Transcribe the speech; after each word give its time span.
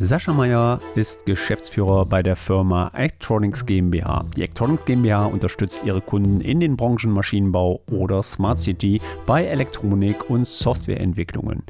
Sascha 0.00 0.32
Meyer 0.32 0.80
ist 0.94 1.26
Geschäftsführer 1.26 2.06
bei 2.06 2.22
der 2.22 2.36
Firma 2.36 2.90
Electronics 2.94 3.66
GmbH. 3.66 4.24
Die 4.36 4.42
Electronics 4.42 4.84
GmbH 4.84 5.26
unterstützt 5.26 5.82
ihre 5.84 6.00
Kunden 6.00 6.40
in 6.40 6.60
den 6.60 6.76
Branchen 6.76 7.10
Maschinenbau 7.10 7.80
oder 7.90 8.22
Smart 8.22 8.60
City 8.60 9.00
bei 9.26 9.44
Elektronik- 9.44 10.30
und 10.30 10.46
Softwareentwicklungen. 10.46 11.64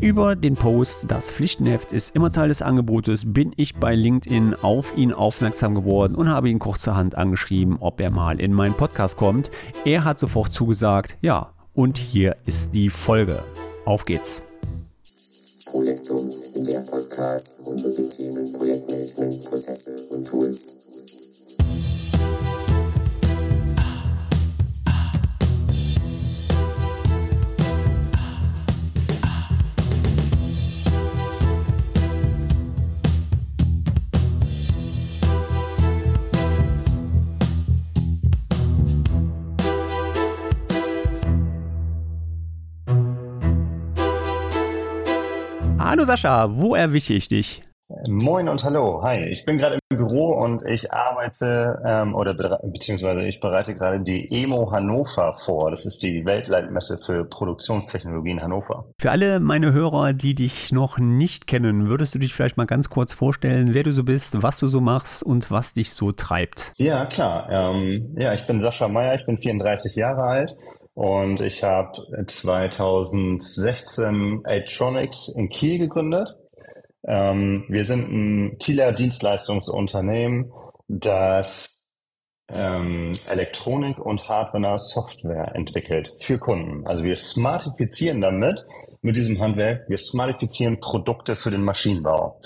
Über 0.00 0.36
den 0.36 0.54
Post 0.54 1.06
Das 1.08 1.32
Pflichtenheft 1.32 1.92
ist 1.92 2.14
immer 2.14 2.32
Teil 2.32 2.48
des 2.48 2.62
Angebotes, 2.62 3.32
bin 3.32 3.52
ich 3.56 3.74
bei 3.74 3.96
LinkedIn 3.96 4.54
auf 4.54 4.96
ihn 4.96 5.12
aufmerksam 5.12 5.74
geworden 5.74 6.14
und 6.14 6.30
habe 6.30 6.48
ihn 6.48 6.60
kurzerhand 6.60 7.16
angeschrieben, 7.16 7.78
ob 7.80 8.00
er 8.00 8.12
mal 8.12 8.38
in 8.38 8.52
meinen 8.52 8.76
Podcast 8.76 9.16
kommt. 9.16 9.50
Er 9.84 10.04
hat 10.04 10.20
sofort 10.20 10.52
zugesagt, 10.52 11.18
ja, 11.20 11.52
und 11.74 11.98
hier 11.98 12.36
ist 12.46 12.74
die 12.74 12.90
Folge. 12.90 13.42
Auf 13.84 14.04
geht's. 14.04 14.44
Projektum, 15.70 16.30
der 16.64 16.80
Podcast 16.80 17.60
rund 17.64 17.84
um 17.84 17.94
die 17.94 18.08
Themen 18.08 18.52
Projektmanagement, 18.52 19.44
Prozesse 19.44 19.96
und 20.10 20.26
Tools. 20.26 20.76
Hallo 45.98 46.06
Sascha, 46.06 46.56
wo 46.56 46.76
erwische 46.76 47.12
ich 47.12 47.26
dich? 47.26 47.64
Moin 48.06 48.48
und 48.48 48.62
hallo, 48.62 49.02
hi. 49.02 49.24
Ich 49.30 49.44
bin 49.44 49.58
gerade 49.58 49.80
im 49.90 49.96
Büro 49.96 50.28
und 50.28 50.62
ich 50.64 50.92
arbeite 50.92 51.82
ähm, 51.84 52.14
oder 52.14 52.34
beziehungsweise 52.62 53.26
ich 53.26 53.40
bereite 53.40 53.74
gerade 53.74 53.98
die 53.98 54.28
EMO 54.30 54.70
Hannover 54.70 55.34
vor. 55.44 55.72
Das 55.72 55.86
ist 55.86 56.00
die 56.04 56.24
Weltleitmesse 56.24 57.00
für 57.04 57.24
Produktionstechnologie 57.24 58.30
in 58.30 58.40
Hannover. 58.40 58.92
Für 59.00 59.10
alle 59.10 59.40
meine 59.40 59.72
Hörer, 59.72 60.12
die 60.12 60.36
dich 60.36 60.70
noch 60.70 60.98
nicht 60.98 61.48
kennen, 61.48 61.88
würdest 61.88 62.14
du 62.14 62.20
dich 62.20 62.32
vielleicht 62.32 62.58
mal 62.58 62.66
ganz 62.66 62.90
kurz 62.90 63.12
vorstellen, 63.12 63.74
wer 63.74 63.82
du 63.82 63.90
so 63.90 64.04
bist, 64.04 64.40
was 64.40 64.58
du 64.58 64.68
so 64.68 64.80
machst 64.80 65.24
und 65.24 65.50
was 65.50 65.74
dich 65.74 65.90
so 65.90 66.12
treibt? 66.12 66.70
Ja, 66.76 67.06
klar. 67.06 67.48
Ähm, 67.50 68.14
ja, 68.16 68.34
ich 68.34 68.46
bin 68.46 68.60
Sascha 68.60 68.86
Meyer, 68.86 69.16
ich 69.16 69.26
bin 69.26 69.38
34 69.38 69.96
Jahre 69.96 70.22
alt 70.22 70.56
und 70.98 71.40
ich 71.40 71.62
habe 71.62 72.02
2016 72.26 74.42
Atronics 74.44 75.28
in 75.28 75.48
Kiel 75.48 75.78
gegründet. 75.78 76.34
Ähm, 77.06 77.64
wir 77.68 77.84
sind 77.84 78.10
ein 78.10 78.58
Kieler 78.58 78.92
Dienstleistungsunternehmen, 78.92 80.50
das 80.88 81.84
ähm, 82.48 83.12
Elektronik 83.28 84.00
und 84.00 84.28
Hardware 84.28 84.80
Software 84.80 85.54
entwickelt 85.54 86.14
für 86.18 86.38
Kunden. 86.38 86.84
Also 86.84 87.04
wir 87.04 87.14
smartifizieren 87.14 88.20
damit, 88.20 88.66
mit 89.00 89.14
diesem 89.14 89.38
Handwerk, 89.38 89.88
wir 89.88 89.98
smartifizieren 89.98 90.80
Produkte 90.80 91.36
für 91.36 91.52
den 91.52 91.62
Maschinenbau. 91.62 92.40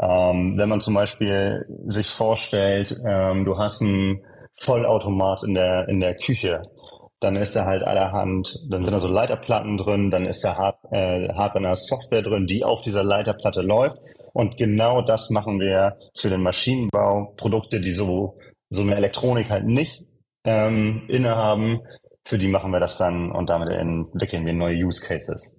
Ähm, 0.00 0.56
wenn 0.56 0.68
man 0.68 0.80
zum 0.80 0.94
Beispiel 0.94 1.66
sich 1.88 2.06
vorstellt, 2.06 2.96
ähm, 3.04 3.44
du 3.44 3.58
hast 3.58 3.82
einen 3.82 4.22
Vollautomat 4.60 5.42
in 5.42 5.54
der, 5.54 5.88
in 5.88 5.98
der 5.98 6.14
Küche 6.14 6.62
dann 7.20 7.36
ist 7.36 7.54
da 7.54 7.66
halt 7.66 7.82
allerhand, 7.82 8.58
dann 8.68 8.82
sind 8.82 8.92
da 8.92 8.98
so 8.98 9.08
Leiterplatten 9.08 9.76
drin, 9.76 10.10
dann 10.10 10.24
ist 10.24 10.42
da 10.42 10.56
Hard, 10.56 10.78
äh, 10.90 11.28
Hardware 11.34 11.76
Software 11.76 12.22
drin, 12.22 12.46
die 12.46 12.64
auf 12.64 12.82
dieser 12.82 13.04
Leiterplatte 13.04 13.60
läuft. 13.60 13.98
Und 14.32 14.56
genau 14.56 15.02
das 15.02 15.28
machen 15.30 15.60
wir 15.60 15.98
für 16.16 16.30
den 16.30 16.42
Maschinenbau. 16.42 17.34
Produkte, 17.36 17.80
die 17.80 17.92
so, 17.92 18.38
so 18.70 18.82
eine 18.82 18.94
Elektronik 18.94 19.50
halt 19.50 19.66
nicht 19.66 20.04
ähm, 20.44 21.02
innehaben, 21.08 21.80
für 22.24 22.38
die 22.38 22.48
machen 22.48 22.70
wir 22.70 22.80
das 22.80 22.96
dann 22.96 23.30
und 23.32 23.50
damit 23.50 23.70
entwickeln 23.70 24.46
wir 24.46 24.52
neue 24.52 24.76
Use 24.76 25.04
Cases. 25.04 25.52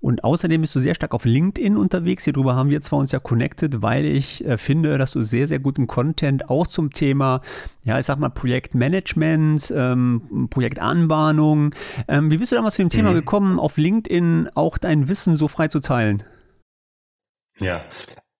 Und 0.00 0.24
außerdem 0.24 0.62
bist 0.62 0.74
du 0.74 0.80
sehr 0.80 0.94
stark 0.94 1.12
auf 1.14 1.26
LinkedIn 1.26 1.76
unterwegs. 1.76 2.24
Hierüber 2.24 2.56
haben 2.56 2.70
wir 2.70 2.80
zwar 2.80 2.98
uns 2.98 3.12
ja 3.12 3.18
connected, 3.18 3.82
weil 3.82 4.06
ich 4.06 4.44
äh, 4.46 4.56
finde, 4.56 4.96
dass 4.96 5.12
du 5.12 5.22
sehr, 5.22 5.46
sehr 5.46 5.58
guten 5.58 5.86
Content 5.86 6.48
auch 6.48 6.66
zum 6.66 6.90
Thema, 6.90 7.42
ja, 7.82 7.98
ich 7.98 8.06
sag 8.06 8.18
mal, 8.18 8.30
Projektmanagement, 8.30 9.72
ähm, 9.76 10.48
Projektanbahnung. 10.50 11.74
Ähm, 12.08 12.30
wie 12.30 12.38
bist 12.38 12.50
du 12.50 12.56
damals 12.56 12.76
zu 12.76 12.82
dem 12.82 12.88
Thema 12.88 13.10
mhm. 13.10 13.14
gekommen, 13.14 13.58
auf 13.60 13.76
LinkedIn 13.76 14.48
auch 14.54 14.78
dein 14.78 15.08
Wissen 15.08 15.36
so 15.36 15.48
frei 15.48 15.68
zu 15.68 15.80
teilen? 15.80 16.22
Ja, 17.58 17.84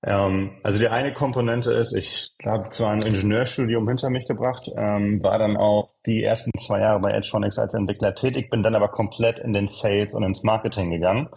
ähm, 0.03 0.53
also 0.63 0.79
die 0.79 0.89
eine 0.89 1.13
Komponente 1.13 1.73
ist, 1.73 1.95
ich 1.95 2.35
habe 2.45 2.71
zwar 2.71 2.93
ein 2.93 3.03
Ingenieurstudium 3.03 3.87
hinter 3.87 4.09
mich 4.09 4.27
gebracht, 4.27 4.71
ähm, 4.77 5.23
war 5.23 5.39
dann 5.39 5.57
auch 5.57 5.91
die 6.07 6.23
ersten 6.23 6.51
zwei 6.59 6.81
Jahre 6.81 7.01
bei 7.01 7.13
Edgephonics 7.13 7.59
als 7.59 7.75
Entwickler 7.75 8.15
tätig, 8.15 8.51
bin 8.51 8.63
dann 8.63 8.75
aber 8.75 8.89
komplett 8.89 9.39
in 9.39 9.53
den 9.53 9.69
Sales 9.69 10.15
und 10.15 10.23
ins 10.23 10.43
Marketing 10.43 10.91
gegangen. 10.91 11.29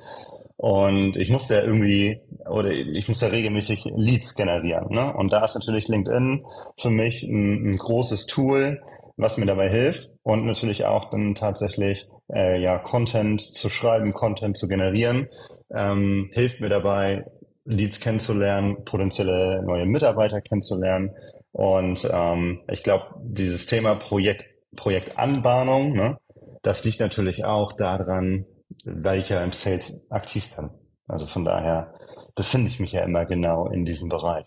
Und 0.55 1.17
ich 1.17 1.29
musste 1.29 1.55
ja 1.55 1.63
irgendwie, 1.63 2.21
oder 2.49 2.71
ich 2.71 3.09
musste 3.09 3.25
ja 3.25 3.31
regelmäßig 3.33 3.83
Leads 3.95 4.33
generieren. 4.35 4.87
Ne? 4.91 5.13
Und 5.13 5.33
da 5.33 5.43
ist 5.43 5.55
natürlich 5.55 5.89
LinkedIn 5.89 6.45
für 6.79 6.89
mich 6.89 7.23
ein, 7.23 7.71
ein 7.71 7.75
großes 7.75 8.27
Tool, 8.27 8.81
was 9.17 9.37
mir 9.37 9.45
dabei 9.45 9.69
hilft 9.69 10.09
und 10.23 10.45
natürlich 10.45 10.85
auch 10.85 11.09
dann 11.09 11.35
tatsächlich 11.35 12.07
äh, 12.33 12.61
ja 12.61 12.77
Content 12.77 13.41
zu 13.41 13.69
schreiben, 13.69 14.13
Content 14.13 14.55
zu 14.55 14.69
generieren, 14.69 15.27
ähm, 15.75 16.29
hilft 16.33 16.61
mir 16.61 16.69
dabei, 16.69 17.25
Leads 17.65 17.99
kennenzulernen, 17.99 18.83
potenzielle 18.83 19.63
neue 19.63 19.85
Mitarbeiter 19.85 20.41
kennenzulernen. 20.41 21.11
Und 21.51 22.07
ähm, 22.11 22.61
ich 22.69 22.83
glaube, 22.83 23.05
dieses 23.21 23.65
Thema 23.65 23.95
Projekt, 23.95 24.45
Projektanbahnung, 24.75 25.93
ne, 25.93 26.17
das 26.63 26.83
liegt 26.83 26.99
natürlich 26.99 27.45
auch 27.45 27.73
daran, 27.73 28.45
weil 28.85 29.19
ich 29.19 29.29
ja 29.29 29.43
im 29.43 29.51
Sales 29.51 30.05
aktiv 30.09 30.49
bin. 30.55 30.69
Also 31.07 31.27
von 31.27 31.45
daher 31.45 31.93
befinde 32.35 32.67
ich 32.67 32.79
mich 32.79 32.91
ja 32.91 33.03
immer 33.03 33.25
genau 33.25 33.67
in 33.67 33.85
diesem 33.85 34.09
Bereich. 34.09 34.45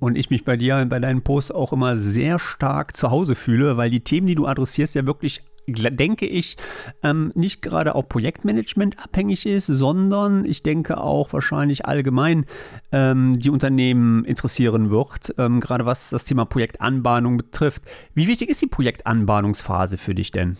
Und 0.00 0.16
ich 0.16 0.28
mich 0.28 0.44
bei 0.44 0.56
dir, 0.56 0.84
bei 0.86 0.98
deinen 0.98 1.22
Posts 1.22 1.52
auch 1.52 1.72
immer 1.72 1.96
sehr 1.96 2.38
stark 2.38 2.94
zu 2.94 3.10
Hause 3.10 3.34
fühle, 3.34 3.76
weil 3.76 3.88
die 3.88 4.00
Themen, 4.00 4.26
die 4.26 4.34
du 4.34 4.46
adressierst, 4.46 4.94
ja 4.94 5.06
wirklich 5.06 5.42
denke 5.66 6.26
ich, 6.26 6.56
ähm, 7.02 7.32
nicht 7.34 7.62
gerade 7.62 7.94
auch 7.94 8.08
Projektmanagement 8.08 8.98
abhängig 9.02 9.46
ist, 9.46 9.66
sondern 9.66 10.44
ich 10.44 10.62
denke 10.62 10.98
auch 10.98 11.32
wahrscheinlich 11.32 11.86
allgemein 11.86 12.46
ähm, 12.90 13.38
die 13.38 13.50
Unternehmen 13.50 14.24
interessieren 14.24 14.90
wird, 14.90 15.34
ähm, 15.38 15.60
gerade 15.60 15.86
was 15.86 16.10
das 16.10 16.24
Thema 16.24 16.44
Projektanbahnung 16.44 17.36
betrifft. 17.36 17.82
Wie 18.14 18.28
wichtig 18.28 18.48
ist 18.48 18.62
die 18.62 18.66
Projektanbahnungsphase 18.66 19.98
für 19.98 20.14
dich 20.14 20.30
denn? 20.30 20.56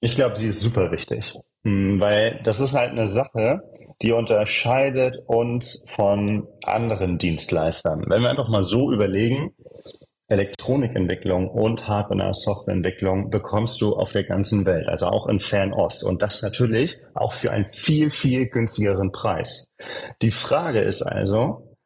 Ich 0.00 0.14
glaube, 0.14 0.36
sie 0.36 0.46
ist 0.46 0.60
super 0.60 0.90
wichtig, 0.92 1.36
hm, 1.64 2.00
weil 2.00 2.40
das 2.42 2.60
ist 2.60 2.74
halt 2.74 2.90
eine 2.90 3.06
Sache, 3.06 3.62
die 4.02 4.12
unterscheidet 4.12 5.18
uns 5.26 5.84
von 5.88 6.48
anderen 6.64 7.18
Dienstleistern. 7.18 8.04
Wenn 8.06 8.22
wir 8.22 8.30
einfach 8.30 8.48
mal 8.48 8.64
so 8.64 8.92
überlegen, 8.92 9.52
Elektronikentwicklung 10.30 11.48
und 11.48 11.88
Hardware-Softwareentwicklung 11.88 13.30
bekommst 13.30 13.80
du 13.80 13.96
auf 13.96 14.12
der 14.12 14.24
ganzen 14.24 14.64
Welt, 14.64 14.88
also 14.88 15.06
auch 15.06 15.26
in 15.26 15.40
Fernost. 15.40 16.04
Und 16.04 16.22
das 16.22 16.42
natürlich 16.42 16.98
auch 17.14 17.34
für 17.34 17.50
einen 17.50 17.66
viel, 17.72 18.10
viel 18.10 18.46
günstigeren 18.46 19.10
Preis. 19.10 19.74
Die 20.22 20.30
Frage 20.30 20.80
ist 20.80 21.02
also, 21.02 21.76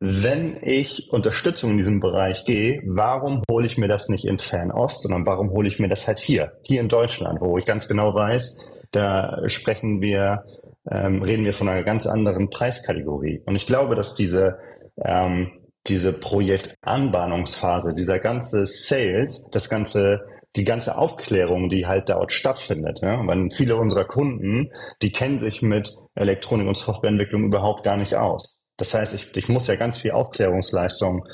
wenn 0.00 0.58
ich 0.60 1.08
Unterstützung 1.12 1.70
in 1.70 1.76
diesem 1.76 2.00
Bereich 2.00 2.44
gehe, 2.44 2.82
warum 2.84 3.42
hole 3.48 3.66
ich 3.66 3.78
mir 3.78 3.88
das 3.88 4.08
nicht 4.08 4.24
in 4.24 4.38
Fernost, 4.38 5.02
sondern 5.02 5.24
warum 5.24 5.50
hole 5.50 5.68
ich 5.68 5.78
mir 5.78 5.88
das 5.88 6.08
halt 6.08 6.18
hier, 6.18 6.52
hier 6.62 6.80
in 6.80 6.88
Deutschland, 6.88 7.40
wo 7.40 7.56
ich 7.58 7.64
ganz 7.64 7.86
genau 7.86 8.12
weiß, 8.12 8.58
da 8.90 9.48
sprechen 9.48 10.00
wir, 10.00 10.44
ähm, 10.90 11.22
reden 11.22 11.44
wir 11.44 11.54
von 11.54 11.68
einer 11.68 11.84
ganz 11.84 12.06
anderen 12.06 12.50
Preiskategorie. 12.50 13.42
Und 13.46 13.54
ich 13.54 13.66
glaube, 13.66 13.94
dass 13.94 14.14
diese 14.14 14.58
ähm, 14.96 15.52
diese 15.86 16.12
Projektanbahnungsphase, 16.12 17.94
dieser 17.94 18.18
ganze 18.18 18.66
Sales, 18.66 19.48
das 19.52 19.68
ganze, 19.68 20.20
die 20.56 20.64
ganze 20.64 20.96
Aufklärung, 20.96 21.68
die 21.68 21.86
halt 21.86 22.08
dort 22.08 22.32
stattfindet. 22.32 23.00
Ja? 23.02 23.26
Weil 23.26 23.50
viele 23.50 23.76
unserer 23.76 24.04
Kunden, 24.04 24.70
die 25.02 25.12
kennen 25.12 25.38
sich 25.38 25.62
mit 25.62 25.94
Elektronik- 26.14 26.68
und 26.68 26.76
Softwareentwicklung 26.76 27.44
überhaupt 27.44 27.82
gar 27.82 27.96
nicht 27.96 28.14
aus. 28.14 28.62
Das 28.76 28.94
heißt, 28.94 29.14
ich, 29.14 29.36
ich 29.36 29.48
muss 29.48 29.66
ja 29.66 29.76
ganz 29.76 29.98
viel 29.98 30.12
Aufklärungsleistung 30.12 31.24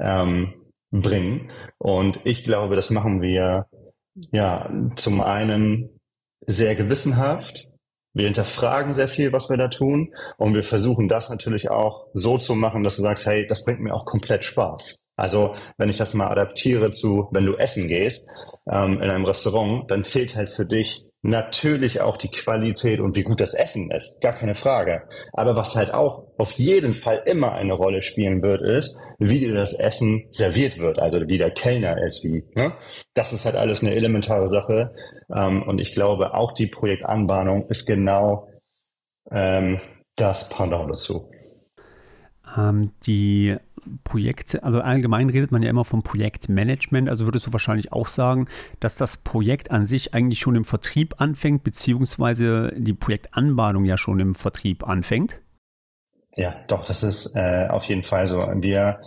ähm, 0.00 0.54
bringen. 0.90 1.50
Und 1.78 2.20
ich 2.24 2.44
glaube, 2.44 2.76
das 2.76 2.90
machen 2.90 3.20
wir 3.20 3.66
ja 4.32 4.70
zum 4.96 5.20
einen 5.20 6.00
sehr 6.46 6.74
gewissenhaft, 6.74 7.67
wir 8.18 8.26
hinterfragen 8.26 8.94
sehr 8.94 9.08
viel, 9.08 9.32
was 9.32 9.48
wir 9.48 9.56
da 9.56 9.68
tun. 9.68 10.12
Und 10.36 10.54
wir 10.54 10.64
versuchen 10.64 11.08
das 11.08 11.30
natürlich 11.30 11.70
auch 11.70 12.08
so 12.12 12.36
zu 12.36 12.54
machen, 12.54 12.82
dass 12.82 12.96
du 12.96 13.02
sagst, 13.02 13.24
hey, 13.26 13.46
das 13.46 13.64
bringt 13.64 13.80
mir 13.80 13.94
auch 13.94 14.04
komplett 14.04 14.44
Spaß. 14.44 14.98
Also 15.16 15.54
wenn 15.78 15.88
ich 15.88 15.96
das 15.96 16.14
mal 16.14 16.28
adaptiere 16.28 16.90
zu, 16.90 17.28
wenn 17.32 17.46
du 17.46 17.56
essen 17.56 17.88
gehst 17.88 18.28
ähm, 18.70 19.00
in 19.00 19.10
einem 19.10 19.24
Restaurant, 19.24 19.90
dann 19.90 20.04
zählt 20.04 20.36
halt 20.36 20.50
für 20.50 20.66
dich 20.66 21.07
Natürlich 21.28 22.00
auch 22.00 22.16
die 22.16 22.30
Qualität 22.30 23.00
und 23.00 23.14
wie 23.14 23.22
gut 23.22 23.40
das 23.40 23.52
Essen 23.52 23.90
ist, 23.90 24.18
gar 24.22 24.32
keine 24.32 24.54
Frage. 24.54 25.02
Aber 25.34 25.56
was 25.56 25.76
halt 25.76 25.92
auch 25.92 26.26
auf 26.38 26.52
jeden 26.52 26.94
Fall 26.94 27.22
immer 27.26 27.52
eine 27.52 27.74
Rolle 27.74 28.00
spielen 28.00 28.40
wird, 28.40 28.62
ist, 28.62 28.98
wie 29.18 29.40
dir 29.40 29.52
das 29.52 29.74
Essen 29.74 30.26
serviert 30.32 30.78
wird, 30.78 30.98
also 30.98 31.20
wie 31.28 31.36
der 31.36 31.50
Kellner 31.50 32.02
ist, 32.02 32.24
wie. 32.24 32.44
Ne? 32.54 32.72
Das 33.12 33.34
ist 33.34 33.44
halt 33.44 33.56
alles 33.56 33.82
eine 33.82 33.94
elementare 33.94 34.48
Sache. 34.48 34.94
Ähm, 35.34 35.62
und 35.64 35.80
ich 35.80 35.92
glaube, 35.92 36.32
auch 36.32 36.52
die 36.52 36.66
Projektanbahnung 36.66 37.68
ist 37.68 37.84
genau 37.84 38.48
ähm, 39.30 39.80
das 40.16 40.48
Pendant 40.48 40.90
dazu. 40.90 41.30
Ähm, 42.56 42.92
die 43.06 43.56
Projekte, 44.04 44.62
also 44.62 44.80
allgemein 44.80 45.30
redet 45.30 45.52
man 45.52 45.62
ja 45.62 45.70
immer 45.70 45.84
vom 45.84 46.02
Projektmanagement, 46.02 47.08
also 47.08 47.26
würdest 47.26 47.46
du 47.46 47.52
wahrscheinlich 47.52 47.92
auch 47.92 48.08
sagen, 48.08 48.48
dass 48.80 48.96
das 48.96 49.16
Projekt 49.16 49.70
an 49.70 49.86
sich 49.86 50.14
eigentlich 50.14 50.40
schon 50.40 50.56
im 50.56 50.64
Vertrieb 50.64 51.16
anfängt, 51.18 51.64
beziehungsweise 51.64 52.72
die 52.76 52.92
Projektanbahnung 52.92 53.84
ja 53.84 53.98
schon 53.98 54.20
im 54.20 54.34
Vertrieb 54.34 54.86
anfängt? 54.86 55.40
Ja, 56.36 56.54
doch, 56.68 56.84
das 56.84 57.02
ist 57.02 57.34
äh, 57.34 57.66
auf 57.68 57.84
jeden 57.84 58.04
Fall 58.04 58.28
so. 58.28 58.38
Wir, 58.38 59.00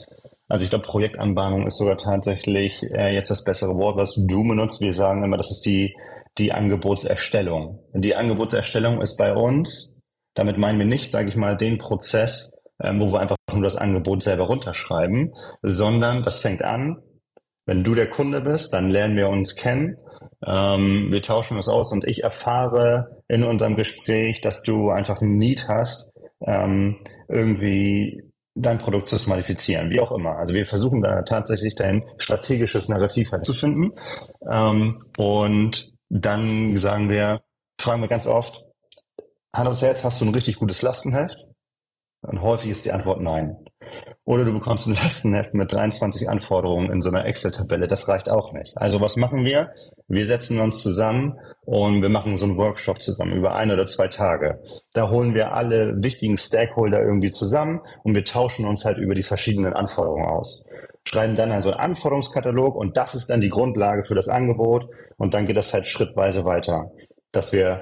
also 0.47 0.63
ich 0.63 0.69
glaube, 0.69 0.85
Projektanbahnung 0.85 1.67
ist 1.67 1.77
sogar 1.77 1.97
tatsächlich 1.97 2.83
äh, 2.93 3.13
jetzt 3.13 3.31
das 3.31 3.43
bessere 3.43 3.75
Wort, 3.75 3.97
was 3.97 4.15
du 4.15 4.47
benutzt. 4.47 4.81
Wir 4.81 4.93
sagen 4.93 5.23
immer, 5.23 5.37
das 5.37 5.51
ist 5.51 5.65
die, 5.65 5.95
die 6.37 6.51
Angebotserstellung. 6.51 7.79
Die 7.93 8.15
Angebotserstellung 8.15 9.01
ist 9.01 9.17
bei 9.17 9.33
uns, 9.33 9.95
damit 10.33 10.57
meinen 10.57 10.79
wir 10.79 10.85
nicht, 10.85 11.11
sage 11.11 11.29
ich 11.29 11.35
mal, 11.35 11.57
den 11.57 11.77
Prozess, 11.77 12.53
ähm, 12.81 12.99
wo 12.99 13.11
wir 13.11 13.19
einfach 13.19 13.37
nur 13.53 13.63
das 13.63 13.75
Angebot 13.75 14.23
selber 14.23 14.45
runterschreiben, 14.45 15.33
sondern 15.61 16.23
das 16.23 16.39
fängt 16.39 16.63
an, 16.63 17.01
wenn 17.65 17.83
du 17.83 17.95
der 17.95 18.09
Kunde 18.09 18.41
bist, 18.41 18.73
dann 18.73 18.89
lernen 18.89 19.15
wir 19.15 19.29
uns 19.29 19.55
kennen, 19.55 19.97
ähm, 20.45 21.07
wir 21.11 21.21
tauschen 21.21 21.57
uns 21.57 21.67
aus 21.67 21.91
und 21.91 22.05
ich 22.05 22.23
erfahre 22.23 23.23
in 23.27 23.43
unserem 23.43 23.75
Gespräch, 23.75 24.41
dass 24.41 24.63
du 24.63 24.89
einfach 24.89 25.21
ein 25.21 25.37
Need 25.37 25.67
hast, 25.67 26.09
ähm, 26.45 26.97
irgendwie 27.27 28.23
dein 28.55 28.79
Produkt 28.79 29.07
zu 29.07 29.29
modifizieren, 29.29 29.89
wie 29.89 29.99
auch 29.99 30.11
immer. 30.11 30.37
Also 30.37 30.53
wir 30.53 30.65
versuchen 30.65 31.01
da 31.01 31.21
tatsächlich 31.21 31.75
dein 31.75 32.03
strategisches 32.17 32.89
Narrativ 32.89 33.31
halt 33.31 33.45
zu 33.45 33.53
finden. 33.53 33.91
Ähm, 34.49 35.05
und 35.17 35.93
dann 36.09 36.75
sagen 36.75 37.09
wir, 37.09 37.41
fragen 37.79 38.01
wir 38.01 38.09
ganz 38.09 38.27
oft, 38.27 38.65
Hand 39.53 39.67
aufs 39.67 39.81
Herz, 39.81 40.03
hast 40.03 40.19
du 40.21 40.25
ein 40.25 40.33
richtig 40.33 40.57
gutes 40.57 40.81
Lastenheft? 40.81 41.37
Und 42.21 42.41
häufig 42.41 42.71
ist 42.71 42.85
die 42.85 42.91
Antwort 42.91 43.21
nein. 43.21 43.57
Oder 44.23 44.45
du 44.45 44.53
bekommst 44.53 44.87
ein 44.87 44.95
Lastenheft 45.03 45.53
mit 45.53 45.71
23 45.71 46.29
Anforderungen 46.29 46.91
in 46.91 47.01
so 47.01 47.09
einer 47.09 47.25
Excel-Tabelle. 47.25 47.87
Das 47.87 48.07
reicht 48.07 48.29
auch 48.29 48.53
nicht. 48.53 48.73
Also 48.77 49.01
was 49.01 49.17
machen 49.17 49.43
wir? 49.43 49.71
Wir 50.07 50.25
setzen 50.25 50.59
uns 50.59 50.83
zusammen 50.83 51.39
und 51.65 52.01
wir 52.01 52.09
machen 52.09 52.37
so 52.37 52.45
einen 52.45 52.57
Workshop 52.57 53.01
zusammen 53.01 53.33
über 53.33 53.55
ein 53.55 53.71
oder 53.71 53.85
zwei 53.85 54.07
Tage. 54.07 54.61
Da 54.93 55.09
holen 55.09 55.33
wir 55.33 55.53
alle 55.53 55.95
wichtigen 56.03 56.37
Stakeholder 56.37 57.01
irgendwie 57.01 57.31
zusammen 57.31 57.81
und 58.03 58.13
wir 58.13 58.23
tauschen 58.23 58.65
uns 58.65 58.85
halt 58.85 58.97
über 58.97 59.15
die 59.15 59.23
verschiedenen 59.23 59.73
Anforderungen 59.73 60.25
aus. 60.25 60.63
Schreiben 61.07 61.35
dann 61.35 61.51
also 61.51 61.71
einen 61.71 61.79
Anforderungskatalog 61.79 62.75
und 62.75 62.97
das 62.97 63.15
ist 63.15 63.29
dann 63.29 63.41
die 63.41 63.49
Grundlage 63.49 64.03
für 64.03 64.15
das 64.15 64.27
Angebot 64.27 64.87
und 65.17 65.33
dann 65.33 65.47
geht 65.47 65.57
das 65.57 65.73
halt 65.73 65.87
schrittweise 65.87 66.45
weiter. 66.45 66.91
Dass 67.31 67.53
wir 67.53 67.81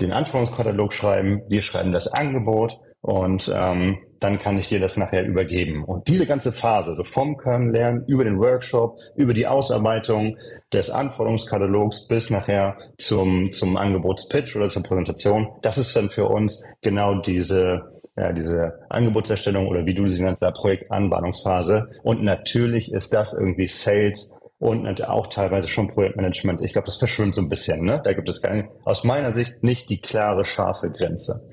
den 0.00 0.12
Anforderungskatalog 0.12 0.92
schreiben, 0.92 1.42
wir 1.48 1.62
schreiben 1.62 1.92
das 1.92 2.12
Angebot 2.12 2.80
und 3.00 3.52
ähm, 3.54 3.98
dann 4.20 4.38
kann 4.38 4.58
ich 4.58 4.68
dir 4.68 4.80
das 4.80 4.96
nachher 4.96 5.24
übergeben. 5.24 5.84
Und 5.84 6.08
diese 6.08 6.26
ganze 6.26 6.52
Phase, 6.52 6.94
so 6.94 7.04
vom 7.04 7.36
Kernlernen 7.36 8.04
über 8.06 8.24
den 8.24 8.38
Workshop, 8.38 8.98
über 9.16 9.32
die 9.34 9.46
Ausarbeitung 9.46 10.36
des 10.72 10.90
Anforderungskatalogs 10.90 12.08
bis 12.08 12.30
nachher 12.30 12.76
zum, 12.98 13.52
zum 13.52 13.76
Angebotspitch 13.76 14.56
oder 14.56 14.68
zur 14.68 14.82
Präsentation, 14.82 15.48
das 15.62 15.78
ist 15.78 15.94
dann 15.94 16.10
für 16.10 16.26
uns 16.26 16.62
genau 16.82 17.20
diese, 17.20 18.00
ja, 18.16 18.32
diese 18.32 18.80
Angebotserstellung 18.88 19.68
oder 19.68 19.86
wie 19.86 19.94
du 19.94 20.08
sie 20.08 20.22
nennst, 20.22 20.42
der 20.42 20.50
Projektanbahnungsphase. 20.50 21.90
Und 22.02 22.24
natürlich 22.24 22.92
ist 22.92 23.14
das 23.14 23.32
irgendwie 23.32 23.68
Sales 23.68 24.34
und 24.58 25.04
auch 25.04 25.28
teilweise 25.28 25.68
schon 25.68 25.86
Projektmanagement. 25.86 26.60
Ich 26.62 26.72
glaube, 26.72 26.86
das 26.86 26.96
verschwimmt 26.96 27.36
so 27.36 27.40
ein 27.40 27.48
bisschen. 27.48 27.84
Ne? 27.84 28.00
Da 28.02 28.12
gibt 28.12 28.28
es 28.28 28.42
aus 28.84 29.04
meiner 29.04 29.30
Sicht 29.30 29.62
nicht 29.62 29.88
die 29.88 30.00
klare, 30.00 30.44
scharfe 30.44 30.90
Grenze. 30.90 31.48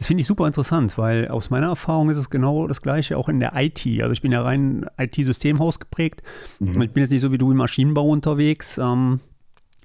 Das 0.00 0.06
finde 0.06 0.22
ich 0.22 0.26
super 0.26 0.46
interessant, 0.46 0.96
weil 0.96 1.28
aus 1.28 1.50
meiner 1.50 1.66
Erfahrung 1.66 2.08
ist 2.08 2.16
es 2.16 2.30
genau 2.30 2.66
das 2.66 2.80
Gleiche 2.80 3.18
auch 3.18 3.28
in 3.28 3.38
der 3.38 3.52
IT. 3.54 3.86
Also 4.00 4.14
ich 4.14 4.22
bin 4.22 4.32
ja 4.32 4.40
rein 4.40 4.86
IT-Systemhaus 4.96 5.78
geprägt. 5.78 6.22
Mhm. 6.58 6.80
Ich 6.80 6.92
bin 6.92 7.02
jetzt 7.02 7.10
nicht 7.10 7.20
so 7.20 7.32
wie 7.32 7.36
du 7.36 7.50
im 7.50 7.58
Maschinenbau 7.58 8.08
unterwegs. 8.08 8.78
Ähm, 8.78 9.20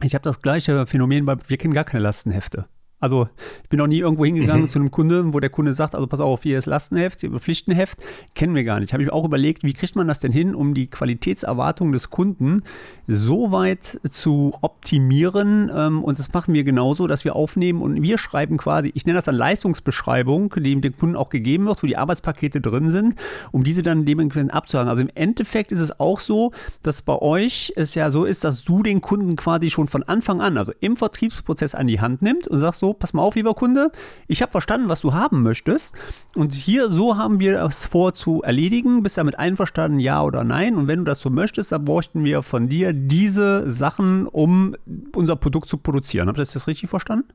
ich 0.02 0.16
habe 0.16 0.24
das 0.24 0.42
gleiche 0.42 0.88
Phänomen, 0.88 1.28
weil 1.28 1.40
wir 1.50 1.58
kennen 1.58 1.74
gar 1.74 1.84
keine 1.84 2.02
Lastenhefte. 2.02 2.66
Also 3.00 3.28
ich 3.64 3.70
bin 3.70 3.78
noch 3.78 3.88
nie 3.88 4.00
irgendwo 4.00 4.26
hingegangen 4.26 4.64
mhm. 4.64 4.68
zu 4.68 4.80
einem 4.80 4.90
Kunde, 4.90 5.34
wo 5.34 5.40
der 5.40 5.50
Kunde 5.50 5.74
sagt, 5.74 5.96
also 5.96 6.08
pass 6.08 6.22
auf, 6.22 6.44
hier 6.44 6.58
ist 6.58 6.66
Lastenheft, 6.66 7.22
hier 7.22 7.32
Pflichtenheft, 7.32 8.00
kennen 8.36 8.56
wir 8.56 8.64
gar 8.64 8.80
nicht. 8.80 8.94
Habe 8.94 9.04
ich 9.04 9.12
auch 9.12 9.26
überlegt, 9.26 9.64
wie 9.64 9.74
kriegt 9.74 9.96
man 9.96 10.08
das 10.08 10.20
denn 10.20 10.32
hin, 10.32 10.56
um 10.56 10.74
die 10.74 10.88
Qualitätserwartung 10.88 11.92
des 11.92 12.10
Kunden 12.10 12.64
so 13.06 13.52
weit 13.52 14.00
zu 14.10 14.54
optimieren. 14.62 15.72
Ähm, 15.76 16.04
und 16.04 16.18
das 16.18 16.32
machen 16.34 16.54
wir 16.54 16.64
genauso, 16.64 17.06
dass 17.06 17.26
wir 17.26 17.36
aufnehmen 17.36 17.82
und 17.82 18.02
wir 18.02 18.18
schreiben 18.18 18.58
quasi, 18.58 18.92
ich 18.96 19.06
nenne 19.06 19.18
das 19.18 19.26
dann 19.26 19.36
Leistungsbeschreibung, 19.36 20.54
die 20.58 20.80
dem 20.80 20.98
Kunden 20.98 21.16
auch 21.16 21.30
gegeben 21.30 21.66
wird, 21.66 21.84
wo 21.84 21.88
die 21.88 21.98
Arbeitspakete 21.98 22.62
drin 22.62 22.90
sind, 22.90 23.16
um 23.52 23.64
diese 23.64 23.84
dann 23.84 24.06
dementsprechend 24.06 24.54
abzuhaken. 24.54 24.90
Also 24.90 25.02
im 25.02 25.12
Endeffekt 25.14 25.72
ist 25.72 25.82
es 25.82 26.00
auch 26.00 26.20
so, 26.20 26.52
dass 26.82 27.02
bei 27.02 27.18
euch 27.18 27.74
es 27.76 27.94
ja 27.94 28.10
so 28.10 28.26
ist, 28.26 28.44
dass 28.44 28.64
du 28.64 28.82
den 28.82 29.02
Kunden 29.02 29.36
quasi 29.36 29.70
schon 29.70 29.88
von 29.88 30.04
Anfang 30.04 30.42
an, 30.42 30.58
also 30.58 30.74
im 30.80 30.98
Vertriebsprozess 30.98 31.76
an 31.76 31.88
die 31.88 32.00
Hand 32.00 32.22
nimmst 32.22 32.48
und 32.48 32.58
sagst 32.58 32.80
so, 32.80 32.95
pass 33.00 33.14
mal 33.14 33.22
auf, 33.22 33.36
lieber 33.36 33.54
Kunde, 33.54 33.92
ich 34.28 34.42
habe 34.42 34.52
verstanden, 34.52 34.90
was 34.90 35.02
du 35.02 35.14
haben 35.14 35.44
möchtest. 35.44 35.96
Und 36.36 36.54
hier, 36.54 36.90
so 36.90 37.18
haben 37.18 37.40
wir 37.40 37.62
es 37.64 37.86
vor 37.86 38.16
zu 38.16 38.42
erledigen. 38.42 39.04
Bist 39.04 39.18
du 39.18 39.22
damit 39.22 39.38
einverstanden, 39.40 40.00
ja 40.00 40.22
oder 40.22 40.44
nein? 40.44 40.76
Und 40.76 40.88
wenn 40.88 41.00
du 41.00 41.06
das 41.06 41.20
so 41.20 41.30
möchtest, 41.30 41.72
dann 41.72 41.86
bräuchten 41.86 42.24
wir 42.24 42.44
von 42.44 42.68
dir 42.68 42.94
diese 42.94 43.70
Sachen, 43.70 44.28
um 44.28 44.76
unser 45.16 45.36
Produkt 45.36 45.70
zu 45.70 45.78
produzieren. 45.78 46.28
Habt 46.28 46.38
ihr 46.38 46.46
das 46.46 46.68
richtig 46.68 46.90
verstanden? 46.90 47.30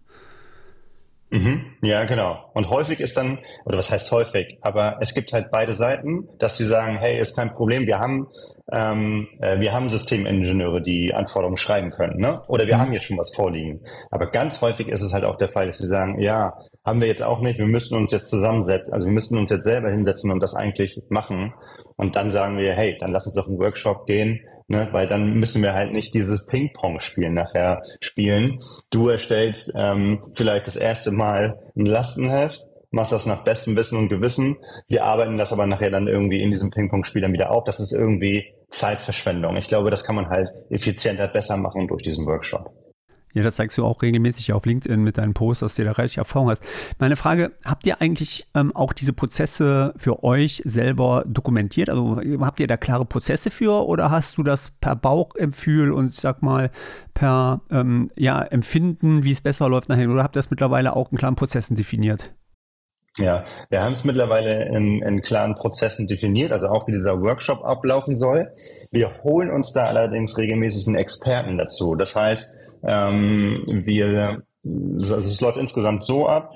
Mhm. 1.30 1.64
Ja, 1.82 2.04
genau. 2.04 2.50
Und 2.54 2.70
häufig 2.70 2.98
ist 2.98 3.16
dann, 3.16 3.38
oder 3.64 3.78
was 3.78 3.90
heißt 3.90 4.10
häufig, 4.10 4.58
aber 4.62 4.98
es 5.00 5.14
gibt 5.14 5.32
halt 5.32 5.50
beide 5.52 5.72
Seiten, 5.72 6.28
dass 6.38 6.56
sie 6.56 6.64
sagen, 6.64 6.96
hey, 6.96 7.20
ist 7.20 7.36
kein 7.36 7.54
Problem, 7.54 7.86
wir 7.86 8.00
haben, 8.00 8.26
ähm, 8.72 9.26
äh, 9.40 9.60
wir 9.60 9.72
haben 9.72 9.88
Systemingenieure, 9.88 10.82
die 10.82 11.14
Anforderungen 11.14 11.56
schreiben 11.56 11.90
können, 11.90 12.20
ne? 12.20 12.42
Oder 12.48 12.66
wir 12.66 12.76
mhm. 12.76 12.80
haben 12.80 12.90
hier 12.90 13.00
schon 13.00 13.18
was 13.18 13.34
vorliegen. 13.34 13.80
Aber 14.10 14.30
ganz 14.30 14.60
häufig 14.60 14.88
ist 14.88 15.02
es 15.02 15.12
halt 15.12 15.24
auch 15.24 15.36
der 15.36 15.50
Fall, 15.50 15.66
dass 15.66 15.78
sie 15.78 15.88
sagen, 15.88 16.20
ja, 16.20 16.54
haben 16.84 17.00
wir 17.00 17.08
jetzt 17.08 17.22
auch 17.22 17.40
nicht, 17.40 17.58
wir 17.58 17.66
müssen 17.66 17.96
uns 17.96 18.10
jetzt 18.10 18.30
zusammensetzen, 18.30 18.92
also 18.92 19.06
wir 19.06 19.12
müssen 19.12 19.38
uns 19.38 19.50
jetzt 19.50 19.64
selber 19.64 19.90
hinsetzen 19.90 20.30
und 20.30 20.40
das 20.40 20.54
eigentlich 20.54 21.00
machen. 21.08 21.52
Und 21.96 22.16
dann 22.16 22.30
sagen 22.30 22.56
wir, 22.56 22.72
hey, 22.72 22.96
dann 22.98 23.12
lass 23.12 23.26
uns 23.26 23.34
doch 23.34 23.46
einen 23.46 23.58
Workshop 23.58 24.06
gehen, 24.06 24.40
Ne, 24.72 24.86
weil 24.92 25.08
dann 25.08 25.34
müssen 25.34 25.64
wir 25.64 25.74
halt 25.74 25.90
nicht 25.90 26.14
dieses 26.14 26.46
Ping-Pong-Spiel 26.46 27.28
nachher 27.30 27.82
spielen. 28.00 28.62
Du 28.90 29.08
erstellst 29.08 29.72
ähm, 29.74 30.22
vielleicht 30.36 30.68
das 30.68 30.76
erste 30.76 31.10
Mal 31.10 31.58
ein 31.76 31.86
Lastenheft, 31.86 32.64
machst 32.92 33.10
das 33.10 33.26
nach 33.26 33.42
bestem 33.42 33.74
Wissen 33.74 33.98
und 33.98 34.10
Gewissen. 34.10 34.58
Wir 34.86 35.04
arbeiten 35.04 35.38
das 35.38 35.52
aber 35.52 35.66
nachher 35.66 35.90
dann 35.90 36.06
irgendwie 36.06 36.40
in 36.40 36.52
diesem 36.52 36.70
Ping-Pong-Spiel 36.70 37.20
dann 37.20 37.32
wieder 37.32 37.50
auf. 37.50 37.64
Das 37.64 37.80
ist 37.80 37.92
irgendwie 37.92 38.54
Zeitverschwendung. 38.70 39.56
Ich 39.56 39.68
glaube, 39.68 39.90
das 39.90 40.04
kann 40.04 40.16
man 40.16 40.28
halt 40.28 40.48
effizienter 40.70 41.28
besser 41.28 41.56
machen 41.56 41.88
durch 41.88 42.02
diesen 42.02 42.26
Workshop. 42.26 42.72
Ja, 43.32 43.44
das 43.44 43.56
zeigst 43.56 43.78
du 43.78 43.84
auch 43.84 44.02
regelmäßig 44.02 44.52
auf 44.52 44.66
LinkedIn 44.66 45.02
mit 45.02 45.16
deinen 45.16 45.34
Posts, 45.34 45.60
dass 45.60 45.74
du 45.76 45.84
da 45.84 45.92
reichlich 45.92 46.18
Erfahrung 46.18 46.50
hast. 46.50 46.64
Meine 46.98 47.14
Frage, 47.14 47.52
habt 47.64 47.86
ihr 47.86 48.00
eigentlich 48.00 48.48
ähm, 48.54 48.74
auch 48.74 48.92
diese 48.92 49.12
Prozesse 49.12 49.94
für 49.96 50.24
euch 50.24 50.62
selber 50.64 51.24
dokumentiert? 51.26 51.90
Also 51.90 52.20
habt 52.40 52.58
ihr 52.58 52.66
da 52.66 52.76
klare 52.76 53.04
Prozesse 53.04 53.50
für 53.50 53.86
oder 53.86 54.10
hast 54.10 54.36
du 54.36 54.42
das 54.42 54.72
per 54.80 54.96
Bauchempfühl 54.96 55.92
und 55.92 56.12
sag 56.14 56.42
mal 56.42 56.70
per 57.14 57.60
ähm, 57.70 58.10
ja, 58.16 58.42
Empfinden, 58.42 59.22
wie 59.22 59.30
es 59.30 59.40
besser 59.40 59.68
läuft 59.68 59.88
nachher? 59.88 60.10
Oder 60.10 60.24
habt 60.24 60.36
ihr 60.36 60.40
das 60.40 60.50
mittlerweile 60.50 60.96
auch 60.96 61.12
in 61.12 61.18
klaren 61.18 61.36
Prozessen 61.36 61.76
definiert? 61.76 62.32
Ja, 63.18 63.44
wir 63.70 63.82
haben 63.82 63.92
es 63.92 64.04
mittlerweile 64.04 64.66
in, 64.66 65.02
in 65.02 65.20
klaren 65.20 65.54
Prozessen 65.56 66.06
definiert, 66.06 66.52
also 66.52 66.68
auch 66.68 66.86
wie 66.86 66.92
dieser 66.92 67.20
Workshop 67.20 67.64
ablaufen 67.64 68.16
soll. 68.16 68.52
Wir 68.90 69.22
holen 69.24 69.50
uns 69.50 69.72
da 69.72 69.86
allerdings 69.86 70.38
regelmäßig 70.38 70.86
einen 70.86 70.96
Experten 70.96 71.58
dazu. 71.58 71.96
Das 71.96 72.14
heißt, 72.14 72.56
ähm, 72.84 73.64
wir, 73.84 74.42
also 74.64 75.16
es 75.16 75.40
läuft 75.40 75.58
insgesamt 75.58 76.04
so 76.04 76.28
ab, 76.28 76.52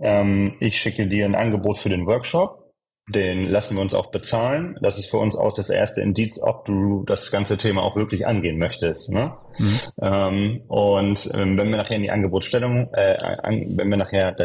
ähm, 0.00 0.54
ich 0.60 0.80
schicke 0.80 1.06
dir 1.06 1.24
ein 1.24 1.34
Angebot 1.34 1.78
für 1.78 1.88
den 1.88 2.06
Workshop, 2.06 2.59
den 3.08 3.42
lassen 3.42 3.74
wir 3.74 3.82
uns 3.82 3.94
auch 3.94 4.10
bezahlen. 4.10 4.76
Das 4.82 4.98
ist 4.98 5.10
für 5.10 5.16
uns 5.16 5.36
auch 5.36 5.54
das 5.54 5.70
erste 5.70 6.00
Indiz, 6.00 6.40
ob 6.40 6.64
du 6.64 7.04
das 7.06 7.30
ganze 7.30 7.58
Thema 7.58 7.82
auch 7.82 7.96
wirklich 7.96 8.26
angehen 8.26 8.58
möchtest. 8.58 9.10
Ne? 9.10 9.32
Mhm. 9.58 9.78
Ähm, 10.00 10.60
und 10.68 11.30
ähm, 11.34 11.58
wenn 11.58 11.70
wir 11.70 11.76
nachher 11.76 11.96
in 11.96 12.02
die 12.02 12.10
Angebotsstellung, 12.10 12.88
äh, 12.92 13.16
an, 13.42 13.64
wenn 13.76 13.88
wir 13.88 13.96
nachher 13.96 14.36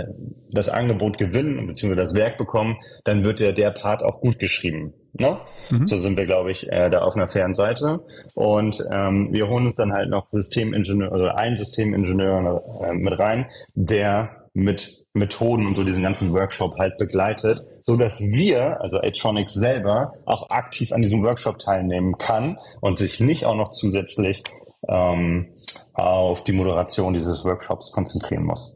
das 0.52 0.70
Angebot 0.70 1.18
gewinnen 1.18 1.68
bzw. 1.68 1.96
das 1.96 2.16
Werk 2.16 2.38
bekommen, 2.38 2.78
dann 3.04 3.24
wird 3.24 3.40
der, 3.40 3.54
der 3.54 3.72
Part 3.72 4.04
auch 4.04 4.20
gut 4.20 4.40
geschrieben. 4.40 4.94
Ne? 5.14 5.38
Mhm. 5.70 5.88
So 5.88 5.98
sind 5.98 6.18
wir, 6.18 6.26
glaube 6.26 6.52
ich, 6.52 6.68
äh, 6.72 6.90
da 6.90 7.00
auf 7.02 7.16
einer 7.16 7.28
fairen 7.28 7.54
Seite. 7.54 8.02
Und 8.34 8.84
ähm, 8.92 9.30
wir 9.32 9.48
holen 9.48 9.68
uns 9.68 9.76
dann 9.76 9.94
halt 9.94 10.10
noch 10.10 10.28
Systemingenieur, 10.32 11.12
also 11.12 11.28
einen 11.28 11.58
Systemingenieur 11.58 12.64
äh, 12.84 12.94
mit 12.94 13.18
rein, 13.18 13.46
der 13.76 14.48
mit 14.54 15.06
Methoden 15.14 15.68
und 15.68 15.76
so 15.76 15.84
diesen 15.84 16.04
ganzen 16.04 16.34
Workshop 16.34 16.78
halt 16.78 16.98
begleitet, 16.98 17.66
so 17.86 17.96
dass 17.96 18.20
wir, 18.20 18.82
also 18.82 19.00
Atronics 19.00 19.54
selber, 19.54 20.14
auch 20.26 20.50
aktiv 20.50 20.92
an 20.92 21.02
diesem 21.02 21.24
Workshop 21.24 21.60
teilnehmen 21.60 22.18
kann 22.18 22.58
und 22.82 22.98
sich 22.98 23.20
nicht 23.20 23.46
auch 23.46 23.56
noch 23.56 23.70
zusätzlich 23.70 24.44
ähm, 24.88 25.54
auf 25.94 26.44
die 26.44 26.52
Moderation 26.52 27.14
dieses 27.14 27.44
Workshops 27.46 27.92
konzentrieren 27.92 28.44
muss. 28.44 28.76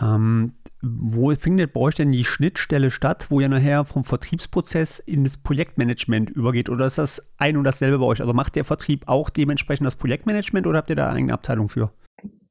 Ähm, 0.00 0.54
wo 0.80 1.34
findet 1.34 1.72
bei 1.72 1.80
euch 1.80 1.96
denn 1.96 2.12
die 2.12 2.24
Schnittstelle 2.24 2.90
statt, 2.90 3.26
wo 3.30 3.40
ihr 3.40 3.48
nachher 3.48 3.84
vom 3.84 4.04
Vertriebsprozess 4.04 5.00
in 5.00 5.24
das 5.24 5.36
Projektmanagement 5.36 6.30
übergeht? 6.30 6.68
Oder 6.68 6.86
ist 6.86 6.98
das 6.98 7.32
ein 7.36 7.56
und 7.56 7.64
dasselbe 7.64 7.98
bei 7.98 8.06
euch? 8.06 8.20
Also 8.20 8.32
macht 8.32 8.54
der 8.54 8.64
Vertrieb 8.64 9.02
auch 9.06 9.28
dementsprechend 9.28 9.86
das 9.86 9.96
Projektmanagement 9.96 10.66
oder 10.66 10.78
habt 10.78 10.90
ihr 10.90 10.96
da 10.96 11.10
eine 11.10 11.32
Abteilung 11.32 11.68
für? 11.68 11.90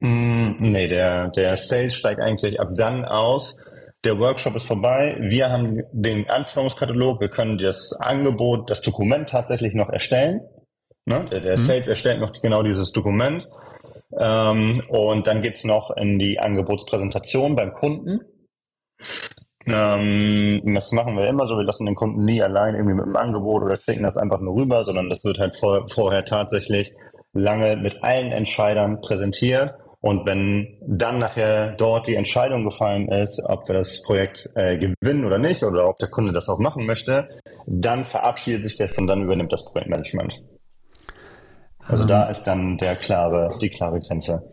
Mm, 0.00 0.56
nee, 0.58 0.88
der, 0.88 1.28
der 1.28 1.56
Sales 1.56 1.94
steigt 1.94 2.20
eigentlich 2.20 2.60
ab 2.60 2.70
dann 2.74 3.04
aus. 3.04 3.58
Der 4.04 4.18
Workshop 4.18 4.54
ist 4.54 4.66
vorbei. 4.66 5.16
Wir 5.20 5.50
haben 5.50 5.82
den 5.92 6.30
Anforderungskatalog. 6.30 7.20
Wir 7.20 7.28
können 7.28 7.58
das 7.58 7.92
Angebot, 7.92 8.70
das 8.70 8.80
Dokument 8.80 9.28
tatsächlich 9.28 9.74
noch 9.74 9.88
erstellen. 9.88 10.40
Ne? 11.04 11.26
Der, 11.32 11.40
der 11.40 11.52
mhm. 11.52 11.56
Sales 11.56 11.88
erstellt 11.88 12.20
noch 12.20 12.32
genau 12.40 12.62
dieses 12.62 12.92
Dokument. 12.92 13.48
Ähm, 14.16 14.82
und 14.88 15.26
dann 15.26 15.42
geht's 15.42 15.64
noch 15.64 15.90
in 15.96 16.18
die 16.18 16.38
Angebotspräsentation 16.38 17.56
beim 17.56 17.72
Kunden. 17.72 18.20
Ähm, 19.66 20.62
das 20.74 20.92
machen 20.92 21.16
wir 21.16 21.26
immer 21.28 21.46
so. 21.46 21.56
Wir 21.56 21.64
lassen 21.64 21.86
den 21.86 21.94
Kunden 21.94 22.24
nie 22.24 22.42
allein 22.42 22.74
irgendwie 22.74 22.94
mit 22.94 23.04
dem 23.04 23.16
Angebot 23.16 23.64
oder 23.64 23.76
schicken 23.76 24.04
das 24.04 24.16
einfach 24.16 24.40
nur 24.40 24.54
rüber, 24.54 24.84
sondern 24.84 25.10
das 25.10 25.24
wird 25.24 25.38
halt 25.38 25.56
vor, 25.56 25.88
vorher 25.88 26.24
tatsächlich 26.24 26.92
lange 27.32 27.76
mit 27.76 28.02
allen 28.02 28.32
Entscheidern 28.32 29.00
präsentiert. 29.00 29.74
Und 30.00 30.26
wenn 30.26 30.78
dann 30.86 31.18
nachher 31.18 31.72
dort 31.72 32.06
die 32.06 32.14
Entscheidung 32.14 32.64
gefallen 32.64 33.08
ist, 33.08 33.42
ob 33.44 33.66
wir 33.68 33.74
das 33.74 34.02
Projekt 34.02 34.48
äh, 34.54 34.78
gewinnen 34.78 35.24
oder 35.24 35.38
nicht, 35.38 35.64
oder 35.64 35.88
ob 35.88 35.98
der 35.98 36.08
Kunde 36.08 36.32
das 36.32 36.48
auch 36.48 36.60
machen 36.60 36.86
möchte, 36.86 37.28
dann 37.66 38.04
verabschiedet 38.04 38.62
sich 38.62 38.76
das 38.76 38.96
und 38.98 39.08
dann 39.08 39.22
übernimmt 39.22 39.52
das 39.52 39.64
Projektmanagement. 39.64 40.34
Also 41.84 42.02
um, 42.04 42.08
da 42.08 42.26
ähm. 42.26 42.30
ist 42.30 42.44
dann 42.44 42.78
der 42.78 42.94
klare, 42.96 43.58
die 43.60 43.70
klare 43.70 43.98
Grenze. 43.98 44.48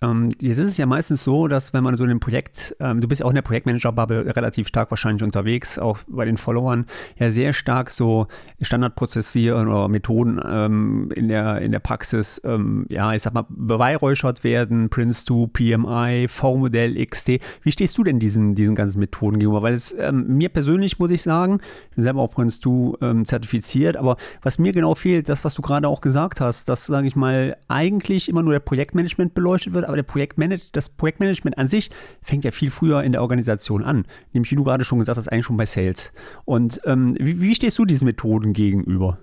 Ähm, 0.00 0.30
jetzt 0.40 0.58
ist 0.58 0.68
es 0.68 0.76
ja 0.76 0.86
meistens 0.86 1.24
so, 1.24 1.48
dass 1.48 1.72
wenn 1.72 1.82
man 1.82 1.96
so 1.96 2.04
in 2.04 2.10
einem 2.10 2.20
Projekt, 2.20 2.76
ähm, 2.78 3.00
du 3.00 3.08
bist 3.08 3.20
ja 3.20 3.26
auch 3.26 3.30
in 3.30 3.34
der 3.34 3.42
Projektmanager-Bubble 3.42 4.36
relativ 4.36 4.68
stark 4.68 4.92
wahrscheinlich 4.92 5.24
unterwegs, 5.24 5.76
auch 5.76 5.98
bei 6.06 6.24
den 6.24 6.36
Followern, 6.36 6.86
ja 7.16 7.30
sehr 7.30 7.52
stark 7.52 7.90
so 7.90 8.28
Standardprozessieren 8.62 9.66
oder 9.66 9.88
Methoden 9.88 10.40
ähm, 10.48 11.10
in, 11.16 11.26
der, 11.26 11.60
in 11.62 11.72
der 11.72 11.80
Praxis, 11.80 12.40
ähm, 12.44 12.86
ja, 12.88 13.12
ich 13.12 13.22
sag 13.22 13.34
mal, 13.34 13.46
beweihräuchert 13.48 14.44
werden, 14.44 14.88
Prince2, 14.88 15.48
PMI, 15.48 16.28
V-Modell, 16.28 17.04
XT. 17.04 17.40
Wie 17.62 17.72
stehst 17.72 17.98
du 17.98 18.04
denn 18.04 18.20
diesen, 18.20 18.54
diesen 18.54 18.76
ganzen 18.76 19.00
Methoden 19.00 19.40
gegenüber? 19.40 19.62
Weil 19.62 19.74
es 19.74 19.92
ähm, 19.98 20.36
mir 20.36 20.48
persönlich, 20.48 21.00
muss 21.00 21.10
ich 21.10 21.22
sagen, 21.22 21.58
ich 21.90 21.96
bin 21.96 22.04
selber 22.04 22.22
auch 22.22 22.32
Prince2 22.32 23.02
ähm, 23.02 23.24
zertifiziert, 23.24 23.96
aber 23.96 24.16
was 24.42 24.60
mir 24.60 24.72
genau 24.72 24.94
fehlt, 24.94 25.28
das, 25.28 25.44
was 25.44 25.54
du 25.54 25.62
gerade 25.62 25.88
auch 25.88 26.00
gesagt 26.00 26.40
hast, 26.40 26.68
dass, 26.68 26.86
sage 26.86 27.08
ich 27.08 27.16
mal, 27.16 27.56
eigentlich 27.66 28.28
immer 28.28 28.44
nur 28.44 28.52
der 28.52 28.60
Projektmanagement 28.60 29.34
beleuchtet 29.34 29.72
wird, 29.72 29.87
aber 29.88 29.96
der 29.96 30.04
Projektmanage 30.04 30.62
das 30.72 30.88
Projektmanagement 30.88 31.58
an 31.58 31.66
sich 31.66 31.90
fängt 32.22 32.44
ja 32.44 32.50
viel 32.50 32.70
früher 32.70 33.02
in 33.02 33.12
der 33.12 33.22
Organisation 33.22 33.82
an. 33.82 34.06
Nämlich, 34.32 34.52
wie 34.52 34.56
du 34.56 34.64
gerade 34.64 34.84
schon 34.84 34.98
gesagt 34.98 35.18
hast, 35.18 35.28
eigentlich 35.28 35.46
schon 35.46 35.56
bei 35.56 35.66
Sales. 35.66 36.12
Und 36.44 36.80
ähm, 36.84 37.16
wie, 37.18 37.40
wie 37.40 37.54
stehst 37.54 37.78
du 37.78 37.84
diesen 37.84 38.04
Methoden 38.04 38.52
gegenüber? 38.52 39.18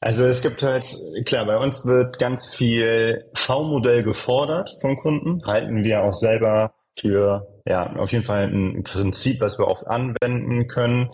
Also 0.00 0.24
es 0.24 0.42
gibt 0.42 0.62
halt, 0.62 0.84
klar, 1.24 1.46
bei 1.46 1.56
uns 1.56 1.84
wird 1.86 2.18
ganz 2.18 2.46
viel 2.46 3.24
V-Modell 3.34 4.02
gefordert 4.02 4.76
von 4.80 4.96
Kunden, 4.96 5.42
halten 5.44 5.84
wir 5.84 6.02
auch 6.02 6.14
selber 6.14 6.74
für, 6.98 7.46
ja, 7.66 7.94
auf 7.96 8.12
jeden 8.12 8.24
Fall 8.24 8.44
ein 8.44 8.82
Prinzip, 8.84 9.40
was 9.40 9.58
wir 9.58 9.66
oft 9.66 9.86
anwenden 9.86 10.68
können. 10.68 11.10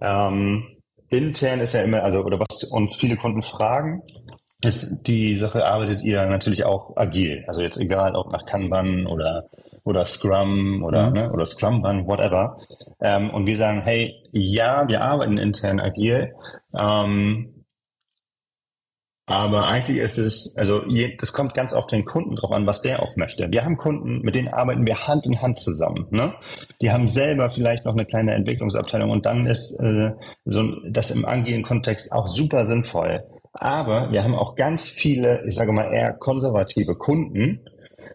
Ähm, 0.00 0.64
intern 1.08 1.60
ist 1.60 1.74
ja 1.74 1.82
immer, 1.82 2.02
also, 2.02 2.24
oder 2.24 2.38
was 2.38 2.64
uns 2.64 2.96
viele 2.96 3.16
Kunden 3.16 3.42
fragen, 3.42 4.02
ist 4.64 5.06
die 5.06 5.36
Sache, 5.36 5.64
arbeitet 5.64 6.02
ihr 6.02 6.24
natürlich 6.26 6.64
auch 6.64 6.96
agil. 6.96 7.44
Also 7.46 7.62
jetzt 7.62 7.78
egal, 7.78 8.14
ob 8.14 8.30
nach 8.30 8.44
Kanban 8.44 9.06
oder, 9.06 9.48
oder 9.84 10.06
Scrum 10.06 10.82
oder, 10.84 11.08
mhm. 11.08 11.12
ne, 11.14 11.32
oder 11.32 11.46
Scrumban, 11.46 12.06
whatever. 12.06 12.58
Ähm, 13.00 13.30
und 13.30 13.46
wir 13.46 13.56
sagen, 13.56 13.82
hey, 13.82 14.14
ja, 14.32 14.86
wir 14.88 15.02
arbeiten 15.02 15.38
intern 15.38 15.80
agil. 15.80 16.34
Ähm, 16.78 17.60
aber 19.30 19.68
eigentlich 19.68 19.98
ist 19.98 20.18
es, 20.18 20.52
also 20.56 20.84
je, 20.88 21.16
das 21.16 21.32
kommt 21.32 21.54
ganz 21.54 21.72
auf 21.72 21.86
den 21.86 22.04
Kunden 22.04 22.34
drauf 22.34 22.50
an, 22.50 22.66
was 22.66 22.80
der 22.80 23.00
auch 23.00 23.14
möchte. 23.14 23.46
Wir 23.52 23.64
haben 23.64 23.76
Kunden, 23.76 24.22
mit 24.22 24.34
denen 24.34 24.48
arbeiten 24.48 24.84
wir 24.84 25.06
Hand 25.06 25.24
in 25.24 25.40
Hand 25.40 25.56
zusammen. 25.56 26.08
Ne? 26.10 26.34
Die 26.82 26.90
haben 26.90 27.06
selber 27.06 27.48
vielleicht 27.48 27.84
noch 27.84 27.92
eine 27.92 28.06
kleine 28.06 28.34
Entwicklungsabteilung 28.34 29.08
und 29.08 29.26
dann 29.26 29.46
ist 29.46 29.78
äh, 29.78 30.10
so 30.44 30.64
das 30.90 31.12
im 31.12 31.24
agilen 31.24 31.62
Kontext 31.62 32.10
auch 32.10 32.26
super 32.26 32.66
sinnvoll. 32.66 33.22
Aber 33.52 34.12
wir 34.12 34.22
haben 34.22 34.34
auch 34.34 34.54
ganz 34.54 34.88
viele, 34.88 35.44
ich 35.46 35.54
sage 35.54 35.72
mal 35.72 35.92
eher 35.92 36.12
konservative 36.12 36.94
Kunden, 36.96 37.60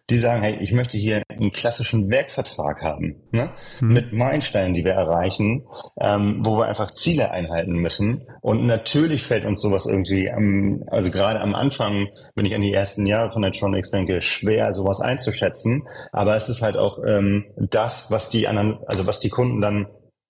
die 0.10 0.18
sagen, 0.18 0.42
hey, 0.42 0.58
ich 0.62 0.72
möchte 0.72 0.98
hier 0.98 1.24
einen 1.30 1.52
klassischen 1.52 2.10
Werkvertrag 2.10 2.84
haben, 2.84 3.16
ne? 3.32 3.50
Mhm. 3.80 3.94
mit 3.94 4.14
Meilensteinen, 4.14 4.74
die 4.74 4.86
wir 4.86 4.94
erreichen, 4.94 5.66
ähm, 6.00 6.46
wo 6.46 6.58
wir 6.58 6.66
einfach 6.66 6.92
Ziele 6.92 7.32
einhalten 7.32 7.74
müssen. 7.74 8.28
Und 8.42 8.66
natürlich 8.66 9.24
fällt 9.24 9.46
uns 9.46 9.62
sowas 9.62 9.86
irgendwie, 9.86 10.30
am, 10.32 10.84
also 10.88 11.10
gerade 11.10 11.42
am 11.42 11.56
Anfang, 11.56 12.08
wenn 12.36 12.46
ich 12.46 12.54
an 12.54 12.62
die 12.62 12.74
ersten 12.74 13.06
Jahre 13.06 13.32
von 13.32 13.44
Electronics 13.44 13.92
denke, 13.92 14.22
schwer, 14.22 14.74
sowas 14.74 15.02
einzuschätzen. 15.02 15.88
Aber 16.12 16.36
es 16.36 16.50
ist 16.50 16.62
halt 16.62 16.78
auch 16.78 17.00
ähm, 17.06 17.46
das, 17.58 18.12
was 18.12 18.30
die 18.30 18.48
anderen, 18.48 18.80
also 18.86 19.08
was 19.08 19.20
die 19.20 19.30
Kunden 19.30 19.62
dann 19.62 19.88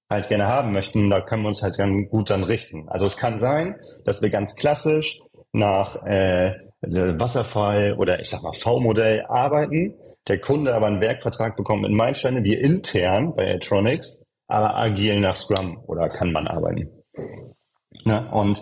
halt 0.09 0.29
gerne 0.29 0.47
haben 0.47 0.71
möchten, 0.71 1.09
da 1.09 1.21
können 1.21 1.43
wir 1.43 1.49
uns 1.49 1.63
halt 1.63 1.79
dann 1.79 2.07
gut 2.09 2.29
dann 2.29 2.43
richten. 2.43 2.87
Also 2.89 3.05
es 3.05 3.17
kann 3.17 3.39
sein, 3.39 3.75
dass 4.03 4.21
wir 4.21 4.29
ganz 4.29 4.55
klassisch 4.55 5.19
nach 5.51 6.03
äh, 6.05 6.53
Wasserfall 6.81 7.95
oder 7.97 8.19
ich 8.19 8.29
sag 8.29 8.43
mal 8.43 8.53
V-Modell 8.53 9.25
arbeiten, 9.27 9.95
der 10.27 10.39
Kunde 10.39 10.75
aber 10.75 10.87
einen 10.87 11.01
Werkvertrag 11.01 11.55
bekommt 11.55 11.83
mit 11.83 11.91
Meilensteine, 11.91 12.43
wir 12.43 12.59
intern 12.59 13.35
bei 13.35 13.53
Atronics, 13.53 14.25
aber 14.47 14.75
agil 14.75 15.19
nach 15.19 15.35
Scrum 15.35 15.81
oder 15.87 16.09
kann 16.09 16.31
man 16.31 16.47
arbeiten. 16.47 16.89
Ne? 18.03 18.27
Und 18.31 18.61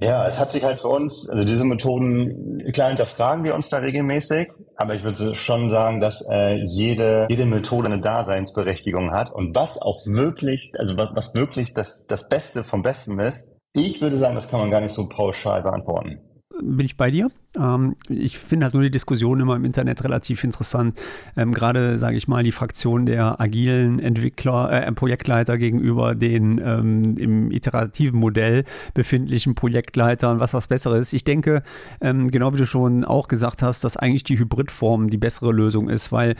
ja, 0.00 0.26
es 0.26 0.38
hat 0.38 0.50
sich 0.50 0.62
halt 0.62 0.80
für 0.80 0.88
uns, 0.88 1.28
also 1.28 1.44
diese 1.44 1.64
Methoden, 1.64 2.62
klar 2.72 2.88
hinterfragen 2.88 3.44
wir 3.44 3.54
uns 3.54 3.70
da 3.70 3.78
regelmäßig, 3.78 4.48
aber 4.76 4.94
ich 4.94 5.02
würde 5.02 5.34
schon 5.36 5.70
sagen, 5.70 6.00
dass 6.00 6.22
äh, 6.30 6.56
jede, 6.66 7.26
jede 7.30 7.46
Methode 7.46 7.86
eine 7.86 8.00
Daseinsberechtigung 8.00 9.12
hat. 9.12 9.32
Und 9.32 9.54
was 9.54 9.80
auch 9.80 10.04
wirklich, 10.04 10.72
also 10.78 10.96
was, 10.96 11.10
was 11.14 11.34
wirklich 11.34 11.72
das, 11.72 12.06
das 12.06 12.28
Beste 12.28 12.62
vom 12.62 12.82
Besten 12.82 13.18
ist, 13.18 13.50
ich 13.72 14.02
würde 14.02 14.18
sagen, 14.18 14.34
das 14.34 14.48
kann 14.48 14.60
man 14.60 14.70
gar 14.70 14.80
nicht 14.80 14.92
so 14.92 15.08
pauschal 15.08 15.62
beantworten 15.62 16.20
bin 16.62 16.86
ich 16.86 16.96
bei 16.96 17.10
dir. 17.10 17.30
Ähm, 17.56 17.94
ich 18.08 18.38
finde 18.38 18.64
halt 18.64 18.74
nur 18.74 18.82
die 18.82 18.90
Diskussion 18.90 19.40
immer 19.40 19.56
im 19.56 19.64
Internet 19.64 20.04
relativ 20.04 20.44
interessant. 20.44 20.98
Ähm, 21.36 21.52
Gerade, 21.52 21.98
sage 21.98 22.16
ich 22.16 22.28
mal, 22.28 22.42
die 22.42 22.52
Fraktion 22.52 23.06
der 23.06 23.40
agilen 23.40 23.98
Entwickler, 23.98 24.70
äh, 24.72 24.92
Projektleiter 24.92 25.58
gegenüber 25.58 26.14
den 26.14 26.60
ähm, 26.64 27.16
im 27.18 27.50
iterativen 27.50 28.18
Modell 28.18 28.64
befindlichen 28.94 29.54
Projektleitern, 29.54 30.40
was 30.40 30.54
was 30.54 30.66
Besseres. 30.66 31.12
Ich 31.12 31.24
denke, 31.24 31.62
ähm, 32.00 32.30
genau 32.30 32.52
wie 32.54 32.58
du 32.58 32.66
schon 32.66 33.04
auch 33.04 33.28
gesagt 33.28 33.62
hast, 33.62 33.84
dass 33.84 33.96
eigentlich 33.96 34.24
die 34.24 34.38
Hybridform 34.38 35.10
die 35.10 35.18
bessere 35.18 35.52
Lösung 35.52 35.88
ist, 35.88 36.12
weil 36.12 36.34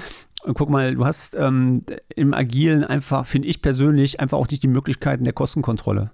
guck 0.54 0.70
mal, 0.70 0.94
du 0.94 1.04
hast 1.04 1.34
ähm, 1.34 1.82
im 2.14 2.32
Agilen 2.32 2.84
einfach, 2.84 3.26
finde 3.26 3.48
ich 3.48 3.62
persönlich, 3.62 4.20
einfach 4.20 4.38
auch 4.38 4.48
nicht 4.48 4.62
die 4.62 4.68
Möglichkeiten 4.68 5.24
der 5.24 5.32
Kostenkontrolle 5.32 6.12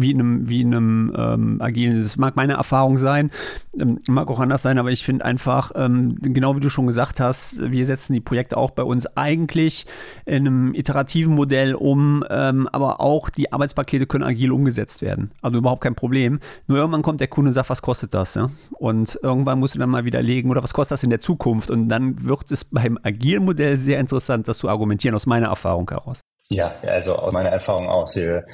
wie 0.00 0.10
in 0.10 0.20
einem, 0.20 0.48
wie 0.48 0.60
in 0.62 0.74
einem 0.74 1.14
ähm, 1.16 1.60
agilen. 1.60 2.00
Das 2.00 2.16
mag 2.16 2.36
meine 2.36 2.54
Erfahrung 2.54 2.96
sein, 2.96 3.30
ähm, 3.78 4.00
mag 4.08 4.28
auch 4.28 4.40
anders 4.40 4.62
sein, 4.62 4.78
aber 4.78 4.90
ich 4.90 5.04
finde 5.04 5.24
einfach, 5.24 5.72
ähm, 5.74 6.14
genau 6.20 6.56
wie 6.56 6.60
du 6.60 6.70
schon 6.70 6.86
gesagt 6.86 7.20
hast, 7.20 7.70
wir 7.70 7.86
setzen 7.86 8.12
die 8.12 8.20
Projekte 8.20 8.56
auch 8.56 8.70
bei 8.70 8.82
uns 8.82 9.06
eigentlich 9.16 9.86
in 10.26 10.46
einem 10.46 10.74
iterativen 10.74 11.34
Modell 11.34 11.74
um, 11.74 12.24
ähm, 12.30 12.68
aber 12.72 13.00
auch 13.00 13.30
die 13.30 13.52
Arbeitspakete 13.52 14.06
können 14.06 14.24
agil 14.24 14.52
umgesetzt 14.52 15.02
werden. 15.02 15.32
Also 15.42 15.58
überhaupt 15.58 15.82
kein 15.82 15.94
Problem. 15.94 16.40
Nur 16.66 16.78
irgendwann 16.78 17.02
kommt 17.02 17.20
der 17.20 17.28
Kunde 17.28 17.50
und 17.50 17.54
sagt, 17.54 17.70
was 17.70 17.82
kostet 17.82 18.14
das? 18.14 18.34
Ja? 18.34 18.50
Und 18.72 19.18
irgendwann 19.22 19.58
musst 19.58 19.74
du 19.74 19.78
dann 19.78 19.90
mal 19.90 20.04
widerlegen, 20.04 20.50
oder 20.50 20.62
was 20.62 20.72
kostet 20.72 20.92
das 20.96 21.02
in 21.02 21.10
der 21.10 21.20
Zukunft? 21.20 21.70
Und 21.70 21.88
dann 21.88 22.24
wird 22.26 22.50
es 22.50 22.64
beim 22.64 22.98
agilen 23.02 23.44
Modell 23.44 23.78
sehr 23.78 24.00
interessant, 24.00 24.48
das 24.48 24.58
zu 24.58 24.68
argumentieren, 24.68 25.14
aus 25.14 25.26
meiner 25.26 25.48
Erfahrung 25.48 25.88
heraus. 25.90 26.20
Ja, 26.52 26.72
also 26.82 27.14
aus 27.14 27.32
meiner 27.32 27.50
Erfahrung 27.50 27.88
aus. 27.88 28.16
Wir 28.16 28.44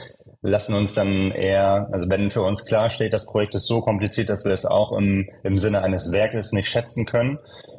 lassen 0.43 0.75
uns 0.75 0.95
dann 0.95 1.31
eher, 1.31 1.89
also 1.93 2.09
wenn 2.09 2.31
für 2.31 2.43
uns 2.43 2.65
klar 2.65 2.91
steht, 2.91 3.13
das 3.13 3.27
Projekt 3.27 3.55
ist 3.55 3.67
so 3.67 3.81
kompliziert, 3.81 4.29
dass 4.29 4.45
wir 4.45 4.53
es 4.53 4.67
auch 4.67 4.93
im, 4.93 5.29
im 5.43 5.59
Sinne 5.59 5.83
eines 5.83 6.13
Werkes 6.13 6.53
nicht 6.53 6.69
schätzen 6.69 7.07
können, 7.07 7.39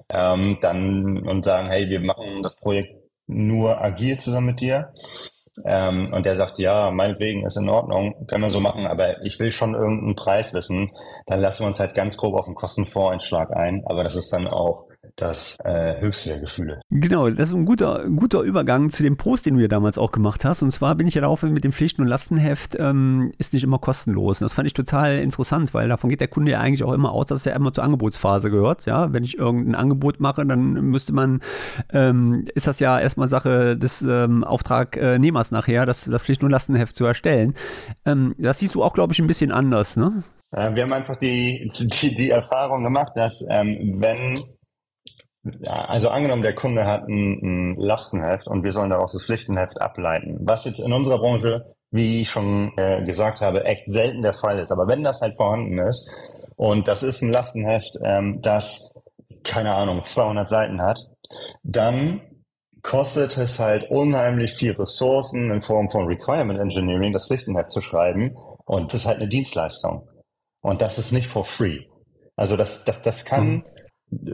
ähm, 0.09 0.57
dann 0.61 1.27
und 1.27 1.45
sagen, 1.45 1.69
hey, 1.69 1.89
wir 1.89 1.99
machen 1.99 2.41
das 2.43 2.55
Projekt 2.55 2.95
nur 3.27 3.81
agil 3.81 4.17
zusammen 4.19 4.47
mit 4.47 4.61
dir. 4.61 4.93
Ähm, 5.65 6.13
und 6.13 6.25
der 6.25 6.35
sagt, 6.35 6.59
ja, 6.59 6.91
meinetwegen 6.91 7.45
ist 7.45 7.57
in 7.57 7.69
Ordnung, 7.69 8.27
können 8.27 8.43
wir 8.43 8.51
so 8.51 8.59
machen, 8.59 8.85
aber 8.85 9.23
ich 9.23 9.39
will 9.39 9.51
schon 9.51 9.73
irgendeinen 9.73 10.15
Preis 10.15 10.53
wissen. 10.53 10.91
Dann 11.25 11.39
lassen 11.39 11.63
wir 11.63 11.67
uns 11.67 11.79
halt 11.79 11.95
ganz 11.95 12.15
grob 12.15 12.35
auf 12.35 12.45
den 12.45 12.55
Kostenvoreinschlag 12.55 13.51
ein. 13.55 13.83
Aber 13.87 14.03
das 14.03 14.15
ist 14.15 14.31
dann 14.31 14.47
auch 14.47 14.85
das 15.17 15.57
äh, 15.63 15.99
höchste 15.99 16.29
der 16.29 16.39
Gefühle. 16.39 16.79
Genau, 16.89 17.29
das 17.29 17.49
ist 17.49 17.55
ein 17.55 17.65
guter, 17.65 18.07
guter 18.07 18.41
Übergang 18.41 18.91
zu 18.91 19.01
dem 19.01 19.17
Post, 19.17 19.47
den 19.47 19.55
du 19.55 19.61
ja 19.61 19.67
damals 19.67 19.97
auch 19.97 20.11
gemacht 20.11 20.45
hast. 20.45 20.61
Und 20.61 20.71
zwar 20.71 20.95
bin 20.95 21.07
ich 21.07 21.15
ja 21.15 21.21
darauf 21.21 21.41
mit 21.41 21.63
dem 21.63 21.73
Pflichten- 21.73 22.01
und 22.01 22.07
Lastenheft 22.07 22.77
ähm, 22.79 23.31
ist 23.39 23.53
nicht 23.53 23.63
immer 23.63 23.79
kostenlos. 23.79 24.39
Und 24.39 24.45
das 24.45 24.53
fand 24.53 24.67
ich 24.67 24.73
total 24.73 25.17
interessant, 25.17 25.73
weil 25.73 25.89
davon 25.89 26.09
geht 26.09 26.21
der 26.21 26.27
Kunde 26.27 26.51
ja 26.51 26.59
eigentlich 26.59 26.83
auch 26.83 26.93
immer 26.93 27.11
aus, 27.11 27.25
dass 27.25 27.45
er 27.45 27.55
immer 27.55 27.73
zur 27.73 27.83
Angebotsphase 27.83 28.51
gehört. 28.51 28.85
Ja, 28.85 29.11
wenn 29.11 29.23
ich 29.23 29.37
irgendein 29.37 29.75
Angebot 29.75 30.19
mache, 30.19 30.45
dann 30.45 30.73
müsste 30.73 31.13
man, 31.13 31.41
ähm, 31.91 32.45
ist 32.53 32.67
das 32.67 32.79
ja 32.79 32.99
erstmal 32.99 33.27
Sache 33.27 33.75
des 33.75 34.03
ähm, 34.03 34.43
Auftragnehmers 34.43 35.49
nachher, 35.49 35.87
das, 35.87 36.05
das 36.05 36.23
Pflichten- 36.23 36.45
und 36.45 36.51
Lastenheft 36.51 36.95
zu 36.95 37.05
erstellen. 37.05 37.55
Ähm, 38.05 38.35
das 38.37 38.59
siehst 38.59 38.75
du 38.75 38.83
auch, 38.83 38.93
glaube 38.93 39.13
ich, 39.13 39.19
ein 39.19 39.27
bisschen 39.27 39.51
anders, 39.51 39.97
ne? 39.97 40.23
Äh, 40.51 40.75
wir 40.75 40.83
haben 40.83 40.93
einfach 40.93 41.17
die, 41.17 41.69
die, 42.01 42.15
die 42.15 42.29
Erfahrung 42.29 42.83
gemacht, 42.83 43.13
dass 43.15 43.43
ähm, 43.49 43.95
wenn 43.97 44.35
also 45.65 46.09
angenommen, 46.09 46.41
der 46.41 46.55
Kunde 46.55 46.85
hat 46.85 47.07
ein, 47.07 47.39
ein 47.41 47.75
Lastenheft 47.75 48.47
und 48.47 48.63
wir 48.63 48.71
sollen 48.71 48.89
daraus 48.89 49.13
das 49.13 49.25
Pflichtenheft 49.25 49.79
ableiten, 49.81 50.39
was 50.41 50.65
jetzt 50.65 50.79
in 50.79 50.93
unserer 50.93 51.19
Branche, 51.19 51.75
wie 51.91 52.21
ich 52.21 52.29
schon 52.29 52.73
äh, 52.77 53.03
gesagt 53.03 53.41
habe, 53.41 53.63
echt 53.65 53.85
selten 53.85 54.21
der 54.21 54.33
Fall 54.33 54.59
ist. 54.59 54.71
Aber 54.71 54.87
wenn 54.87 55.03
das 55.03 55.21
halt 55.21 55.35
vorhanden 55.35 55.77
ist 55.79 56.09
und 56.55 56.87
das 56.87 57.03
ist 57.03 57.21
ein 57.21 57.29
Lastenheft, 57.29 57.97
ähm, 58.03 58.41
das, 58.41 58.91
keine 59.43 59.73
Ahnung, 59.73 60.03
200 60.03 60.47
Seiten 60.47 60.81
hat, 60.81 60.99
dann 61.63 62.21
kostet 62.81 63.37
es 63.37 63.59
halt 63.59 63.89
unheimlich 63.89 64.53
viel 64.53 64.73
Ressourcen 64.73 65.51
in 65.51 65.61
Form 65.61 65.89
von 65.89 66.05
Requirement 66.05 66.59
Engineering, 66.59 67.13
das 67.13 67.27
Pflichtenheft 67.27 67.71
zu 67.71 67.81
schreiben. 67.81 68.35
Und 68.65 68.93
es 68.93 69.01
ist 69.01 69.05
halt 69.05 69.17
eine 69.17 69.27
Dienstleistung. 69.27 70.07
Und 70.61 70.81
das 70.81 70.97
ist 70.97 71.11
nicht 71.11 71.27
for 71.27 71.45
free. 71.45 71.81
Also 72.35 72.55
das, 72.55 72.83
das, 72.83 73.01
das 73.01 73.25
kann, 73.25 73.47
mhm 73.47 73.63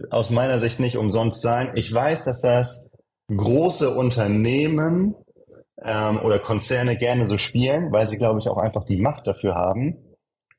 aus 0.10 0.30
meiner 0.30 0.60
Sicht 0.60 0.80
nicht 0.80 0.98
umsonst 0.98 1.42
sein. 1.42 1.72
Ich 1.76 1.92
weiß, 1.92 2.26
dass 2.26 2.42
das 2.42 2.86
große 3.36 3.94
Unternehmen 3.94 5.16
ähm, 5.84 6.20
oder 6.24 6.40
Konzerne 6.40 6.98
gerne 6.98 7.28
so 7.28 7.38
spielen, 7.38 7.92
weil 7.92 8.06
sie, 8.08 8.18
glaube 8.18 8.40
ich, 8.40 8.48
auch 8.48 8.58
einfach 8.58 8.86
die 8.86 9.02
Macht 9.02 9.28
dafür 9.28 9.56
haben. 9.56 9.98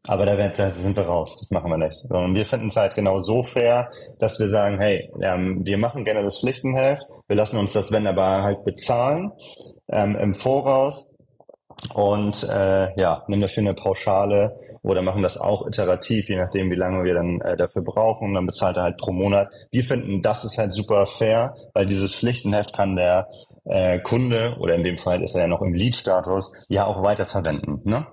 Aber 0.06 0.26
da, 0.26 0.70
sind 0.70 0.96
wir 0.96 1.04
raus. 1.04 1.38
Das 1.40 1.50
machen 1.50 1.70
wir 1.70 1.78
nicht. 1.78 1.98
Sondern 2.08 2.34
wir 2.34 2.44
finden 2.44 2.68
es 2.68 2.76
halt 2.76 2.94
genau 2.94 3.20
so 3.20 3.42
fair, 3.42 3.90
dass 4.18 4.38
wir 4.38 4.48
sagen, 4.48 4.78
hey, 4.78 5.10
ähm, 5.22 5.64
wir 5.64 5.78
machen 5.78 6.04
gerne 6.04 6.22
das 6.22 6.40
Pflichtenheft. 6.40 7.02
Wir 7.26 7.36
lassen 7.36 7.58
uns 7.58 7.72
das, 7.72 7.90
wenn 7.90 8.06
aber 8.06 8.42
halt 8.42 8.64
bezahlen 8.64 9.32
ähm, 9.88 10.14
im 10.16 10.34
Voraus 10.34 11.10
und 11.94 12.44
äh, 12.44 13.00
ja, 13.00 13.24
nehmen 13.28 13.42
dafür 13.42 13.62
eine 13.62 13.74
Pauschale 13.74 14.58
oder 14.84 15.00
machen 15.02 15.22
das 15.22 15.38
auch 15.38 15.66
iterativ, 15.66 16.28
je 16.28 16.36
nachdem, 16.36 16.70
wie 16.70 16.76
lange 16.76 17.04
wir 17.04 17.14
dann 17.14 17.40
äh, 17.40 17.56
dafür 17.56 17.82
brauchen. 17.82 18.34
Dann 18.34 18.46
bezahlt 18.46 18.76
er 18.76 18.82
halt 18.82 18.98
pro 18.98 19.12
Monat. 19.12 19.48
Wir 19.70 19.82
finden, 19.82 20.20
das 20.20 20.44
ist 20.44 20.58
halt 20.58 20.74
super 20.74 21.06
fair, 21.06 21.56
weil 21.72 21.86
dieses 21.86 22.14
Pflichtenheft 22.14 22.74
kann 22.74 22.94
der 22.94 23.28
äh, 23.64 23.98
Kunde, 24.00 24.56
oder 24.60 24.74
in 24.74 24.84
dem 24.84 24.98
Fall 24.98 25.22
ist 25.22 25.34
er 25.34 25.42
ja 25.42 25.48
noch 25.48 25.62
im 25.62 25.72
Lead-Status, 25.72 26.52
ja 26.68 26.84
auch 26.84 27.02
weiterverwenden. 27.02 27.80
Ne? 27.84 28.06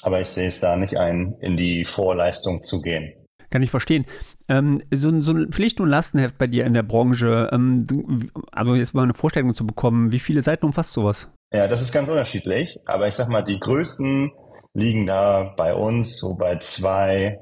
Aber 0.00 0.20
ich 0.20 0.28
sehe 0.28 0.46
es 0.46 0.60
da 0.60 0.76
nicht 0.76 0.96
ein, 0.96 1.34
in 1.40 1.56
die 1.56 1.84
Vorleistung 1.84 2.62
zu 2.62 2.80
gehen. 2.80 3.12
Kann 3.50 3.62
ich 3.62 3.70
verstehen. 3.70 4.06
Ähm, 4.48 4.80
so, 4.94 5.20
so, 5.22 5.32
ein 5.32 5.50
Pflicht- 5.50 5.80
und 5.80 5.88
Lastenheft 5.88 6.38
bei 6.38 6.46
dir 6.46 6.64
in 6.66 6.74
der 6.74 6.84
Branche, 6.84 7.50
ähm, 7.52 8.30
also 8.52 8.76
jetzt 8.76 8.94
mal 8.94 9.02
eine 9.02 9.14
Vorstellung 9.14 9.54
zu 9.54 9.66
bekommen, 9.66 10.12
wie 10.12 10.20
viele 10.20 10.42
Seiten 10.42 10.66
umfasst 10.66 10.92
sowas? 10.92 11.28
Ja, 11.52 11.66
das 11.66 11.82
ist 11.82 11.92
ganz 11.92 12.08
unterschiedlich. 12.08 12.78
Aber 12.86 13.08
ich 13.08 13.14
sag 13.14 13.28
mal, 13.28 13.42
die 13.42 13.58
größten 13.58 14.30
liegen 14.74 15.06
da 15.06 15.54
bei 15.56 15.74
uns 15.74 16.18
so 16.18 16.34
bei 16.34 16.58
zwei, 16.58 17.38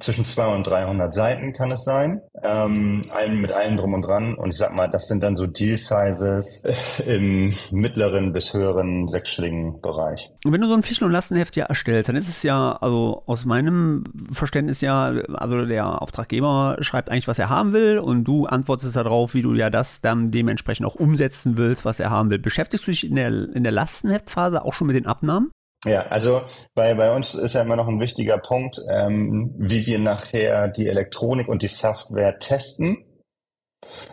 zwischen 0.00 0.24
200 0.24 0.56
und 0.56 0.66
300 0.66 1.14
Seiten 1.14 1.52
kann 1.52 1.70
es 1.70 1.84
sein, 1.84 2.20
ähm, 2.42 3.02
ein, 3.14 3.40
mit 3.40 3.52
allem 3.52 3.76
drum 3.76 3.94
und 3.94 4.02
dran. 4.02 4.34
Und 4.34 4.50
ich 4.50 4.56
sag 4.56 4.72
mal, 4.72 4.88
das 4.88 5.06
sind 5.06 5.22
dann 5.22 5.36
so 5.36 5.46
Deal-Sizes 5.46 6.64
im 7.06 7.54
mittleren 7.70 8.32
bis 8.32 8.52
höheren 8.52 9.06
sechsstelligen 9.06 9.80
Bereich. 9.80 10.30
Und 10.44 10.52
wenn 10.52 10.60
du 10.60 10.66
so 10.66 10.74
ein 10.74 10.82
Fischen- 10.82 11.04
und 11.04 11.12
Lastenheft 11.12 11.54
ja 11.54 11.66
erstellst, 11.66 12.08
dann 12.08 12.16
ist 12.16 12.28
es 12.28 12.42
ja, 12.42 12.72
also 12.80 13.22
aus 13.26 13.44
meinem 13.44 14.02
Verständnis 14.32 14.80
ja, 14.80 15.12
also 15.34 15.64
der 15.66 16.02
Auftraggeber 16.02 16.78
schreibt 16.80 17.10
eigentlich, 17.10 17.28
was 17.28 17.38
er 17.38 17.50
haben 17.50 17.72
will 17.72 17.98
und 17.98 18.24
du 18.24 18.46
antwortest 18.46 18.96
darauf, 18.96 19.34
wie 19.34 19.42
du 19.42 19.54
ja 19.54 19.70
das 19.70 20.00
dann 20.00 20.28
dementsprechend 20.28 20.86
auch 20.86 20.96
umsetzen 20.96 21.56
willst, 21.56 21.84
was 21.84 22.00
er 22.00 22.10
haben 22.10 22.30
will. 22.30 22.38
Beschäftigst 22.38 22.86
du 22.86 22.90
dich 22.90 23.06
in 23.06 23.14
der, 23.14 23.28
in 23.28 23.62
der 23.62 23.72
Lastenheftphase 23.72 24.64
auch 24.64 24.72
schon 24.72 24.88
mit 24.88 24.96
den 24.96 25.06
Abnahmen? 25.06 25.52
Ja, 25.84 26.02
also 26.02 26.42
bei, 26.74 26.94
bei 26.94 27.14
uns 27.14 27.34
ist 27.34 27.54
ja 27.54 27.62
immer 27.62 27.76
noch 27.76 27.88
ein 27.88 28.00
wichtiger 28.00 28.38
Punkt, 28.38 28.80
ähm, 28.88 29.52
wie 29.58 29.84
wir 29.84 29.98
nachher 29.98 30.68
die 30.68 30.86
Elektronik 30.86 31.48
und 31.48 31.62
die 31.62 31.68
Software 31.68 32.38
testen. 32.38 33.04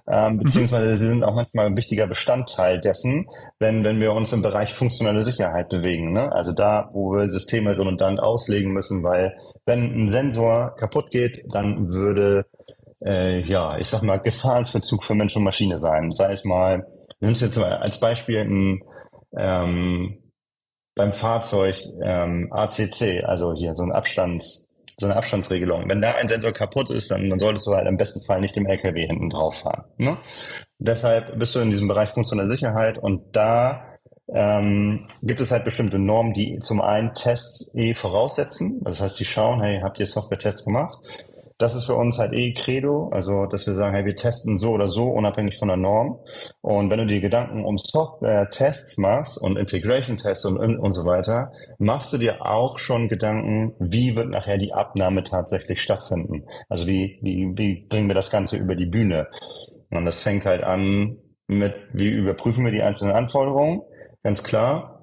Ähm, 0.07 0.33
mhm. 0.33 0.39
beziehungsweise 0.39 0.95
sie 0.95 1.07
sind 1.07 1.23
auch 1.23 1.35
manchmal 1.35 1.67
ein 1.67 1.77
wichtiger 1.77 2.07
Bestandteil 2.07 2.81
dessen, 2.81 3.27
wenn, 3.59 3.83
wenn 3.83 3.99
wir 3.99 4.13
uns 4.13 4.33
im 4.33 4.41
Bereich 4.41 4.73
funktionelle 4.73 5.21
Sicherheit 5.21 5.69
bewegen. 5.69 6.11
Ne? 6.11 6.31
Also 6.31 6.51
da, 6.51 6.89
wo 6.91 7.13
wir 7.13 7.29
Systeme 7.29 7.77
redundant 7.77 8.19
auslegen 8.19 8.71
müssen, 8.73 9.03
weil 9.03 9.37
wenn 9.65 9.83
ein 9.83 10.09
Sensor 10.09 10.75
kaputt 10.75 11.11
geht, 11.11 11.45
dann 11.53 11.89
würde, 11.89 12.45
äh, 13.05 13.41
ja, 13.41 13.77
ich 13.77 13.87
sag 13.87 14.01
mal, 14.01 14.17
Gefahrenverzug 14.17 15.03
für 15.03 15.15
Mensch 15.15 15.35
und 15.35 15.43
Maschine 15.43 15.77
sein. 15.77 16.11
Sei 16.11 16.33
es 16.33 16.43
mal, 16.43 16.85
nimm 17.19 17.31
es 17.31 17.41
jetzt 17.41 17.57
mal 17.57 17.73
als 17.73 17.99
Beispiel 17.99 18.39
ein 18.39 18.83
ähm, 19.37 20.17
beim 20.99 21.13
Fahrzeug 21.13 21.81
ähm, 22.03 22.51
ACC, 22.51 23.23
also 23.23 23.53
hier 23.53 23.73
so 23.73 23.83
ein 23.83 23.93
Abstands, 23.93 24.69
so 24.97 25.05
eine 25.05 25.15
Abstandsregelung. 25.15 25.89
Wenn 25.89 26.01
da 26.01 26.15
ein 26.15 26.27
Sensor 26.27 26.51
kaputt 26.51 26.89
ist, 26.89 27.09
dann, 27.09 27.29
dann 27.29 27.39
solltest 27.39 27.65
du 27.67 27.73
halt 27.73 27.87
im 27.87 27.95
besten 27.95 28.21
Fall 28.25 28.41
nicht 28.41 28.57
dem 28.57 28.65
LKW 28.65 29.07
hinten 29.07 29.29
drauf 29.29 29.59
fahren. 29.59 29.85
Ne? 29.97 30.17
Deshalb 30.77 31.39
bist 31.39 31.55
du 31.55 31.59
in 31.59 31.71
diesem 31.71 31.87
Bereich 31.87 32.09
funktionelle 32.09 32.49
Sicherheit 32.49 32.97
und 32.97 33.33
da 33.33 33.85
ähm, 34.27 35.07
gibt 35.23 35.39
es 35.39 35.51
halt 35.51 35.63
bestimmte 35.63 35.99
Normen, 35.99 36.33
die 36.33 36.59
zum 36.59 36.81
einen 36.81 37.13
Tests 37.13 37.73
eh 37.75 37.95
voraussetzen. 37.95 38.81
Das 38.83 38.99
heißt, 38.99 39.15
sie 39.15 39.25
schauen, 39.25 39.61
hey, 39.61 39.79
habt 39.81 40.01
ihr 40.01 40.05
Software-Tests 40.05 40.65
gemacht? 40.65 40.99
Das 41.59 41.75
ist 41.75 41.85
für 41.85 41.95
uns 41.95 42.17
halt 42.17 42.31
eh 42.33 42.53
Credo, 42.53 43.09
also 43.11 43.45
dass 43.45 43.67
wir 43.67 43.73
sagen, 43.73 43.93
hey, 43.93 44.05
wir 44.05 44.15
testen 44.15 44.57
so 44.57 44.69
oder 44.69 44.87
so, 44.87 45.09
unabhängig 45.09 45.59
von 45.59 45.67
der 45.67 45.75
Norm. 45.75 46.19
Und 46.61 46.89
wenn 46.89 46.99
du 46.99 47.05
dir 47.05 47.19
Gedanken 47.19 47.65
um 47.65 47.77
Software-Tests 47.77 48.97
machst 48.97 49.37
und 49.37 49.57
Integration-Tests 49.57 50.45
und, 50.45 50.57
und 50.57 50.93
so 50.93 51.03
weiter, 51.03 51.51
machst 51.77 52.13
du 52.13 52.17
dir 52.17 52.45
auch 52.45 52.79
schon 52.79 53.09
Gedanken, 53.09 53.75
wie 53.77 54.15
wird 54.15 54.29
nachher 54.29 54.57
die 54.57 54.73
Abnahme 54.73 55.25
tatsächlich 55.25 55.81
stattfinden? 55.81 56.45
Also 56.69 56.87
wie, 56.87 57.19
wie, 57.21 57.51
wie 57.57 57.85
bringen 57.89 58.07
wir 58.07 58.15
das 58.15 58.31
Ganze 58.31 58.55
über 58.55 58.77
die 58.77 58.85
Bühne? 58.87 59.27
Und 59.89 60.05
das 60.05 60.21
fängt 60.21 60.45
halt 60.45 60.63
an 60.63 61.17
mit, 61.47 61.75
wie 61.91 62.09
überprüfen 62.09 62.63
wir 62.63 62.71
die 62.71 62.83
einzelnen 62.83 63.13
Anforderungen? 63.13 63.81
Ganz 64.23 64.43
klar 64.43 64.98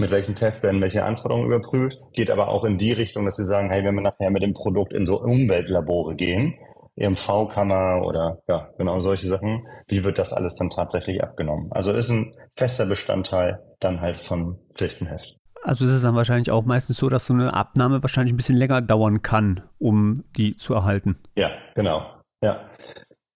mit 0.00 0.10
welchen 0.10 0.34
Tests 0.34 0.62
werden 0.62 0.80
welche 0.80 1.04
Anforderungen 1.04 1.46
überprüft, 1.46 1.98
geht 2.12 2.30
aber 2.30 2.48
auch 2.48 2.64
in 2.64 2.78
die 2.78 2.92
Richtung, 2.92 3.24
dass 3.24 3.38
wir 3.38 3.46
sagen, 3.46 3.70
hey, 3.70 3.84
wenn 3.84 3.94
wir 3.94 4.02
nachher 4.02 4.30
mit 4.30 4.42
dem 4.42 4.54
Produkt 4.54 4.92
in 4.92 5.06
so 5.06 5.20
Umweltlabore 5.20 6.14
gehen, 6.14 6.54
EMV-Kammer 6.96 8.02
oder 8.04 8.42
ja, 8.48 8.68
genau 8.76 9.00
solche 9.00 9.28
Sachen, 9.28 9.66
wie 9.88 10.04
wird 10.04 10.18
das 10.18 10.32
alles 10.32 10.56
dann 10.56 10.70
tatsächlich 10.70 11.22
abgenommen? 11.22 11.70
Also 11.72 11.92
ist 11.92 12.10
ein 12.10 12.34
fester 12.56 12.86
Bestandteil 12.86 13.60
dann 13.78 14.00
halt 14.00 14.16
von 14.16 14.58
Pflichtenheft. 14.74 15.36
Also 15.62 15.84
ist 15.84 15.92
es 15.92 16.02
dann 16.02 16.14
wahrscheinlich 16.14 16.50
auch 16.50 16.64
meistens 16.64 16.96
so, 16.96 17.08
dass 17.08 17.26
so 17.26 17.34
eine 17.34 17.54
Abnahme 17.54 18.02
wahrscheinlich 18.02 18.32
ein 18.32 18.36
bisschen 18.36 18.56
länger 18.56 18.80
dauern 18.80 19.22
kann, 19.22 19.62
um 19.78 20.24
die 20.36 20.56
zu 20.56 20.74
erhalten. 20.74 21.18
Ja, 21.36 21.50
genau. 21.74 22.02
Ja. 22.42 22.69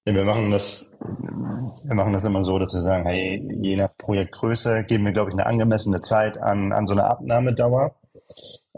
Ja, 0.07 0.15
wir 0.15 0.25
machen 0.25 0.51
das, 0.51 0.99
wir 1.01 1.95
machen 1.95 2.13
das 2.13 2.27
immer 2.27 2.45
so, 2.45 2.59
dass 2.59 2.75
wir 2.75 2.83
sagen, 2.83 3.07
hey, 3.07 3.43
je 3.63 3.77
nach 3.77 3.89
Projektgröße 3.97 4.85
geben 4.85 5.07
wir, 5.07 5.13
glaube 5.13 5.31
ich, 5.31 5.35
eine 5.35 5.47
angemessene 5.47 6.01
Zeit 6.01 6.37
an, 6.37 6.73
an 6.73 6.87
so 6.87 6.93
eine 6.93 7.05
Abnahmedauer. 7.05 7.95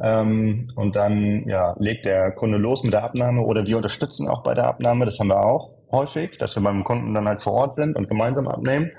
Ähm, 0.00 0.68
und 0.76 0.94
dann 0.94 1.48
ja, 1.48 1.74
legt 1.80 2.04
der 2.04 2.30
Kunde 2.30 2.58
los 2.58 2.84
mit 2.84 2.92
der 2.92 3.02
Abnahme 3.02 3.42
oder 3.42 3.66
wir 3.66 3.76
unterstützen 3.76 4.28
auch 4.28 4.44
bei 4.44 4.54
der 4.54 4.68
Abnahme. 4.68 5.04
Das 5.04 5.18
haben 5.18 5.28
wir 5.28 5.44
auch 5.44 5.70
häufig, 5.90 6.38
dass 6.38 6.54
wir 6.54 6.62
beim 6.62 6.84
Kunden 6.84 7.12
dann 7.12 7.26
halt 7.26 7.42
vor 7.42 7.54
Ort 7.54 7.74
sind 7.74 7.96
und 7.96 8.08
gemeinsam 8.08 8.46
abnehmen. 8.46 8.92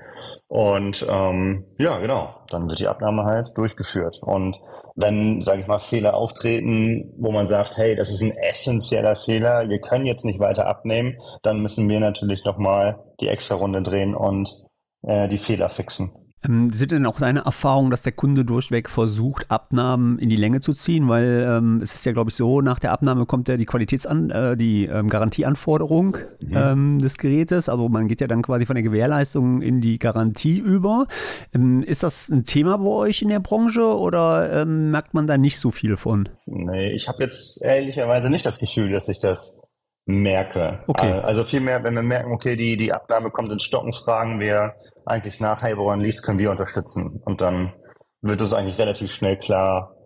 Und 0.47 1.05
ähm, 1.09 1.65
ja, 1.77 1.99
genau, 1.99 2.35
dann 2.49 2.67
wird 2.67 2.79
die 2.79 2.87
Abnahme 2.87 3.25
halt 3.25 3.57
durchgeführt. 3.57 4.19
Und 4.21 4.59
wenn, 4.95 5.41
sage 5.43 5.61
ich 5.61 5.67
mal, 5.67 5.79
Fehler 5.79 6.15
auftreten, 6.15 7.13
wo 7.17 7.31
man 7.31 7.47
sagt, 7.47 7.77
hey, 7.77 7.95
das 7.95 8.09
ist 8.09 8.21
ein 8.21 8.35
essentieller 8.35 9.15
Fehler, 9.15 9.69
wir 9.69 9.79
können 9.79 10.05
jetzt 10.05 10.25
nicht 10.25 10.39
weiter 10.39 10.67
abnehmen, 10.67 11.17
dann 11.43 11.61
müssen 11.61 11.87
wir 11.87 11.99
natürlich 11.99 12.43
nochmal 12.45 13.03
die 13.21 13.27
extra 13.27 13.55
Runde 13.55 13.81
drehen 13.81 14.15
und 14.15 14.49
äh, 15.03 15.27
die 15.27 15.37
Fehler 15.37 15.69
fixen. 15.69 16.26
Ähm, 16.45 16.71
sind 16.71 16.91
denn 16.91 17.05
auch 17.05 17.19
deine 17.19 17.45
Erfahrungen, 17.45 17.89
dass 17.89 18.03
der 18.03 18.11
Kunde 18.11 18.45
durchweg 18.45 18.89
versucht, 18.89 19.49
Abnahmen 19.49 20.19
in 20.19 20.29
die 20.29 20.35
Länge 20.35 20.61
zu 20.61 20.73
ziehen? 20.73 21.07
Weil 21.07 21.45
ähm, 21.47 21.81
es 21.81 21.95
ist 21.95 22.05
ja, 22.05 22.11
glaube 22.11 22.29
ich, 22.29 22.35
so, 22.35 22.61
nach 22.61 22.79
der 22.79 22.91
Abnahme 22.91 23.25
kommt 23.25 23.47
ja 23.47 23.57
die 23.57 23.65
Qualitätsan 23.65 24.29
äh, 24.29 24.55
die 24.55 24.85
ähm, 24.85 25.09
Garantieanforderung 25.09 26.17
mhm. 26.39 26.55
ähm, 26.55 26.99
des 26.99 27.17
Gerätes. 27.17 27.69
Also 27.69 27.89
man 27.89 28.07
geht 28.07 28.21
ja 28.21 28.27
dann 28.27 28.43
quasi 28.43 28.65
von 28.65 28.75
der 28.75 28.83
Gewährleistung 28.83 29.61
in 29.61 29.81
die 29.81 29.97
Garantie 29.97 30.57
über. 30.57 31.07
Ähm, 31.53 31.83
ist 31.83 32.03
das 32.03 32.29
ein 32.29 32.43
Thema 32.43 32.77
bei 32.77 32.89
euch 32.89 33.21
in 33.21 33.29
der 33.29 33.39
Branche 33.39 33.97
oder 33.97 34.61
ähm, 34.61 34.91
merkt 34.91 35.13
man 35.13 35.27
da 35.27 35.37
nicht 35.37 35.59
so 35.59 35.71
viel 35.71 35.97
von? 35.97 36.29
Nee, 36.45 36.91
ich 36.91 37.07
habe 37.07 37.23
jetzt 37.23 37.63
ehrlicherweise 37.63 38.29
nicht 38.29 38.45
das 38.45 38.59
Gefühl, 38.59 38.91
dass 38.91 39.09
ich 39.09 39.19
das 39.19 39.59
merke. 40.05 40.79
Okay. 40.87 41.11
Also 41.11 41.43
vielmehr, 41.43 41.83
wenn 41.83 41.93
wir 41.93 42.01
merken, 42.01 42.31
okay, 42.31 42.55
die, 42.55 42.77
die 42.77 42.93
Abnahme 42.93 43.29
kommt 43.29 43.51
ins 43.51 43.63
Stocken, 43.63 43.91
fragen 43.91 44.39
wir, 44.39 44.75
eigentlich 45.07 45.39
nach, 45.39 45.61
hey, 45.61 45.77
woran 45.77 46.01
liegt's, 46.01 46.23
können 46.23 46.39
wir 46.39 46.51
unterstützen? 46.51 47.21
Und 47.25 47.41
dann 47.41 47.73
wird 48.21 48.41
es 48.41 48.53
eigentlich 48.53 48.77
relativ 48.77 49.11
schnell 49.11 49.37
klar, 49.37 49.97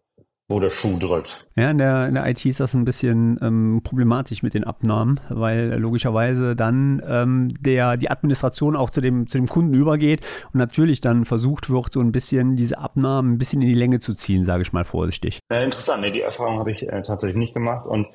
wo 0.51 0.59
der 0.59 0.69
Schuh 0.69 0.99
drückt. 0.99 1.47
Ja, 1.55 1.71
in 1.71 1.77
der, 1.77 2.07
in 2.07 2.15
der 2.15 2.27
IT 2.27 2.45
ist 2.45 2.59
das 2.59 2.73
ein 2.73 2.83
bisschen 2.83 3.39
ähm, 3.41 3.81
problematisch 3.83 4.43
mit 4.43 4.53
den 4.53 4.65
Abnahmen, 4.65 5.19
weil 5.29 5.79
logischerweise 5.79 6.55
dann 6.55 7.01
ähm, 7.07 7.53
der, 7.59 7.97
die 7.97 8.11
Administration 8.11 8.75
auch 8.75 8.89
zu 8.89 9.01
dem, 9.01 9.27
zu 9.27 9.37
dem 9.37 9.47
Kunden 9.47 9.73
übergeht 9.73 10.21
und 10.53 10.59
natürlich 10.59 11.01
dann 11.01 11.25
versucht 11.25 11.69
wird, 11.69 11.93
so 11.93 12.01
ein 12.01 12.11
bisschen 12.11 12.57
diese 12.57 12.77
Abnahmen 12.77 13.33
ein 13.33 13.37
bisschen 13.37 13.61
in 13.61 13.69
die 13.69 13.75
Länge 13.75 13.99
zu 13.99 14.13
ziehen, 14.13 14.43
sage 14.43 14.61
ich 14.61 14.73
mal 14.73 14.83
vorsichtig. 14.83 15.39
Äh, 15.49 15.63
interessant, 15.63 16.01
nee, 16.01 16.11
die 16.11 16.21
Erfahrung 16.21 16.59
habe 16.59 16.71
ich 16.71 16.83
äh, 16.83 17.01
tatsächlich 17.01 17.37
nicht 17.37 17.53
gemacht 17.53 17.85
und 17.87 18.07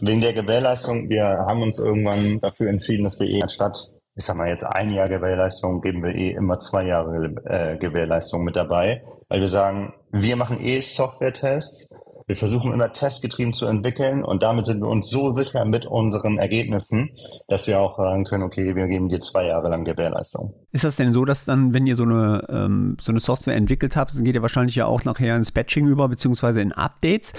wegen 0.00 0.20
der 0.20 0.32
Gewährleistung, 0.32 1.08
wir 1.08 1.24
haben 1.24 1.62
uns 1.62 1.78
irgendwann 1.78 2.40
dafür 2.40 2.68
entschieden, 2.68 3.04
dass 3.04 3.20
wir 3.20 3.28
eh 3.28 3.42
anstatt 3.42 3.90
ich 4.16 4.24
sag 4.24 4.36
mal 4.36 4.48
jetzt 4.48 4.64
ein 4.64 4.90
Jahr 4.90 5.08
Gewährleistung, 5.08 5.80
geben 5.80 6.02
wir 6.04 6.14
eh 6.14 6.30
immer 6.30 6.58
zwei 6.58 6.84
Jahre 6.84 7.34
äh, 7.44 7.76
Gewährleistung 7.76 8.44
mit 8.44 8.56
dabei, 8.56 9.02
weil 9.28 9.40
wir 9.40 9.48
sagen, 9.48 9.92
wir 10.12 10.36
machen 10.36 10.60
eh 10.60 10.80
Software-Tests 10.80 11.90
wir 12.26 12.36
versuchen 12.36 12.72
immer 12.72 12.92
testgetrieben 12.92 13.52
zu 13.52 13.66
entwickeln 13.66 14.24
und 14.24 14.42
damit 14.42 14.66
sind 14.66 14.80
wir 14.80 14.88
uns 14.88 15.10
so 15.10 15.30
sicher 15.30 15.64
mit 15.64 15.84
unseren 15.86 16.38
Ergebnissen, 16.38 17.10
dass 17.48 17.66
wir 17.66 17.80
auch 17.80 17.98
sagen 17.98 18.24
können, 18.24 18.42
okay, 18.42 18.74
wir 18.74 18.86
geben 18.86 19.08
dir 19.08 19.20
zwei 19.20 19.46
Jahre 19.46 19.68
lang 19.68 19.84
Gewährleistung. 19.84 20.54
Ist 20.72 20.84
das 20.84 20.96
denn 20.96 21.12
so, 21.12 21.24
dass 21.24 21.44
dann, 21.44 21.74
wenn 21.74 21.86
ihr 21.86 21.96
so 21.96 22.02
eine, 22.04 22.44
ähm, 22.48 22.96
so 23.00 23.12
eine 23.12 23.20
Software 23.20 23.54
entwickelt 23.54 23.94
habt, 23.94 24.16
dann 24.16 24.24
geht 24.24 24.34
ihr 24.34 24.42
wahrscheinlich 24.42 24.74
ja 24.74 24.86
auch 24.86 25.04
nachher 25.04 25.36
ins 25.36 25.52
Patching 25.52 25.86
über, 25.86 26.08
beziehungsweise 26.08 26.60
in 26.62 26.72
Updates. 26.72 27.32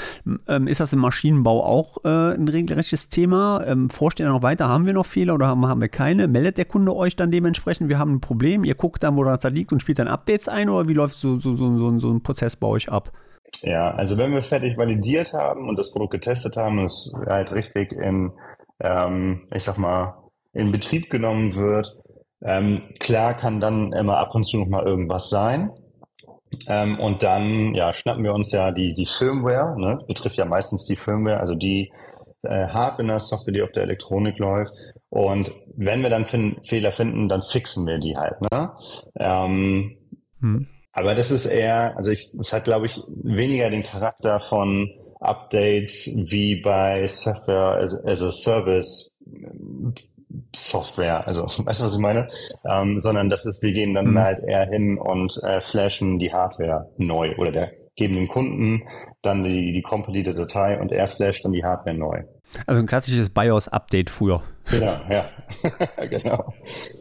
Ähm, 0.47 0.67
ist 0.67 0.79
das 0.79 0.93
im 0.93 0.99
Maschinenbau 0.99 1.63
auch 1.63 1.97
äh, 2.05 2.35
ein 2.35 2.47
regelrechtes 2.47 3.09
Thema? 3.09 3.63
Ähm, 3.65 3.89
forscht 3.89 4.19
ihr 4.19 4.29
noch 4.29 4.41
weiter? 4.41 4.69
Haben 4.69 4.85
wir 4.85 4.93
noch 4.93 5.05
Fehler 5.05 5.33
oder 5.33 5.47
haben, 5.47 5.65
haben 5.67 5.81
wir 5.81 5.89
keine? 5.89 6.27
Meldet 6.27 6.57
der 6.57 6.65
Kunde 6.65 6.95
euch 6.95 7.15
dann 7.15 7.31
dementsprechend, 7.31 7.89
wir 7.89 7.99
haben 7.99 8.15
ein 8.15 8.21
Problem, 8.21 8.63
ihr 8.63 8.75
guckt 8.75 9.03
dann, 9.03 9.17
wo 9.17 9.23
das 9.23 9.39
da 9.39 9.49
liegt 9.49 9.73
und 9.73 9.81
spielt 9.81 9.99
dann 9.99 10.07
Updates 10.07 10.47
ein 10.47 10.69
oder 10.69 10.87
wie 10.87 10.93
läuft 10.93 11.17
so, 11.17 11.37
so, 11.37 11.55
so, 11.55 11.75
so, 11.75 11.99
so 11.99 12.11
ein 12.11 12.21
Prozess 12.21 12.55
bei 12.55 12.67
euch 12.67 12.89
ab? 12.89 13.11
Ja, 13.61 13.91
also 13.91 14.17
wenn 14.17 14.33
wir 14.33 14.43
fertig 14.43 14.77
validiert 14.77 15.33
haben 15.33 15.69
und 15.69 15.77
das 15.77 15.91
Produkt 15.91 16.11
getestet 16.11 16.55
haben 16.55 16.79
und 16.79 16.85
es 16.85 17.11
halt 17.27 17.51
richtig 17.53 17.91
in, 17.93 18.33
ähm, 18.79 19.47
ich 19.53 19.63
sag 19.63 19.77
mal, 19.77 20.17
in 20.53 20.71
Betrieb 20.71 21.09
genommen 21.09 21.55
wird, 21.55 21.95
ähm, 22.43 22.81
klar 22.99 23.33
kann 23.33 23.59
dann 23.59 23.91
immer 23.93 24.17
ab 24.17 24.35
und 24.35 24.45
zu 24.45 24.57
noch 24.57 24.67
mal 24.67 24.85
irgendwas 24.85 25.29
sein. 25.29 25.71
Ähm, 26.67 26.99
und 26.99 27.23
dann 27.23 27.73
ja, 27.73 27.93
schnappen 27.93 28.23
wir 28.23 28.33
uns 28.33 28.51
ja 28.51 28.71
die, 28.71 28.93
die 28.93 29.07
Firmware, 29.07 29.79
ne? 29.79 30.03
betrifft 30.07 30.37
ja 30.37 30.45
meistens 30.45 30.85
die 30.85 30.95
Firmware, 30.95 31.39
also 31.39 31.55
die 31.55 31.91
äh, 32.43 32.67
Hardware-Software, 32.67 33.53
die 33.53 33.61
auf 33.61 33.71
der 33.71 33.83
Elektronik 33.83 34.37
läuft. 34.37 34.71
Und 35.09 35.51
wenn 35.75 36.01
wir 36.01 36.09
dann 36.09 36.25
fin 36.25 36.57
Fehler 36.63 36.91
finden, 36.91 37.29
dann 37.29 37.43
fixen 37.49 37.85
wir 37.85 37.99
die 37.99 38.15
halt. 38.17 38.39
Ne? 38.41 38.71
Ähm, 39.17 39.97
hm. 40.39 40.67
Aber 40.95 41.13
das 41.13 41.29
ist 41.29 41.45
eher, 41.45 41.95
also 41.97 42.10
ich, 42.10 42.31
das 42.34 42.53
hat, 42.53 42.63
glaube 42.63 42.88
ich, 42.88 42.99
weniger 43.08 43.69
den 43.69 43.84
Charakter 43.84 44.39
von 44.39 44.89
Updates 45.19 46.10
wie 46.29 46.62
bei 46.62 47.05
Software 47.05 47.77
as, 47.81 47.93
as 48.05 48.21
a 48.21 48.31
Service 48.31 49.12
Software, 50.55 51.27
also 51.27 51.43
weißt 51.65 51.81
du, 51.81 51.86
was 51.86 51.93
ich 51.93 51.99
meine? 51.99 52.29
Ähm, 52.65 53.01
sondern 53.01 53.29
das 53.29 53.45
ist, 53.45 53.62
wir 53.62 53.73
gehen 53.73 53.93
dann 53.93 54.12
mhm. 54.12 54.19
halt 54.19 54.39
eher 54.39 54.65
hin 54.67 54.97
und 54.97 55.38
äh, 55.43 55.62
flashen 55.62 56.17
die 56.17 56.34
Hardware 56.34 56.89
neu 56.97 57.36
oder 57.38 57.51
der 57.51 57.71
geben 57.97 58.15
dem 58.15 58.27
Kunden 58.27 58.84
dann 59.21 59.43
die, 59.43 59.71
die 59.71 59.81
kompilierte 59.81 60.34
Datei 60.34 60.79
und 60.79 60.91
er 60.91 61.08
flasht 61.08 61.45
dann 61.45 61.53
die 61.53 61.63
Hardware 61.63 61.95
neu. 61.95 62.23
Also 62.65 62.79
ein 62.79 62.88
klassisches 62.88 63.29
BIOS-Update 63.29 64.10
früher. 64.10 64.41
Genau, 64.71 64.95
ja. 65.12 65.25
genau. 66.08 66.51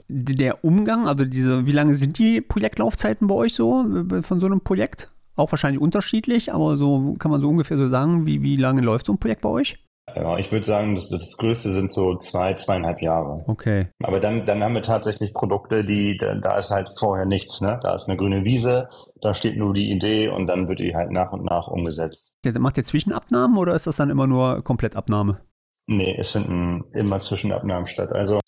Der 0.06 0.62
Umgang, 0.66 1.08
also 1.08 1.24
diese, 1.24 1.66
wie 1.66 1.72
lange 1.72 1.94
sind 1.94 2.18
die 2.18 2.42
Projektlaufzeiten 2.42 3.26
bei 3.26 3.34
euch 3.34 3.54
so 3.54 3.86
von 4.20 4.38
so 4.38 4.44
einem 4.44 4.60
Projekt? 4.60 5.10
Auch 5.34 5.50
wahrscheinlich 5.50 5.80
unterschiedlich, 5.80 6.52
aber 6.52 6.76
so 6.76 7.14
kann 7.18 7.30
man 7.30 7.40
so 7.40 7.48
ungefähr 7.48 7.78
so 7.78 7.88
sagen, 7.88 8.26
wie, 8.26 8.42
wie 8.42 8.56
lange 8.56 8.82
läuft 8.82 9.06
so 9.06 9.14
ein 9.14 9.18
Projekt 9.18 9.40
bei 9.40 9.48
euch? 9.48 9.78
Ja, 10.14 10.36
ich 10.36 10.52
würde 10.52 10.66
sagen, 10.66 10.94
das, 10.94 11.08
das 11.08 11.36
Größte 11.38 11.72
sind 11.72 11.92
so 11.92 12.16
zwei, 12.18 12.52
zweieinhalb 12.54 13.00
Jahre. 13.00 13.42
Okay. 13.46 13.88
Aber 14.02 14.20
dann, 14.20 14.44
dann 14.44 14.62
haben 14.62 14.74
wir 14.74 14.82
tatsächlich 14.82 15.32
Produkte, 15.32 15.84
die, 15.84 16.18
da, 16.18 16.34
da 16.34 16.58
ist 16.58 16.70
halt 16.70 16.90
vorher 16.98 17.24
nichts, 17.24 17.62
ne? 17.62 17.80
Da 17.82 17.94
ist 17.94 18.08
eine 18.08 18.18
grüne 18.18 18.44
Wiese, 18.44 18.90
da 19.22 19.32
steht 19.34 19.56
nur 19.56 19.72
die 19.72 19.90
Idee 19.90 20.28
und 20.28 20.46
dann 20.46 20.68
wird 20.68 20.80
die 20.80 20.94
halt 20.94 21.10
nach 21.10 21.32
und 21.32 21.44
nach 21.44 21.68
umgesetzt. 21.68 22.33
Macht 22.52 22.76
ihr 22.78 22.84
Zwischenabnahmen 22.84 23.56
oder 23.56 23.74
ist 23.74 23.86
das 23.86 23.96
dann 23.96 24.10
immer 24.10 24.26
nur 24.26 24.62
Komplettabnahme? 24.62 25.40
Nee, 25.86 26.16
es 26.18 26.30
finden 26.30 26.84
immer 26.92 27.20
Zwischenabnahmen 27.20 27.86
statt. 27.86 28.12
Also 28.12 28.40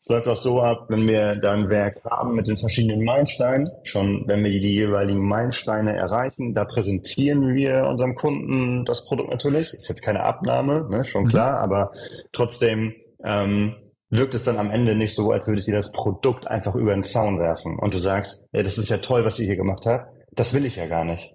es 0.00 0.06
läuft 0.08 0.28
auch 0.28 0.36
so 0.36 0.62
ab, 0.62 0.86
wenn 0.88 1.06
wir 1.08 1.36
da 1.36 1.52
ein 1.52 1.68
Werk 1.68 2.02
haben 2.04 2.34
mit 2.34 2.46
den 2.46 2.56
verschiedenen 2.56 3.04
Meilensteinen, 3.04 3.70
schon 3.82 4.24
wenn 4.26 4.44
wir 4.44 4.50
die 4.50 4.74
jeweiligen 4.74 5.26
Meilensteine 5.26 5.96
erreichen, 5.96 6.54
da 6.54 6.64
präsentieren 6.64 7.54
wir 7.54 7.86
unserem 7.88 8.14
Kunden 8.14 8.84
das 8.84 9.04
Produkt 9.04 9.30
natürlich. 9.30 9.72
Ist 9.74 9.88
jetzt 9.88 10.02
keine 10.02 10.22
Abnahme, 10.22 10.86
ne, 10.88 11.04
schon 11.04 11.24
mhm. 11.24 11.28
klar, 11.28 11.58
aber 11.58 11.92
trotzdem 12.32 12.94
ähm, 13.24 13.74
wirkt 14.10 14.34
es 14.34 14.44
dann 14.44 14.58
am 14.58 14.70
Ende 14.70 14.94
nicht 14.94 15.14
so, 15.14 15.32
als 15.32 15.48
würde 15.48 15.60
ich 15.60 15.66
dir 15.66 15.74
das 15.74 15.92
Produkt 15.92 16.46
einfach 16.46 16.74
über 16.74 16.94
den 16.94 17.04
Zaun 17.04 17.38
werfen 17.38 17.78
und 17.78 17.92
du 17.92 17.98
sagst, 17.98 18.48
ey, 18.52 18.62
das 18.62 18.78
ist 18.78 18.90
ja 18.90 18.98
toll, 18.98 19.24
was 19.24 19.38
ihr 19.38 19.46
hier 19.46 19.56
gemacht 19.56 19.84
habt. 19.84 20.12
Das 20.32 20.54
will 20.54 20.64
ich 20.64 20.76
ja 20.76 20.86
gar 20.86 21.04
nicht. 21.04 21.34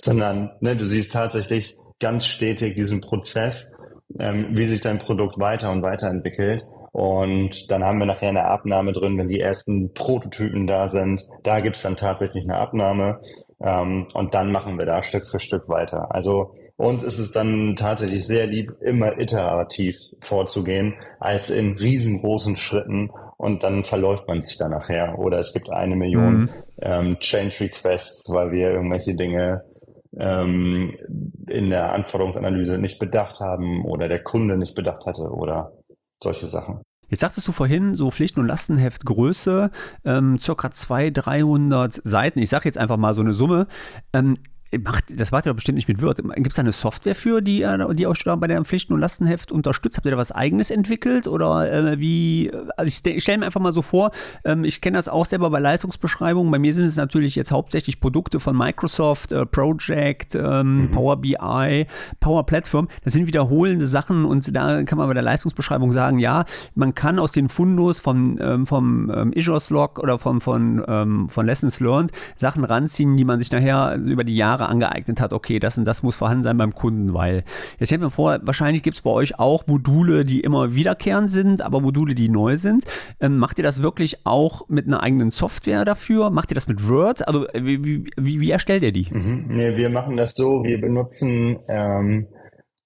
Sondern 0.00 0.52
ne, 0.60 0.76
du 0.76 0.84
siehst 0.84 1.12
tatsächlich 1.12 1.76
ganz 2.00 2.26
stetig 2.26 2.74
diesen 2.74 3.00
Prozess, 3.00 3.78
ähm, 4.18 4.48
wie 4.50 4.66
sich 4.66 4.80
dein 4.80 4.98
Produkt 4.98 5.38
weiter 5.38 5.70
und 5.70 5.82
weiterentwickelt. 5.82 6.64
Und 6.92 7.70
dann 7.70 7.84
haben 7.84 7.98
wir 7.98 8.06
nachher 8.06 8.28
eine 8.28 8.44
Abnahme 8.44 8.92
drin, 8.92 9.16
wenn 9.16 9.28
die 9.28 9.40
ersten 9.40 9.94
Prototypen 9.94 10.66
da 10.66 10.88
sind. 10.88 11.26
Da 11.42 11.60
gibt's 11.60 11.82
dann 11.82 11.96
tatsächlich 11.96 12.44
eine 12.44 12.56
Abnahme. 12.56 13.20
Ähm, 13.62 14.08
und 14.12 14.34
dann 14.34 14.52
machen 14.52 14.78
wir 14.78 14.86
da 14.86 15.02
Stück 15.02 15.30
für 15.30 15.38
Stück 15.38 15.68
weiter. 15.68 16.14
Also 16.14 16.54
uns 16.76 17.02
ist 17.02 17.18
es 17.18 17.30
dann 17.30 17.76
tatsächlich 17.76 18.26
sehr 18.26 18.46
lieb, 18.46 18.72
immer 18.80 19.18
iterativ 19.18 19.96
vorzugehen, 20.20 20.94
als 21.20 21.48
in 21.48 21.78
riesengroßen 21.78 22.56
Schritten 22.56 23.10
und 23.36 23.62
dann 23.62 23.84
verläuft 23.84 24.26
man 24.26 24.42
sich 24.42 24.56
da 24.56 24.68
nachher. 24.68 25.18
Oder 25.18 25.38
es 25.38 25.52
gibt 25.52 25.70
eine 25.70 25.96
Million 25.96 26.40
mhm. 26.42 26.50
ähm, 26.80 27.18
Change 27.20 27.60
Requests, 27.60 28.24
weil 28.32 28.52
wir 28.52 28.70
irgendwelche 28.70 29.14
Dinge 29.14 29.64
ähm, 30.16 30.96
in 31.48 31.70
der 31.70 31.92
Anforderungsanalyse 31.92 32.78
nicht 32.78 32.98
bedacht 32.98 33.40
haben 33.40 33.84
oder 33.84 34.08
der 34.08 34.22
Kunde 34.22 34.56
nicht 34.56 34.74
bedacht 34.74 35.06
hatte 35.06 35.30
oder 35.30 35.72
solche 36.22 36.48
Sachen. 36.48 36.80
Jetzt 37.08 37.20
sagtest 37.20 37.46
du 37.46 37.52
vorhin, 37.52 37.92
so 37.92 38.10
Pflichten- 38.10 38.40
und 38.40 38.46
Lastenheftgröße, 38.46 39.70
ähm, 40.06 40.38
circa 40.38 40.70
200, 40.70 41.26
300 41.26 42.00
Seiten. 42.04 42.38
Ich 42.38 42.48
sage 42.48 42.64
jetzt 42.64 42.78
einfach 42.78 42.96
mal 42.96 43.12
so 43.12 43.20
eine 43.20 43.34
Summe. 43.34 43.66
Ähm, 44.14 44.38
Macht, 44.80 45.04
das 45.08 45.30
macht 45.32 45.46
ihr 45.46 45.50
doch 45.50 45.56
bestimmt 45.56 45.76
nicht 45.76 45.88
mit 45.88 46.00
Word. 46.00 46.16
Gibt 46.16 46.48
es 46.48 46.54
da 46.54 46.62
eine 46.62 46.72
Software 46.72 47.14
für, 47.14 47.42
die, 47.42 47.66
die 47.92 48.06
euch 48.06 48.24
bei 48.24 48.46
der 48.46 48.64
Pflichten- 48.64 48.94
und 48.94 49.00
Lastenheft 49.00 49.52
unterstützt? 49.52 49.98
Habt 49.98 50.06
ihr 50.06 50.12
da 50.12 50.16
was 50.16 50.32
Eigenes 50.32 50.70
entwickelt? 50.70 51.28
Oder 51.28 51.70
äh, 51.70 52.00
wie? 52.00 52.50
Also 52.76 52.88
ich, 52.88 53.14
ich 53.14 53.22
stelle 53.22 53.38
mir 53.38 53.46
einfach 53.46 53.60
mal 53.60 53.72
so 53.72 53.82
vor, 53.82 54.12
ähm, 54.44 54.64
ich 54.64 54.80
kenne 54.80 54.96
das 54.96 55.08
auch 55.08 55.26
selber 55.26 55.50
bei 55.50 55.58
Leistungsbeschreibungen. 55.58 56.50
Bei 56.50 56.58
mir 56.58 56.72
sind 56.72 56.86
es 56.86 56.96
natürlich 56.96 57.34
jetzt 57.34 57.50
hauptsächlich 57.50 58.00
Produkte 58.00 58.40
von 58.40 58.56
Microsoft, 58.56 59.32
äh, 59.32 59.44
Project, 59.44 60.34
ähm, 60.34 60.82
mhm. 60.82 60.90
Power 60.90 61.16
BI, 61.18 61.86
Power 62.20 62.46
Platform. 62.46 62.88
Das 63.04 63.12
sind 63.12 63.26
wiederholende 63.26 63.86
Sachen 63.86 64.24
und 64.24 64.56
da 64.56 64.82
kann 64.84 64.98
man 64.98 65.08
bei 65.08 65.14
der 65.14 65.22
Leistungsbeschreibung 65.22 65.92
sagen, 65.92 66.18
ja, 66.18 66.44
man 66.74 66.94
kann 66.94 67.18
aus 67.18 67.32
den 67.32 67.48
Fundus 67.48 67.98
vom, 67.98 68.38
ähm, 68.40 68.66
vom 68.66 69.10
ähm, 69.14 69.34
Azure 69.36 69.60
Slog 69.60 69.98
oder 69.98 70.18
vom, 70.18 70.40
von, 70.40 70.82
ähm, 70.88 71.28
von 71.28 71.46
Lessons 71.46 71.80
Learned 71.80 72.10
Sachen 72.36 72.64
ranziehen, 72.64 73.16
die 73.16 73.24
man 73.24 73.38
sich 73.38 73.50
nachher 73.50 73.96
über 73.96 74.24
die 74.24 74.36
Jahre 74.36 74.61
Jahre 74.62 74.70
angeeignet 74.70 75.20
hat, 75.20 75.32
okay, 75.32 75.58
das 75.58 75.78
und 75.78 75.84
das 75.84 76.02
muss 76.02 76.16
vorhanden 76.16 76.44
sein 76.44 76.56
beim 76.56 76.74
Kunden, 76.74 77.14
weil 77.14 77.44
jetzt 77.78 77.88
stellt 77.88 78.00
mir 78.00 78.10
vor, 78.10 78.38
wahrscheinlich 78.42 78.82
gibt 78.82 78.96
es 78.96 79.02
bei 79.02 79.10
euch 79.10 79.38
auch 79.38 79.66
Module, 79.66 80.24
die 80.24 80.40
immer 80.40 80.74
wiederkehrend 80.74 81.30
sind, 81.30 81.62
aber 81.62 81.80
Module, 81.80 82.14
die 82.14 82.28
neu 82.28 82.56
sind. 82.56 82.84
Ähm, 83.20 83.38
macht 83.38 83.58
ihr 83.58 83.64
das 83.64 83.82
wirklich 83.82 84.26
auch 84.26 84.68
mit 84.68 84.86
einer 84.86 85.02
eigenen 85.02 85.30
Software 85.30 85.84
dafür? 85.84 86.30
Macht 86.30 86.50
ihr 86.50 86.54
das 86.54 86.68
mit 86.68 86.88
Word? 86.88 87.26
Also 87.26 87.46
wie, 87.54 88.04
wie, 88.16 88.40
wie 88.40 88.50
erstellt 88.50 88.82
ihr 88.82 88.92
die? 88.92 89.08
Mhm. 89.10 89.46
Nee, 89.48 89.76
wir 89.76 89.90
machen 89.90 90.16
das 90.16 90.34
so, 90.34 90.62
wir 90.64 90.80
benutzen 90.80 91.58
ähm, 91.68 92.28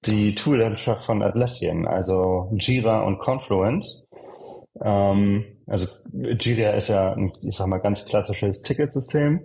die 0.05 0.35
Toollandschaft 0.35 1.05
von 1.05 1.23
Atlassian, 1.23 1.87
also 1.87 2.51
Jira 2.59 3.03
und 3.03 3.19
Confluence. 3.19 4.05
Ähm, 4.81 5.45
Also 5.67 5.87
Jira 6.13 6.71
ist 6.77 6.89
ja 6.89 7.13
ein, 7.13 7.33
ich 7.43 7.57
sag 7.57 7.67
mal, 7.67 7.79
ganz 7.79 8.07
klassisches 8.07 8.63
Ticketsystem. 8.63 9.41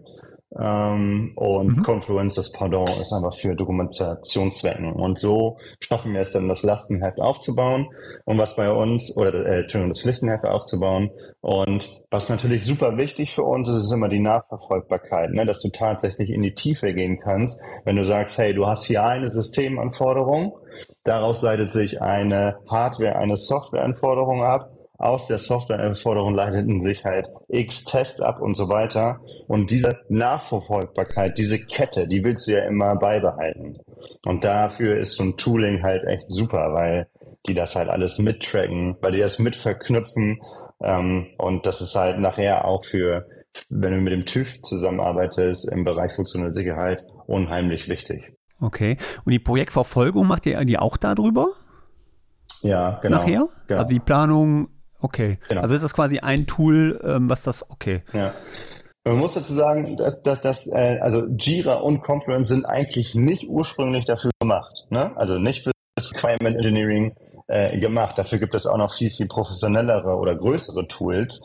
Ähm, 0.60 1.32
und 1.36 1.78
mhm. 1.78 1.84
Confluence, 1.84 2.36
das 2.36 2.52
Pardon, 2.52 2.88
ist 3.02 3.14
einfach 3.14 3.38
für 3.38 3.56
Dokumentationszwecken. 3.56 4.92
Und 4.92 5.18
so 5.18 5.58
schaffen 5.80 6.14
wir 6.14 6.22
es 6.22 6.34
dann, 6.34 6.50
das 6.50 6.64
Lastenheft 6.64 7.22
aufzubauen 7.22 7.88
und 8.26 8.38
was 8.38 8.56
bei 8.56 8.70
uns, 8.70 9.16
oder 9.16 9.34
äh, 9.34 9.62
Entschuldigung, 9.62 9.90
das 9.90 10.02
Pflichtenheft 10.02 10.44
aufzubauen. 10.46 11.10
Und 11.40 11.90
was 12.10 12.30
natürlich 12.30 12.66
super 12.66 12.98
wichtig 12.98 13.34
für 13.34 13.44
uns 13.44 13.70
ist, 13.70 13.78
ist 13.78 13.94
immer 13.94 14.10
die 14.10 14.20
Nachverfolgbarkeit, 14.20 15.32
ne? 15.32 15.46
dass 15.46 15.62
du 15.62 15.70
tatsächlich 15.70 16.30
in 16.30 16.42
die 16.42 16.54
Tiefe 16.54 16.94
gehen 16.94 17.18
kannst, 17.18 17.62
wenn 17.86 17.96
du 17.96 18.04
sagst, 18.04 18.38
hey, 18.38 18.54
du 18.54 18.68
hast 18.68 18.84
hier 18.86 19.06
eine 19.06 19.30
Systemanforderung, 19.30 20.58
daraus 21.06 21.42
leitet 21.42 21.72
sich 21.72 22.02
eine 22.02 22.58
Hardware, 22.70 23.16
eine 23.16 23.38
Softwareanforderung 23.38 24.44
ab 24.44 24.70
aus 25.02 25.26
der 25.26 25.40
Softwareanforderung 25.40 26.36
leiteten 26.36 26.82
sich 26.82 27.04
halt 27.04 27.28
x 27.48 27.86
Tests 27.86 28.22
ab 28.22 28.40
und 28.40 28.54
so 28.54 28.70
weiter. 28.70 29.20
Und 29.48 29.72
diese 29.72 30.00
Nachverfolgbarkeit, 30.10 31.38
diese 31.40 31.60
Kette, 31.60 32.08
die 32.08 32.24
willst 32.24 32.48
du 32.48 32.52
ja 32.52 32.66
immer 32.66 32.96
beibehalten. 32.96 33.80
Und 34.26 34.44
dafür 34.44 34.98
ist 34.98 35.14
so 35.14 35.24
ein 35.24 35.38
Tooling 35.38 35.82
halt 35.82 36.04
echt 36.06 36.32
super, 36.32 36.74
weil 36.74 37.08
die 37.48 37.56
das 37.56 37.76
halt 37.76 37.90
alles 37.90 38.20
mittracken, 38.20 38.96
weil 39.02 39.14
die 39.14 39.20
das 39.20 39.40
mit 39.40 39.56
verknüpfen. 39.56 40.40
Ähm, 40.84 41.28
und 41.40 41.66
das 41.66 41.82
ist 41.82 41.96
halt 41.96 42.20
nachher 42.20 42.66
auch 42.66 42.86
für, 42.86 43.26
wenn 43.70 43.94
du 43.94 44.02
mit 44.02 44.14
dem 44.14 44.26
TÜV 44.26 44.62
zusammenarbeitest 44.62 45.72
im 45.72 45.84
Bereich 45.84 46.14
funktionelle 46.14 46.54
Sicherheit, 46.54 47.04
unheimlich 47.26 47.90
wichtig. 47.90 48.34
Okay. 48.60 48.98
Und 49.26 49.32
die 49.32 49.40
Projektverfolgung 49.40 50.28
macht 50.28 50.46
ihr 50.46 50.64
die 50.64 50.78
auch 50.78 50.98
darüber? 50.98 51.48
Ja, 52.62 53.00
genau. 53.02 53.18
Nachher? 53.18 53.48
Genau. 53.68 53.82
Also 53.82 53.94
die 53.94 54.00
Planung, 54.00 54.70
Okay. 55.02 55.40
Genau. 55.50 55.62
Also 55.62 55.76
ist 55.76 55.84
das 55.84 55.94
quasi 55.94 56.20
ein 56.20 56.48
Tool, 56.48 57.00
ähm, 57.04 57.30
was 57.30 57.44
das, 57.44 57.70
okay. 57.70 58.04
Ja. 58.14 58.34
Man 59.04 59.18
muss 59.18 59.34
dazu 59.34 59.54
sagen, 59.54 59.98
dass, 59.98 60.22
dass, 60.22 60.42
dass 60.42 60.68
äh, 60.68 61.00
also 61.02 61.26
Jira 61.26 61.76
und 61.76 62.02
Confluence 62.04 62.50
sind 62.50 62.66
eigentlich 62.66 63.16
nicht 63.16 63.50
ursprünglich 63.50 64.06
dafür 64.06 64.30
gemacht. 64.40 64.86
Ne? 64.90 65.12
Also 65.18 65.40
nicht 65.40 65.64
für 65.64 65.72
das 65.96 66.14
Requirement 66.14 66.56
Engineering 66.58 67.16
äh, 67.48 67.80
gemacht. 67.80 68.18
Dafür 68.18 68.38
gibt 68.38 68.54
es 68.54 68.68
auch 68.68 68.78
noch 68.78 68.94
viel, 68.94 69.10
viel 69.10 69.28
professionellere 69.28 70.16
oder 70.16 70.36
größere 70.36 70.88
Tools. 70.88 71.42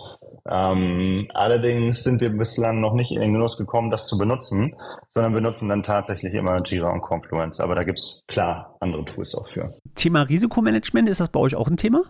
Ähm, 0.48 1.28
allerdings 1.34 2.04
sind 2.04 2.20
wir 2.20 2.30
bislang 2.30 2.80
noch 2.80 2.92
nicht 2.92 3.10
in 3.10 3.20
den 3.20 3.32
Genuss 3.32 3.56
gekommen, 3.56 3.90
das 3.90 4.06
zu 4.06 4.18
benutzen, 4.18 4.76
sondern 5.08 5.32
benutzen 5.32 5.68
dann 5.68 5.82
tatsächlich 5.82 6.34
immer 6.34 6.62
Jira 6.62 6.92
und 6.92 7.00
Confluence. 7.00 7.58
Aber 7.58 7.74
da 7.74 7.84
gibt 7.84 7.98
es 7.98 8.22
klar 8.28 8.76
andere 8.80 9.04
Tools 9.04 9.34
auch 9.34 9.48
für. 9.48 9.74
Thema 9.94 10.22
Risikomanagement, 10.22 11.08
ist 11.08 11.20
das 11.20 11.30
bei 11.30 11.40
euch 11.40 11.56
auch 11.56 11.68
ein 11.68 11.76
Thema? 11.76 12.02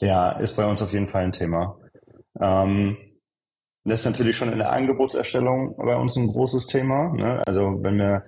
Ja, 0.00 0.32
ist 0.32 0.56
bei 0.56 0.66
uns 0.66 0.82
auf 0.82 0.92
jeden 0.92 1.08
Fall 1.08 1.24
ein 1.24 1.32
Thema. 1.32 1.76
Ähm, 2.40 2.96
das 3.84 4.00
ist 4.00 4.06
natürlich 4.06 4.36
schon 4.36 4.52
in 4.52 4.58
der 4.58 4.72
Angebotserstellung 4.72 5.74
bei 5.76 5.96
uns 5.96 6.16
ein 6.16 6.28
großes 6.28 6.66
Thema. 6.66 7.12
Ne? 7.14 7.42
Also 7.46 7.82
wenn 7.82 7.96
wir, 7.96 8.24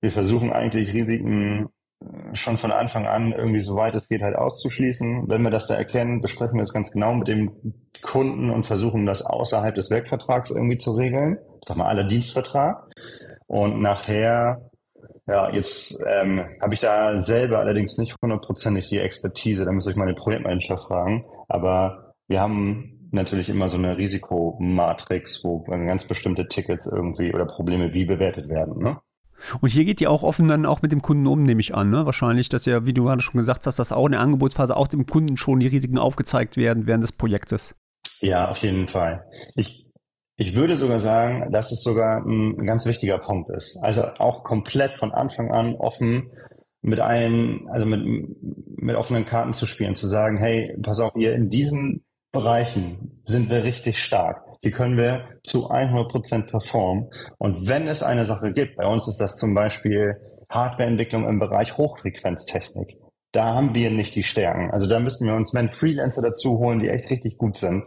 wir 0.00 0.10
versuchen 0.10 0.52
eigentlich 0.52 0.92
Risiken 0.92 1.68
äh, 2.02 2.34
schon 2.34 2.58
von 2.58 2.72
Anfang 2.72 3.06
an 3.06 3.32
irgendwie 3.32 3.60
so 3.60 3.76
weit 3.76 3.94
es 3.94 4.08
geht 4.08 4.22
halt 4.22 4.36
auszuschließen. 4.36 5.28
Wenn 5.28 5.42
wir 5.42 5.50
das 5.50 5.68
da 5.68 5.74
erkennen, 5.74 6.20
besprechen 6.20 6.56
wir 6.56 6.64
es 6.64 6.72
ganz 6.72 6.90
genau 6.90 7.14
mit 7.14 7.28
dem 7.28 7.52
Kunden 8.02 8.50
und 8.50 8.66
versuchen 8.66 9.06
das 9.06 9.22
außerhalb 9.22 9.74
des 9.74 9.90
Werkvertrags 9.90 10.50
irgendwie 10.50 10.78
zu 10.78 10.92
regeln. 10.92 11.38
Sag 11.66 11.76
mal, 11.76 11.86
aller 11.86 12.04
Dienstvertrag. 12.04 12.84
Und 13.46 13.80
nachher 13.80 14.68
ja, 15.28 15.50
jetzt 15.52 16.02
ähm, 16.06 16.44
habe 16.60 16.72
ich 16.72 16.80
da 16.80 17.18
selber 17.18 17.58
allerdings 17.58 17.98
nicht 17.98 18.16
hundertprozentig 18.22 18.86
die 18.86 18.98
Expertise. 18.98 19.66
Da 19.66 19.72
müsste 19.72 19.90
ich 19.90 19.96
meine 19.96 20.14
Projektmanager 20.14 20.78
fragen. 20.78 21.26
Aber 21.48 22.14
wir 22.28 22.40
haben 22.40 23.08
natürlich 23.10 23.50
immer 23.50 23.68
so 23.68 23.76
eine 23.76 23.98
Risikomatrix, 23.98 25.44
wo 25.44 25.60
ganz 25.64 26.04
bestimmte 26.04 26.48
Tickets 26.48 26.86
irgendwie 26.86 27.34
oder 27.34 27.44
Probleme 27.44 27.92
wie 27.92 28.06
bewertet 28.06 28.48
werden. 28.48 28.82
Ne? 28.82 28.98
Und 29.60 29.68
hier 29.68 29.84
geht 29.84 30.00
ihr 30.00 30.10
auch 30.10 30.22
offen 30.22 30.48
dann 30.48 30.66
auch 30.66 30.82
mit 30.82 30.92
dem 30.92 31.02
Kunden 31.02 31.26
um, 31.26 31.42
nehme 31.42 31.60
ich 31.60 31.74
an. 31.74 31.90
Ne? 31.90 32.06
Wahrscheinlich, 32.06 32.48
dass 32.48 32.64
ja, 32.64 32.86
wie 32.86 32.94
du 32.94 33.04
gerade 33.04 33.22
schon 33.22 33.38
gesagt 33.38 33.66
hast, 33.66 33.78
dass 33.78 33.92
auch 33.92 34.06
in 34.06 34.12
der 34.12 34.20
Angebotsphase 34.22 34.76
auch 34.76 34.88
dem 34.88 35.06
Kunden 35.06 35.36
schon 35.36 35.60
die 35.60 35.68
Risiken 35.68 35.98
aufgezeigt 35.98 36.56
werden 36.56 36.86
während 36.86 37.04
des 37.04 37.12
Projektes. 37.12 37.74
Ja, 38.20 38.48
auf 38.50 38.58
jeden 38.58 38.88
Fall. 38.88 39.24
Ich 39.54 39.87
ich 40.40 40.54
würde 40.54 40.76
sogar 40.76 41.00
sagen, 41.00 41.50
dass 41.50 41.72
es 41.72 41.82
sogar 41.82 42.24
ein 42.24 42.64
ganz 42.64 42.86
wichtiger 42.86 43.18
Punkt 43.18 43.50
ist. 43.50 43.76
Also 43.82 44.02
auch 44.18 44.44
komplett 44.44 44.92
von 44.92 45.10
Anfang 45.10 45.50
an 45.50 45.74
offen 45.74 46.30
mit 46.80 47.00
allen, 47.00 47.68
also 47.68 47.86
mit, 47.86 48.00
mit 48.80 48.94
offenen 48.94 49.26
Karten 49.26 49.52
zu 49.52 49.66
spielen, 49.66 49.96
zu 49.96 50.06
sagen, 50.06 50.38
hey, 50.38 50.76
pass 50.80 51.00
auf, 51.00 51.16
ihr 51.16 51.34
in 51.34 51.50
diesen 51.50 52.04
Bereichen 52.30 53.10
sind 53.24 53.50
wir 53.50 53.64
richtig 53.64 54.02
stark. 54.02 54.44
Hier 54.62 54.70
können 54.70 54.96
wir 54.96 55.24
zu 55.42 55.70
100 55.70 56.08
Prozent 56.08 56.46
performen. 56.46 57.08
Und 57.38 57.68
wenn 57.68 57.88
es 57.88 58.04
eine 58.04 58.24
Sache 58.24 58.52
gibt, 58.52 58.76
bei 58.76 58.86
uns 58.86 59.08
ist 59.08 59.20
das 59.20 59.38
zum 59.38 59.54
Beispiel 59.54 60.20
Hardwareentwicklung 60.50 61.26
im 61.28 61.40
Bereich 61.40 61.76
Hochfrequenztechnik. 61.76 62.97
Da 63.32 63.54
haben 63.54 63.74
wir 63.74 63.90
nicht 63.90 64.14
die 64.14 64.22
Stärken. 64.22 64.70
Also 64.70 64.88
da 64.88 65.00
müssten 65.00 65.26
wir 65.26 65.34
uns 65.34 65.52
men 65.52 65.70
Freelancer 65.70 66.22
dazu 66.22 66.58
holen, 66.58 66.78
die 66.78 66.88
echt 66.88 67.10
richtig 67.10 67.36
gut 67.36 67.56
sind. 67.56 67.84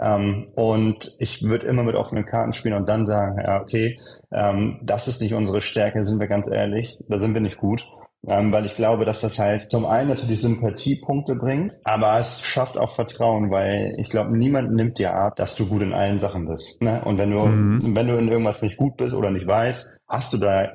Ähm, 0.00 0.48
und 0.54 1.14
ich 1.18 1.42
würde 1.42 1.66
immer 1.66 1.82
mit 1.82 1.94
offenen 1.94 2.24
Karten 2.24 2.52
spielen 2.52 2.74
und 2.74 2.88
dann 2.88 3.06
sagen, 3.06 3.38
ja, 3.42 3.60
okay, 3.60 4.00
ähm, 4.32 4.80
das 4.82 5.08
ist 5.08 5.20
nicht 5.20 5.34
unsere 5.34 5.60
Stärke, 5.60 6.02
sind 6.02 6.20
wir 6.20 6.28
ganz 6.28 6.48
ehrlich, 6.48 6.98
da 7.08 7.18
sind 7.18 7.34
wir 7.34 7.40
nicht 7.40 7.58
gut. 7.58 7.86
Ähm, 8.26 8.52
weil 8.52 8.66
ich 8.66 8.74
glaube, 8.74 9.04
dass 9.04 9.20
das 9.20 9.38
halt 9.38 9.70
zum 9.70 9.86
einen 9.86 10.08
natürlich 10.08 10.40
Sympathiepunkte 10.40 11.36
bringt, 11.36 11.78
aber 11.84 12.18
es 12.18 12.42
schafft 12.42 12.76
auch 12.76 12.96
Vertrauen, 12.96 13.50
weil 13.52 13.94
ich 13.98 14.10
glaube, 14.10 14.36
niemand 14.36 14.74
nimmt 14.74 14.98
dir 14.98 15.14
ab, 15.14 15.36
dass 15.36 15.54
du 15.54 15.66
gut 15.68 15.82
in 15.82 15.94
allen 15.94 16.18
Sachen 16.18 16.48
bist. 16.48 16.82
Ne? 16.82 17.00
Und 17.04 17.18
wenn 17.18 17.30
du, 17.30 17.38
mhm. 17.38 17.94
wenn 17.94 18.08
du 18.08 18.18
in 18.18 18.28
irgendwas 18.28 18.60
nicht 18.60 18.76
gut 18.76 18.96
bist 18.96 19.14
oder 19.14 19.30
nicht 19.30 19.46
weißt, 19.46 20.00
hast 20.08 20.32
du 20.32 20.38
da 20.38 20.68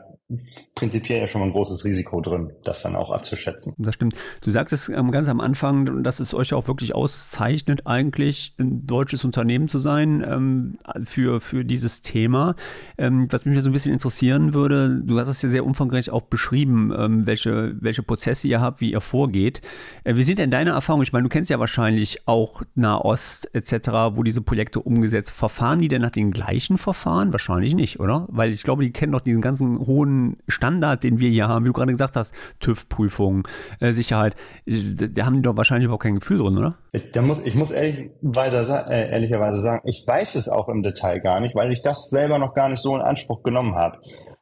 prinzipiell 0.75 1.19
ja 1.19 1.27
schon 1.27 1.41
mal 1.41 1.47
ein 1.47 1.53
großes 1.53 1.83
Risiko 1.85 2.21
drin, 2.21 2.51
das 2.63 2.81
dann 2.81 2.95
auch 2.95 3.11
abzuschätzen. 3.11 3.73
Das 3.77 3.95
stimmt. 3.95 4.15
Du 4.41 4.51
sagst 4.51 4.73
es 4.73 4.89
ähm, 4.89 5.11
ganz 5.11 5.27
am 5.27 5.39
Anfang, 5.39 6.01
dass 6.03 6.19
es 6.19 6.33
euch 6.33 6.53
auch 6.53 6.67
wirklich 6.67 6.95
auszeichnet, 6.95 7.85
eigentlich 7.85 8.55
ein 8.57 8.87
deutsches 8.87 9.25
Unternehmen 9.25 9.67
zu 9.67 9.79
sein 9.79 10.25
ähm, 10.27 10.77
für, 11.03 11.41
für 11.41 11.65
dieses 11.65 12.01
Thema. 12.01 12.55
Ähm, 12.97 13.27
was 13.29 13.45
mich 13.45 13.59
so 13.61 13.69
ein 13.69 13.73
bisschen 13.73 13.93
interessieren 13.93 14.53
würde, 14.53 15.01
du 15.03 15.19
hast 15.19 15.27
es 15.27 15.41
ja 15.41 15.49
sehr 15.49 15.65
umfangreich 15.65 16.09
auch 16.09 16.21
beschrieben, 16.21 16.93
ähm, 16.97 17.27
welche, 17.27 17.75
welche 17.79 18.01
Prozesse 18.01 18.47
ihr 18.47 18.61
habt, 18.61 18.81
wie 18.81 18.91
ihr 18.91 19.01
vorgeht. 19.01 19.61
Äh, 20.03 20.15
wie 20.15 20.23
sind 20.23 20.39
denn 20.39 20.51
deine 20.51 20.71
Erfahrungen? 20.71 21.03
Ich 21.03 21.13
meine, 21.13 21.23
du 21.23 21.29
kennst 21.29 21.49
ja 21.49 21.59
wahrscheinlich 21.59 22.27
auch 22.27 22.63
Nahost 22.75 23.53
etc., 23.53 23.89
wo 24.13 24.23
diese 24.23 24.41
Projekte 24.41 24.79
umgesetzt. 24.79 25.31
Verfahren 25.31 25.79
die 25.79 25.89
denn 25.89 26.01
nach 26.01 26.11
den 26.11 26.31
gleichen 26.31 26.77
Verfahren? 26.77 27.33
Wahrscheinlich 27.33 27.75
nicht, 27.75 27.99
oder? 27.99 28.25
Weil 28.29 28.51
ich 28.51 28.63
glaube, 28.63 28.83
die 28.83 28.91
kennen 28.91 29.11
doch 29.11 29.21
diesen 29.21 29.41
ganzen 29.41 29.79
hohen 29.79 30.12
Standard, 30.47 31.03
den 31.03 31.19
wir 31.19 31.29
hier 31.29 31.47
haben, 31.47 31.65
wie 31.65 31.69
du 31.69 31.73
gerade 31.73 31.91
gesagt 31.91 32.15
hast, 32.15 32.33
TÜV-Prüfung, 32.59 33.47
äh, 33.79 33.91
Sicherheit, 33.91 34.35
da 34.65 35.25
haben 35.25 35.35
die 35.35 35.41
doch 35.41 35.57
wahrscheinlich 35.57 35.85
überhaupt 35.85 36.03
kein 36.03 36.15
Gefühl 36.15 36.39
drin, 36.39 36.57
oder? 36.57 36.75
Ich, 36.91 37.11
da 37.11 37.21
muss, 37.21 37.39
ich 37.45 37.55
muss 37.55 37.71
ehrlicherweise, 37.71 38.85
äh, 38.89 39.11
ehrlicherweise 39.11 39.59
sagen, 39.59 39.81
ich 39.85 40.03
weiß 40.05 40.35
es 40.35 40.49
auch 40.49 40.69
im 40.69 40.83
Detail 40.83 41.19
gar 41.19 41.39
nicht, 41.39 41.55
weil 41.55 41.71
ich 41.71 41.81
das 41.81 42.09
selber 42.09 42.37
noch 42.37 42.53
gar 42.53 42.69
nicht 42.69 42.81
so 42.81 42.95
in 42.95 43.01
Anspruch 43.01 43.43
genommen 43.43 43.75
habe. 43.75 43.99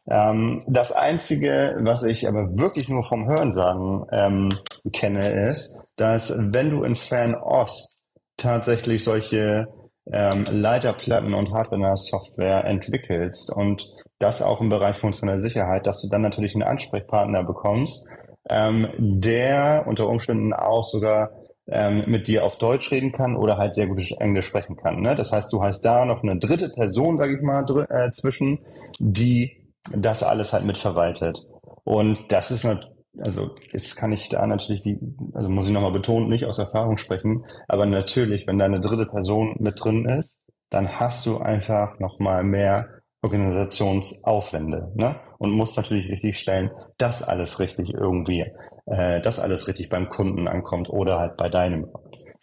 Ähm, 0.10 0.64
das 0.68 0.92
Einzige, 0.92 1.78
was 1.82 2.04
ich 2.04 2.28
aber 2.28 2.58
wirklich 2.58 2.90
nur 2.90 3.04
vom 3.04 3.28
Hörensagen 3.28 4.06
ähm, 4.12 4.50
kenne, 4.92 5.50
ist, 5.52 5.80
dass 5.96 6.34
wenn 6.38 6.72
du 6.72 6.84
in 6.84 6.96
Fernost 6.96 7.98
tatsächlich 8.38 9.04
solche 9.04 9.68
ähm, 10.12 10.46
Leiterplatten 10.52 11.34
und 11.34 11.52
Hardware-Software 11.54 12.66
entwickelst 12.66 13.52
und 13.56 13.86
das 14.22 14.42
auch 14.42 14.62
im 14.62 14.70
Bereich 14.70 14.98
funktionelle 14.98 15.42
Sicherheit, 15.42 15.86
dass 15.86 16.02
du 16.02 16.10
dann 16.10 16.22
natürlich 16.22 16.54
einen 16.54 16.64
Ansprechpartner 16.64 17.44
bekommst, 17.44 18.06
ähm, 18.50 18.88
der 18.98 19.86
unter 19.88 20.08
Umständen 20.08 20.54
auch 20.54 20.84
sogar 20.84 21.32
ähm, 21.68 22.04
mit 22.08 22.28
dir 22.28 22.44
auf 22.44 22.58
Deutsch 22.58 22.92
reden 22.92 23.12
kann 23.12 23.36
oder 23.36 23.58
halt 23.58 23.76
sehr 23.76 23.88
gut 23.88 24.00
Englisch 24.20 24.48
sprechen 24.48 24.76
kann. 24.76 25.02
Ne? 25.02 25.16
Das 25.16 25.32
heißt, 25.32 25.52
du 25.54 25.64
hast 25.64 25.82
da 25.82 26.06
noch 26.06 26.24
eine 26.24 26.38
dritte 26.38 26.70
Person, 26.70 27.18
sage 27.18 27.36
ich 27.36 27.42
mal, 27.42 27.66
äh, 27.90 28.12
zwischen, 28.12 28.60
die 29.00 29.58
das 29.96 30.24
alles 30.24 30.54
halt 30.54 30.66
mitverwaltet. 30.66 31.46
Und 31.84 32.32
das 32.32 32.52
ist 32.52 32.64
natürlich 32.64 32.92
also 33.20 33.56
jetzt 33.72 33.96
kann 33.98 34.14
ich 34.14 34.30
da 34.30 34.48
natürlich, 34.48 34.86
wie, 34.86 34.98
also 35.34 35.50
muss 35.50 35.68
ich 35.68 35.74
nochmal 35.74 35.92
betonen, 35.92 36.30
nicht 36.30 36.46
aus 36.46 36.60
Erfahrung 36.60 36.98
sprechen, 36.98 37.46
aber 37.68 37.86
natürlich, 37.86 38.48
wenn 38.48 38.58
da 38.58 38.66
eine 38.66 38.80
dritte 38.80 39.06
Person 39.06 39.56
mit 39.60 39.84
drin 39.84 40.06
ist, 40.06 40.40
dann 40.70 41.00
hast 41.00 41.26
du 41.26 41.38
einfach 41.38 42.00
nochmal 42.00 42.44
mehr 42.44 43.01
Organisationsaufwände 43.22 44.92
ne? 44.96 45.20
und 45.38 45.52
musst 45.52 45.78
natürlich 45.78 46.10
richtig 46.10 46.40
stellen, 46.40 46.72
dass 46.98 47.22
alles 47.22 47.60
richtig 47.60 47.94
irgendwie, 47.94 48.46
äh, 48.88 49.22
dass 49.22 49.40
alles 49.40 49.68
richtig 49.68 49.90
beim 49.90 50.10
Kunden 50.10 50.48
ankommt 50.48 50.90
oder 50.90 51.20
halt 51.20 51.38
bei 51.38 51.50
deinem 51.50 51.88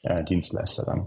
äh, 0.02 0.22
Dienstleister 0.24 0.84
dann. 0.86 1.06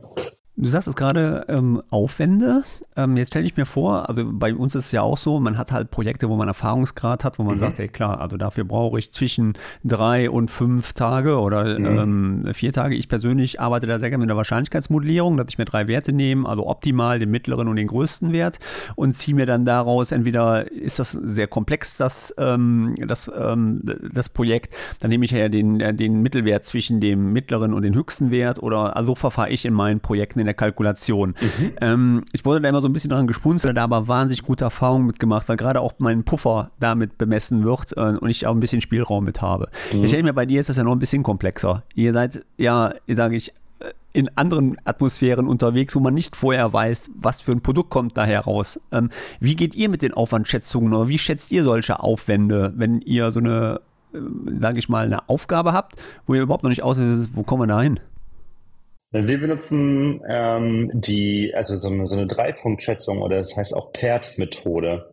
Du 0.62 0.70
sagst 0.70 0.88
es 0.88 0.96
gerade, 0.96 1.46
ähm, 1.48 1.82
Aufwände. 1.90 2.64
Ähm, 2.96 3.18
jetzt 3.18 3.30
stelle 3.30 3.46
ich 3.46 3.58
mir 3.58 3.66
vor, 3.66 4.08
also 4.08 4.24
bei 4.26 4.54
uns 4.54 4.76
ist 4.76 4.86
es 4.86 4.92
ja 4.92 5.02
auch 5.02 5.18
so, 5.18 5.40
man 5.40 5.58
hat 5.58 5.72
halt 5.72 5.90
Projekte, 5.90 6.30
wo 6.30 6.36
man 6.36 6.48
Erfahrungsgrad 6.48 7.24
hat, 7.24 7.40
wo 7.40 7.44
man 7.44 7.56
mhm. 7.56 7.60
sagt, 7.60 7.80
hey 7.80 7.88
klar, 7.88 8.22
also 8.22 8.38
dafür 8.38 8.64
brauche 8.64 9.00
ich 9.00 9.12
zwischen 9.12 9.54
drei 9.84 10.30
und 10.30 10.52
fünf 10.52 10.94
Tage 10.94 11.40
oder 11.40 11.80
mhm. 11.80 12.46
ähm, 12.46 12.54
vier 12.54 12.72
Tage. 12.74 12.96
Ich 12.96 13.10
persönlich 13.10 13.60
arbeite 13.60 13.88
da 13.88 13.98
sehr 13.98 14.12
gerne 14.12 14.22
mit 14.22 14.30
der 14.30 14.38
Wahrscheinlichkeitsmodellierung, 14.38 15.36
dass 15.36 15.48
ich 15.50 15.58
mir 15.58 15.66
drei 15.66 15.88
Werte 15.88 16.14
nehme, 16.14 16.48
also 16.48 16.68
optimal 16.68 17.18
den 17.18 17.32
mittleren 17.32 17.68
und 17.68 17.78
den 17.78 17.88
größten 17.88 18.32
Wert 18.32 18.60
und 18.96 19.18
ziehe 19.18 19.34
mir 19.34 19.48
dann 19.48 19.66
daraus, 19.66 20.12
entweder 20.12 20.72
ist 20.72 21.00
das 21.00 21.12
sehr 21.12 21.48
komplex, 21.48 21.98
das, 21.98 22.36
ähm, 22.38 22.94
das, 23.08 23.32
ähm, 23.36 23.82
das 24.14 24.30
Projekt, 24.30 24.76
dann 25.00 25.10
nehme 25.10 25.26
ich 25.26 25.32
ja 25.32 25.50
den, 25.50 25.98
den 25.98 26.22
Mittelwert 26.22 26.66
zwischen 26.66 27.02
dem 27.02 27.34
mittleren 27.34 27.74
und 27.74 27.82
dem 27.82 27.96
höchsten 27.96 28.30
Wert 28.30 28.62
oder 28.62 28.96
also 28.96 29.12
so 29.12 29.16
verfahre 29.16 29.50
ich 29.50 29.66
in 29.66 29.74
meinen 29.74 30.00
Projekten 30.00 30.40
in 30.40 30.46
der 30.46 30.51
Kalkulation. 30.54 31.36
Mhm. 31.40 31.72
Ähm, 31.82 32.24
ich 32.32 32.46
wurde 32.46 32.62
da 32.62 32.70
immer 32.70 32.82
so 32.82 32.88
ein 32.88 32.94
bisschen 32.94 33.12
dran 33.12 33.28
gespunzelt, 33.28 33.78
da 33.78 33.84
aber 33.84 34.08
wahnsinnig 34.08 34.44
gute 34.44 34.64
Erfahrungen 34.64 35.08
mitgemacht, 35.08 35.50
weil 35.50 35.58
gerade 35.58 35.82
auch 35.82 35.94
mein 35.98 36.24
Puffer 36.24 36.72
damit 36.80 37.18
bemessen 37.18 37.64
wird 37.64 37.96
äh, 37.98 38.18
und 38.18 38.30
ich 38.30 38.48
auch 38.48 38.54
ein 38.54 38.60
bisschen 38.60 38.82
Spielraum 38.82 39.24
mit 39.24 39.42
habe. 39.42 39.70
Mhm. 39.94 40.04
Ich 40.04 40.10
stelle 40.10 40.24
mir 40.24 40.34
bei 40.34 40.46
dir 40.46 40.60
ist 40.60 40.70
das 40.70 40.78
ja 40.78 40.84
noch 40.84 40.94
ein 40.94 41.00
bisschen 41.00 41.24
komplexer. 41.24 41.84
Ihr 41.96 42.14
seid 42.14 42.44
ja, 42.58 42.94
sage 43.08 43.36
ich, 43.36 43.54
äh, 43.80 43.92
in 44.14 44.30
anderen 44.38 44.78
Atmosphären 44.84 45.48
unterwegs, 45.48 45.96
wo 45.96 46.00
man 46.00 46.14
nicht 46.14 46.36
vorher 46.36 46.72
weiß, 46.74 47.12
was 47.16 47.42
für 47.42 47.52
ein 47.52 47.62
Produkt 47.62 47.90
kommt 47.90 48.18
da 48.18 48.26
heraus. 48.26 48.80
Ähm, 48.92 49.10
wie 49.40 49.56
geht 49.56 49.76
ihr 49.76 49.90
mit 49.90 50.02
den 50.02 50.14
Aufwandschätzungen 50.14 50.94
oder 50.94 51.08
wie 51.08 51.18
schätzt 51.18 51.52
ihr 51.52 51.64
solche 51.64 52.02
Aufwände, 52.02 52.74
wenn 52.76 53.02
ihr 53.02 53.32
so 53.32 53.40
eine, 53.40 53.80
äh, 54.14 54.20
sage 54.60 54.80
ich 54.80 54.90
mal, 54.90 55.06
eine 55.06 55.30
Aufgabe 55.30 55.74
habt, 55.74 55.96
wo 56.28 56.34
ihr 56.34 56.42
überhaupt 56.42 56.64
noch 56.64 56.70
nicht 56.70 56.84
auswisst, 56.84 57.30
wo 57.34 57.44
kommen 57.44 57.64
wir 57.64 57.68
da 57.68 57.82
hin? 57.82 58.00
Wir 59.12 59.40
benutzen 59.40 60.22
ähm, 60.28 60.90
die, 60.94 61.54
also 61.54 61.76
so 61.76 61.90
eine, 61.90 62.08
so 62.08 62.16
eine 62.16 62.28
Dreipunktschätzung 62.28 63.22
oder 63.22 63.38
das 63.38 63.58
heißt 63.58 63.74
auch 63.74 63.92
PERT-Methode. 63.92 65.12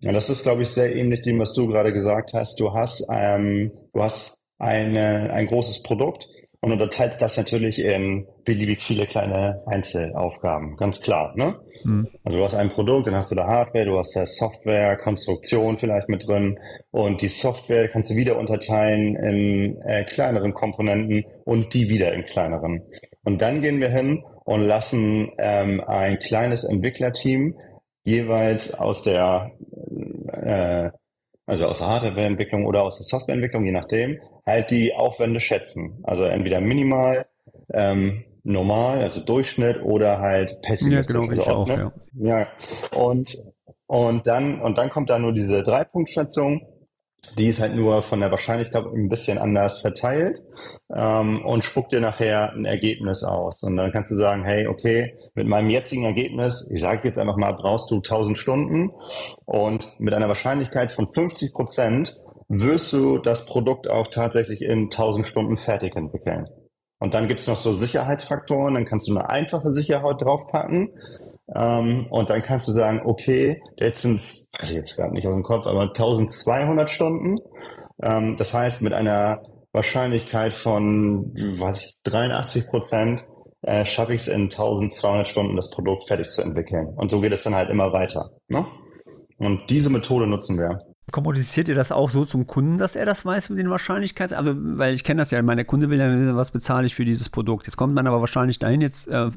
Ja, 0.00 0.12
das 0.12 0.28
ist, 0.28 0.42
glaube 0.42 0.64
ich, 0.64 0.70
sehr 0.70 0.94
ähnlich 0.94 1.22
dem, 1.22 1.38
was 1.38 1.54
du 1.54 1.68
gerade 1.68 1.92
gesagt 1.92 2.32
hast. 2.32 2.58
Du 2.58 2.74
hast, 2.74 3.06
ähm, 3.10 3.70
du 3.92 4.02
hast 4.02 4.40
eine, 4.58 5.32
ein 5.32 5.46
großes 5.46 5.84
Produkt 5.84 6.28
und 6.60 6.72
unterteilst 6.72 7.20
das 7.20 7.36
natürlich 7.36 7.78
in 7.78 8.26
beliebig 8.44 8.82
viele 8.82 9.06
kleine 9.06 9.62
Einzelaufgaben. 9.66 10.76
Ganz 10.76 11.00
klar, 11.00 11.32
ne? 11.36 11.56
Mhm. 11.84 12.08
Also 12.24 12.38
du 12.38 12.44
hast 12.44 12.54
ein 12.54 12.70
Produkt, 12.70 13.06
dann 13.06 13.14
hast 13.14 13.30
du 13.30 13.34
da 13.34 13.46
Hardware, 13.46 13.84
du 13.84 13.98
hast 13.98 14.16
da 14.16 14.26
Software, 14.26 14.96
Konstruktion 14.96 15.78
vielleicht 15.78 16.08
mit 16.08 16.26
drin 16.26 16.58
und 16.90 17.22
die 17.22 17.28
Software 17.28 17.88
kannst 17.88 18.10
du 18.10 18.16
wieder 18.16 18.38
unterteilen 18.38 19.16
in 19.16 19.80
äh, 19.82 20.04
kleineren 20.04 20.54
Komponenten 20.54 21.24
und 21.44 21.74
die 21.74 21.88
wieder 21.88 22.12
in 22.12 22.24
kleineren. 22.24 22.82
Und 23.24 23.42
dann 23.42 23.62
gehen 23.62 23.80
wir 23.80 23.90
hin 23.90 24.24
und 24.44 24.62
lassen 24.62 25.32
ähm, 25.38 25.80
ein 25.86 26.18
kleines 26.18 26.64
Entwicklerteam 26.64 27.56
jeweils 28.04 28.74
aus 28.74 29.02
der 29.02 29.50
äh, 30.32 30.90
also 31.46 31.66
aus 31.66 31.78
der 31.78 31.86
Hardwareentwicklung 31.86 32.66
oder 32.66 32.82
aus 32.82 32.98
der 32.98 33.04
Softwareentwicklung, 33.04 33.64
je 33.64 33.72
nachdem, 33.72 34.20
halt 34.46 34.70
die 34.70 34.94
Aufwände 34.94 35.40
schätzen. 35.40 35.98
Also 36.04 36.24
entweder 36.24 36.60
minimal, 36.60 37.26
ähm, 37.72 38.24
normal, 38.44 39.02
also 39.02 39.20
Durchschnitt 39.20 39.82
oder 39.82 40.20
halt 40.20 40.62
pessimistisch. 40.62 41.14
Ja, 41.14 41.20
genau, 41.20 41.30
also 41.30 41.42
ich 41.42 41.48
auch, 41.48 41.66
ne? 41.66 41.92
ja. 42.14 42.38
ja. 42.38 42.46
Und, 42.96 43.36
und 43.86 44.26
dann, 44.26 44.60
und 44.60 44.78
dann 44.78 44.90
kommt 44.90 45.10
da 45.10 45.18
nur 45.18 45.32
diese 45.32 45.62
Dreipunktschätzung. 45.62 46.66
Die 47.36 47.48
ist 47.48 47.60
halt 47.60 47.74
nur 47.74 48.02
von 48.02 48.20
der 48.20 48.30
Wahrscheinlichkeit 48.30 48.84
ein 48.84 49.08
bisschen 49.08 49.38
anders 49.38 49.80
verteilt 49.80 50.44
ähm, 50.94 51.44
und 51.44 51.64
spuckt 51.64 51.90
dir 51.90 52.00
nachher 52.00 52.52
ein 52.52 52.64
Ergebnis 52.64 53.24
aus. 53.24 53.60
Und 53.64 53.76
dann 53.76 53.90
kannst 53.90 54.12
du 54.12 54.14
sagen, 54.14 54.44
hey, 54.44 54.68
okay, 54.68 55.16
mit 55.34 55.48
meinem 55.48 55.68
jetzigen 55.68 56.04
Ergebnis, 56.04 56.70
ich 56.72 56.80
sage 56.80 57.08
jetzt 57.08 57.18
einfach 57.18 57.36
mal, 57.36 57.52
brauchst 57.52 57.90
du 57.90 57.96
1000 57.96 58.38
Stunden 58.38 58.92
und 59.44 59.92
mit 59.98 60.14
einer 60.14 60.28
Wahrscheinlichkeit 60.28 60.92
von 60.92 61.08
50 61.12 61.52
Prozent 61.52 62.16
wirst 62.48 62.92
du 62.92 63.18
das 63.18 63.46
Produkt 63.46 63.88
auch 63.88 64.08
tatsächlich 64.08 64.62
in 64.62 64.84
1000 64.84 65.26
Stunden 65.26 65.56
fertig 65.56 65.96
entwickeln. 65.96 66.46
Und 66.98 67.14
dann 67.14 67.28
gibt's 67.28 67.46
noch 67.46 67.56
so 67.56 67.74
Sicherheitsfaktoren, 67.74 68.74
dann 68.74 68.86
kannst 68.86 69.08
du 69.08 69.16
eine 69.16 69.28
einfache 69.28 69.70
Sicherheit 69.70 70.20
draufpacken. 70.20 70.90
Ähm, 71.54 72.06
und 72.10 72.30
dann 72.30 72.42
kannst 72.42 72.68
du 72.68 72.72
sagen, 72.72 73.02
okay, 73.04 73.62
jetzt 73.76 74.02
sind 74.02 74.16
es, 74.16 74.48
weiß 74.58 74.70
ich 74.70 74.76
jetzt 74.76 74.96
gerade 74.96 75.12
nicht 75.12 75.26
aus 75.26 75.34
dem 75.34 75.42
Kopf, 75.42 75.66
aber 75.66 75.82
1200 75.82 76.90
Stunden. 76.90 77.38
Ähm, 78.02 78.36
das 78.38 78.54
heißt, 78.54 78.82
mit 78.82 78.92
einer 78.92 79.42
Wahrscheinlichkeit 79.72 80.54
von, 80.54 81.32
was 81.58 81.84
ich, 81.84 81.96
83 82.04 82.66
Prozent 82.66 83.24
äh, 83.62 83.84
schaffe 83.84 84.14
ich 84.14 84.22
es 84.22 84.28
in 84.28 84.44
1200 84.44 85.28
Stunden, 85.28 85.56
das 85.56 85.70
Produkt 85.70 86.08
fertig 86.08 86.28
zu 86.28 86.42
entwickeln. 86.42 86.94
Und 86.96 87.10
so 87.10 87.20
geht 87.20 87.32
es 87.32 87.42
dann 87.42 87.54
halt 87.54 87.68
immer 87.68 87.92
weiter. 87.92 88.30
Ne? 88.48 88.66
Und 89.38 89.70
diese 89.70 89.90
Methode 89.90 90.26
nutzen 90.26 90.58
wir. 90.58 90.78
Kommuniziert 91.12 91.68
ihr 91.68 91.76
das 91.76 91.92
auch 91.92 92.10
so 92.10 92.24
zum 92.24 92.48
Kunden, 92.48 92.78
dass 92.78 92.96
er 92.96 93.06
das 93.06 93.24
weiß 93.24 93.50
mit 93.50 93.60
den 93.60 93.70
Wahrscheinlichkeiten? 93.70 94.36
Also, 94.36 94.54
weil 94.56 94.92
ich 94.92 95.04
kenne 95.04 95.22
das 95.22 95.30
ja, 95.30 95.40
meine 95.40 95.64
Kunde 95.64 95.88
will 95.88 96.00
ja 96.00 96.10
wissen, 96.10 96.34
was 96.34 96.50
bezahle 96.50 96.84
ich 96.84 96.96
für 96.96 97.04
dieses 97.04 97.28
Produkt. 97.28 97.66
Jetzt 97.66 97.76
kommt 97.76 97.94
man 97.94 98.08
aber 98.08 98.18
wahrscheinlich 98.20 98.58
dahin, 98.58 98.80
jetzt 98.80 99.06
äh, 99.06 99.30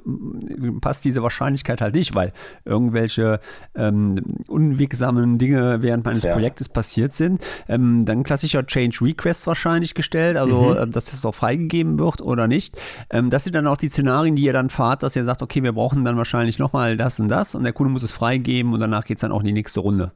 passt 0.81 1.05
diese 1.05 1.21
Wahrscheinlichkeit 1.21 1.79
halt 1.79 1.93
nicht, 1.93 2.15
weil 2.15 2.33
irgendwelche 2.65 3.39
ähm, 3.75 4.39
unwegsamen 4.47 5.37
Dinge 5.37 5.83
während 5.83 6.05
meines 6.05 6.23
ja. 6.23 6.33
Projektes 6.33 6.69
passiert 6.69 7.15
sind. 7.15 7.39
Ähm, 7.67 8.03
dann 8.03 8.23
klassischer 8.23 8.65
Change 8.65 8.97
Request 9.01 9.45
wahrscheinlich 9.45 9.93
gestellt, 9.93 10.37
also 10.37 10.71
mhm. 10.71 10.77
äh, 10.77 10.87
dass 10.87 11.11
das 11.11 11.23
auch 11.23 11.35
freigegeben 11.35 11.99
wird 11.99 12.23
oder 12.23 12.47
nicht. 12.47 12.81
Ähm, 13.11 13.29
das 13.29 13.43
sind 13.43 13.55
dann 13.55 13.67
auch 13.67 13.77
die 13.77 13.89
Szenarien, 13.89 14.35
die 14.35 14.41
ihr 14.41 14.53
dann 14.53 14.71
fahrt, 14.71 15.03
dass 15.03 15.15
ihr 15.15 15.23
sagt, 15.23 15.43
okay, 15.43 15.61
wir 15.61 15.73
brauchen 15.73 16.03
dann 16.03 16.17
wahrscheinlich 16.17 16.57
nochmal 16.57 16.97
das 16.97 17.19
und 17.19 17.27
das 17.27 17.53
und 17.53 17.63
der 17.63 17.73
Kunde 17.73 17.93
muss 17.93 18.01
es 18.01 18.11
freigeben 18.11 18.73
und 18.73 18.79
danach 18.79 19.05
geht 19.05 19.17
es 19.17 19.21
dann 19.21 19.31
auch 19.31 19.41
in 19.41 19.45
die 19.45 19.53
nächste 19.53 19.81
Runde. 19.81 20.13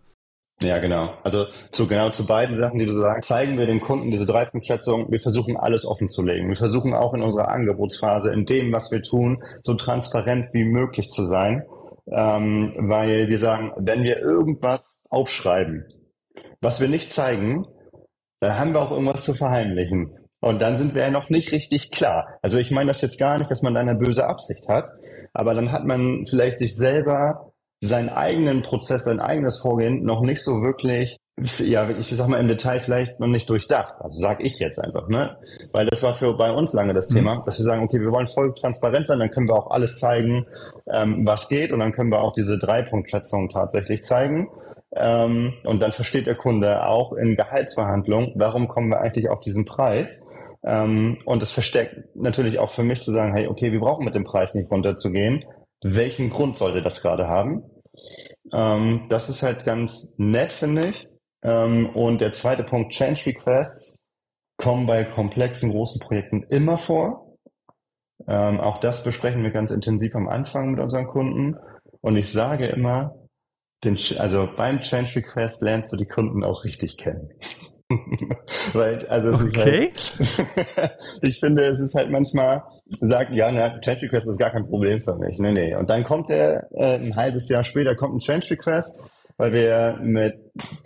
Ja, 0.63 0.79
genau. 0.79 1.13
Also 1.23 1.45
zu 1.71 1.87
genau 1.87 2.09
zu 2.09 2.25
beiden 2.25 2.55
Sachen, 2.55 2.79
die 2.79 2.85
du 2.85 2.93
sagst, 2.93 3.27
zeigen 3.27 3.57
wir 3.57 3.65
dem 3.65 3.81
Kunden 3.81 4.11
diese 4.11 4.25
Dreipunktschätzung. 4.25 5.11
Wir 5.11 5.19
versuchen 5.19 5.57
alles 5.57 5.85
offen 5.85 6.07
zu 6.07 6.23
legen. 6.23 6.47
Wir 6.47 6.55
versuchen 6.55 6.93
auch 6.93 7.13
in 7.13 7.21
unserer 7.21 7.49
Angebotsphase, 7.49 8.31
in 8.31 8.45
dem, 8.45 8.71
was 8.71 8.89
wir 8.89 9.01
tun, 9.01 9.43
so 9.63 9.73
transparent 9.73 10.53
wie 10.53 10.63
möglich 10.63 11.09
zu 11.09 11.25
sein, 11.25 11.65
ähm, 12.07 12.73
weil 12.77 13.27
wir 13.27 13.39
sagen, 13.39 13.71
wenn 13.77 14.03
wir 14.03 14.19
irgendwas 14.19 15.03
aufschreiben, 15.09 15.85
was 16.61 16.79
wir 16.79 16.87
nicht 16.87 17.11
zeigen, 17.11 17.67
dann 18.39 18.57
haben 18.57 18.73
wir 18.73 18.81
auch 18.81 18.91
irgendwas 18.91 19.25
zu 19.25 19.33
verheimlichen. 19.33 20.17
Und 20.39 20.61
dann 20.61 20.77
sind 20.77 20.95
wir 20.95 21.03
ja 21.03 21.11
noch 21.11 21.29
nicht 21.29 21.51
richtig 21.51 21.91
klar. 21.91 22.39
Also 22.41 22.57
ich 22.57 22.71
meine 22.71 22.87
das 22.87 23.01
jetzt 23.01 23.19
gar 23.19 23.37
nicht, 23.37 23.51
dass 23.51 23.61
man 23.61 23.73
da 23.73 23.81
eine 23.81 23.95
böse 23.95 24.27
Absicht 24.27 24.67
hat, 24.67 24.89
aber 25.33 25.53
dann 25.53 25.71
hat 25.71 25.85
man 25.85 26.25
vielleicht 26.25 26.59
sich 26.59 26.75
selber 26.75 27.52
seinen 27.83 28.09
eigenen 28.09 28.61
Prozess, 28.61 29.03
sein 29.03 29.19
eigenes 29.19 29.59
Vorgehen 29.59 30.03
noch 30.03 30.21
nicht 30.21 30.41
so 30.41 30.61
wirklich, 30.61 31.17
ja, 31.59 31.89
ich 31.89 32.09
sag 32.15 32.27
mal 32.27 32.39
im 32.39 32.47
Detail 32.47 32.79
vielleicht 32.79 33.19
noch 33.19 33.27
nicht 33.27 33.49
durchdacht. 33.49 33.95
Also 33.99 34.21
sag 34.21 34.39
ich 34.39 34.57
jetzt 34.59 34.79
einfach, 34.79 35.09
ne? 35.09 35.37
Weil 35.71 35.85
das 35.87 36.01
war 36.01 36.13
für 36.13 36.37
bei 36.37 36.51
uns 36.51 36.73
lange 36.73 36.93
das 36.93 37.09
mhm. 37.09 37.15
Thema, 37.15 37.43
dass 37.45 37.59
wir 37.59 37.65
sagen, 37.65 37.83
okay, 37.83 37.99
wir 37.99 38.11
wollen 38.11 38.29
voll 38.29 38.53
transparent 38.55 39.07
sein, 39.07 39.19
dann 39.19 39.31
können 39.31 39.49
wir 39.49 39.55
auch 39.55 39.71
alles 39.71 39.99
zeigen, 39.99 40.45
ähm, 40.91 41.25
was 41.25 41.49
geht 41.49 41.71
und 41.71 41.79
dann 41.79 41.91
können 41.91 42.11
wir 42.11 42.21
auch 42.21 42.33
diese 42.33 42.57
Dreipunktschätzung 42.57 43.49
tatsächlich 43.49 44.03
zeigen. 44.03 44.47
Ähm, 44.95 45.53
und 45.63 45.81
dann 45.81 45.91
versteht 45.91 46.27
der 46.27 46.35
Kunde 46.35 46.85
auch 46.85 47.13
in 47.13 47.35
Gehaltsverhandlungen, 47.35 48.33
warum 48.35 48.67
kommen 48.67 48.89
wir 48.89 49.01
eigentlich 49.01 49.29
auf 49.29 49.41
diesen 49.41 49.65
Preis? 49.65 50.25
Ähm, 50.63 51.17
und 51.25 51.43
es 51.43 51.51
verstärkt 51.51 52.15
natürlich 52.15 52.59
auch 52.59 52.71
für 52.71 52.83
mich 52.83 53.01
zu 53.01 53.11
sagen, 53.11 53.33
hey, 53.33 53.47
okay, 53.47 53.73
wir 53.73 53.79
brauchen 53.79 54.05
mit 54.05 54.15
dem 54.15 54.23
Preis 54.23 54.53
nicht 54.53 54.71
runterzugehen. 54.71 55.43
Welchen 55.83 56.29
Grund 56.29 56.57
sollte 56.57 56.81
das 56.81 57.01
gerade 57.01 57.27
haben? 57.27 57.63
Ähm, 58.51 59.07
das 59.09 59.29
ist 59.29 59.43
halt 59.43 59.65
ganz 59.65 60.15
nett, 60.17 60.53
finde 60.53 60.89
ich. 60.89 61.07
Ähm, 61.43 61.89
und 61.89 62.21
der 62.21 62.31
zweite 62.31 62.63
Punkt, 62.63 62.93
Change 62.93 63.25
Requests, 63.25 63.97
kommen 64.57 64.85
bei 64.85 65.03
komplexen, 65.03 65.71
großen 65.71 65.99
Projekten 65.99 66.43
immer 66.43 66.77
vor. 66.77 67.37
Ähm, 68.27 68.59
auch 68.59 68.77
das 68.77 69.03
besprechen 69.03 69.43
wir 69.43 69.51
ganz 69.51 69.71
intensiv 69.71 70.15
am 70.15 70.29
Anfang 70.29 70.71
mit 70.71 70.79
unseren 70.79 71.07
Kunden. 71.07 71.57
Und 72.01 72.15
ich 72.15 72.31
sage 72.31 72.67
immer, 72.67 73.15
den, 73.83 73.97
also 74.17 74.47
beim 74.55 74.81
Change 74.81 75.15
Request 75.15 75.61
lernst 75.61 75.91
du 75.91 75.97
die 75.97 76.05
Kunden 76.05 76.43
auch 76.43 76.63
richtig 76.63 76.97
kennen. 76.97 77.29
Weil, 78.73 79.05
also 79.07 79.31
es 79.31 79.41
okay. 79.41 79.91
ist 80.19 80.77
halt, 80.77 80.97
ich 81.21 81.39
finde, 81.39 81.65
es 81.65 81.79
ist 81.79 81.95
halt 81.95 82.09
manchmal, 82.09 82.63
sagt, 82.99 83.31
ja, 83.31 83.51
na, 83.51 83.79
Change 83.79 84.03
Request 84.03 84.27
ist 84.27 84.39
gar 84.39 84.51
kein 84.51 84.67
Problem 84.67 85.01
für 85.01 85.15
mich. 85.15 85.37
Nee, 85.39 85.51
nee. 85.51 85.75
Und 85.75 85.89
dann 85.89 86.03
kommt 86.03 86.29
der, 86.29 86.67
äh, 86.71 86.95
ein 86.95 87.15
halbes 87.15 87.49
Jahr 87.49 87.63
später 87.63 87.95
kommt 87.95 88.15
ein 88.15 88.19
Change 88.19 88.51
Request, 88.51 89.01
weil 89.37 89.53
wir 89.53 89.99
mit 90.01 90.35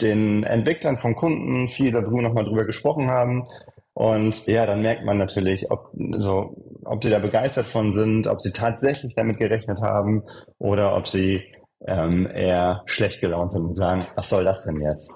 den 0.01 0.43
Entwicklern 0.43 0.97
von 0.97 1.15
Kunden 1.15 1.67
viel 1.67 1.91
darüber 1.91 2.21
nochmal 2.21 2.45
drüber 2.45 2.65
gesprochen 2.65 3.07
haben. 3.07 3.47
Und 3.93 4.45
ja, 4.45 4.65
dann 4.65 4.83
merkt 4.83 5.05
man 5.05 5.17
natürlich, 5.17 5.71
ob, 5.71 5.91
so, 6.19 6.55
ob 6.85 7.03
sie 7.03 7.09
da 7.09 7.19
begeistert 7.19 7.65
von 7.65 7.93
sind, 7.93 8.27
ob 8.27 8.41
sie 8.41 8.51
tatsächlich 8.51 9.15
damit 9.15 9.37
gerechnet 9.37 9.81
haben 9.81 10.23
oder 10.59 10.95
ob 10.95 11.07
sie 11.07 11.43
ähm, 11.85 12.27
eher 12.33 12.81
schlecht 12.85 13.21
gelaunt 13.21 13.51
sind 13.51 13.65
und 13.65 13.73
sagen, 13.73 14.07
was 14.15 14.29
soll 14.29 14.43
das 14.43 14.65
denn 14.65 14.81
jetzt? 14.81 15.11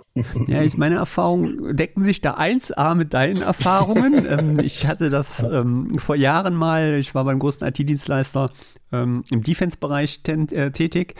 Ja, 0.48 0.62
ich 0.62 0.78
meine 0.78 0.96
Erfahrungen 0.96 1.76
decken 1.76 2.06
sich 2.06 2.22
da 2.22 2.36
1A 2.36 2.94
mit 2.94 3.14
deinen 3.14 3.42
Erfahrungen. 3.42 4.26
ähm, 4.30 4.60
ich 4.60 4.86
hatte 4.86 5.10
das 5.10 5.42
ähm, 5.44 5.98
vor 5.98 6.16
Jahren 6.16 6.54
mal, 6.54 6.98
ich 7.00 7.16
war 7.16 7.26
beim 7.26 7.40
größten 7.40 7.68
IT-Dienstleister 7.68 8.52
ähm, 8.92 9.24
im 9.32 9.42
Defense-Bereich 9.42 10.22
äh, 10.28 10.72
tätig 10.72 11.16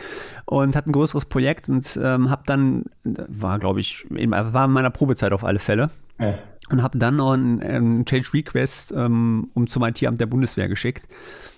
und 0.46 0.76
hatte 0.76 0.90
ein 0.90 0.92
größeres 0.92 1.24
Projekt 1.24 1.68
und 1.68 1.98
ähm, 2.00 2.30
habe 2.30 2.42
dann, 2.46 2.84
war 3.02 3.58
glaube 3.58 3.80
ich, 3.80 4.06
in, 4.10 4.30
war 4.30 4.64
in 4.64 4.70
meiner 4.70 4.90
Probezeit 4.90 5.32
auf 5.32 5.44
alle 5.44 5.58
Fälle. 5.58 5.90
Ja. 6.20 6.38
Und 6.70 6.82
habe 6.82 6.98
dann 6.98 7.16
noch 7.16 7.32
einen, 7.32 7.60
einen 7.60 8.04
Change 8.04 8.32
Request 8.32 8.92
ähm, 8.92 9.50
um 9.54 9.66
zum 9.66 9.82
IT-Amt 9.82 10.20
der 10.20 10.26
Bundeswehr 10.26 10.68
geschickt 10.68 11.08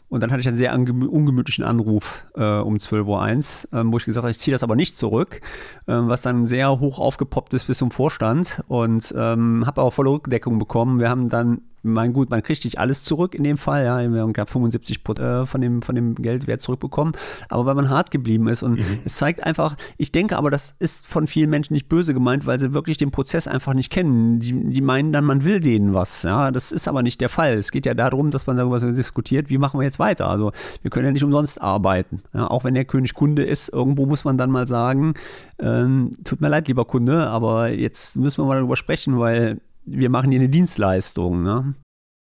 und 0.09 0.23
dann 0.23 0.31
hatte 0.31 0.41
ich 0.41 0.49
einen 0.49 0.57
sehr 0.57 0.75
ungemütlichen 0.75 1.65
Anruf 1.65 2.25
äh, 2.35 2.59
um 2.59 2.77
12.01 2.77 3.67
Uhr, 3.73 3.81
ähm, 3.81 3.93
wo 3.93 3.99
ich 3.99 4.05
gesagt 4.05 4.23
habe, 4.23 4.31
ich 4.31 4.39
ziehe 4.39 4.55
das 4.55 4.63
aber 4.63 4.77
nicht 4.77 4.97
zurück, 4.97 5.41
ähm, 5.89 6.09
was 6.09 6.23
dann 6.23 6.47
sehr 6.47 6.79
hoch 6.79 6.99
aufgepoppt 6.99 7.55
ist 7.55 7.67
bis 7.67 7.79
zum 7.79 7.91
Vorstand 7.91 8.63
und 8.69 9.13
ähm, 9.17 9.65
habe 9.67 9.81
aber 9.81 9.91
volle 9.91 10.11
Rückdeckung 10.11 10.59
bekommen. 10.59 11.01
Wir 11.01 11.11
haben 11.11 11.29
dann 11.29 11.63
mein 11.85 12.13
gut, 12.13 12.31
man 12.31 12.43
kriegt 12.43 12.65
nicht 12.65 12.79
alles 12.79 13.05
zurück 13.05 13.35
in 13.35 13.45
dem 13.45 13.59
Fall, 13.59 13.85
ja, 13.85 14.13
wir 14.13 14.21
haben 14.21 14.33
knapp 14.33 14.51
75 14.51 15.05
Prozent 15.05 15.25
äh, 15.25 15.47
von 15.47 15.61
dem, 15.61 15.83
von 15.83 15.95
dem 15.95 16.15
Geldwert 16.15 16.63
zurückbekommen, 16.63 17.15
aber 17.49 17.67
weil 17.67 17.75
man 17.75 17.89
hart 17.89 18.11
geblieben 18.11 18.49
ist 18.49 18.63
und 18.63 18.79
mhm. 18.79 18.99
es 19.05 19.15
zeigt 19.15 19.45
einfach, 19.45 19.77
ich 19.97 20.13
denke 20.13 20.37
aber, 20.37 20.51
das 20.51 20.75
ist 20.79 21.07
von 21.07 21.27
vielen 21.27 21.51
Menschen 21.51 21.75
nicht 21.75 21.89
böse 21.89 22.15
gemeint, 22.15 22.47
weil 22.47 22.59
sie 22.59 22.73
wirklich 22.73 22.97
den 22.97 23.11
Prozess 23.11 23.47
einfach 23.47 23.75
nicht 23.75 23.91
kennen. 23.91 24.41
Die, 24.41 24.71
die 24.71 24.81
meinen 24.81 25.13
dann, 25.13 25.25
man 25.25 25.45
will 25.45 25.61
denen 25.61 25.95
was, 25.95 26.23
ja, 26.23 26.51
das 26.51 26.73
ist 26.73 26.89
aber 26.89 27.03
nicht 27.03 27.21
der 27.21 27.29
Fall. 27.29 27.55
Es 27.55 27.71
geht 27.71 27.87
ja 27.87 27.95
darum, 27.95 28.31
dass 28.31 28.47
man 28.47 28.57
darüber 28.57 28.81
diskutiert, 28.81 29.51
wie 29.51 29.59
machen 29.59 29.79
wir 29.79 29.85
jetzt 29.85 29.99
weiter. 29.99 30.29
Also 30.29 30.53
wir 30.83 30.91
können 30.91 31.07
ja 31.07 31.13
nicht 31.13 31.25
umsonst 31.25 31.61
arbeiten, 31.61 32.23
ja, 32.33 32.51
auch 32.51 32.65
wenn 32.65 32.75
der 32.75 32.85
König 32.85 33.15
Kunde 33.15 33.45
ist, 33.45 33.69
irgendwo 33.69 34.07
muss 34.07 34.25
man 34.25 34.39
dann 34.39 34.51
mal 34.51 34.67
sagen, 34.67 35.15
ähm, 35.59 36.11
tut 36.25 36.41
mir 36.41 36.49
leid, 36.49 36.69
lieber 36.69 36.85
Kunde, 36.85 37.29
aber 37.29 37.71
jetzt 37.71 38.17
müssen 38.17 38.43
wir 38.43 38.47
mal 38.47 38.57
darüber 38.57 38.77
sprechen, 38.77 39.19
weil 39.19 39.61
wir 39.85 40.11
machen 40.11 40.31
hier 40.31 40.41
eine 40.41 40.49
Dienstleistung. 40.49 41.43
Ne? 41.43 41.75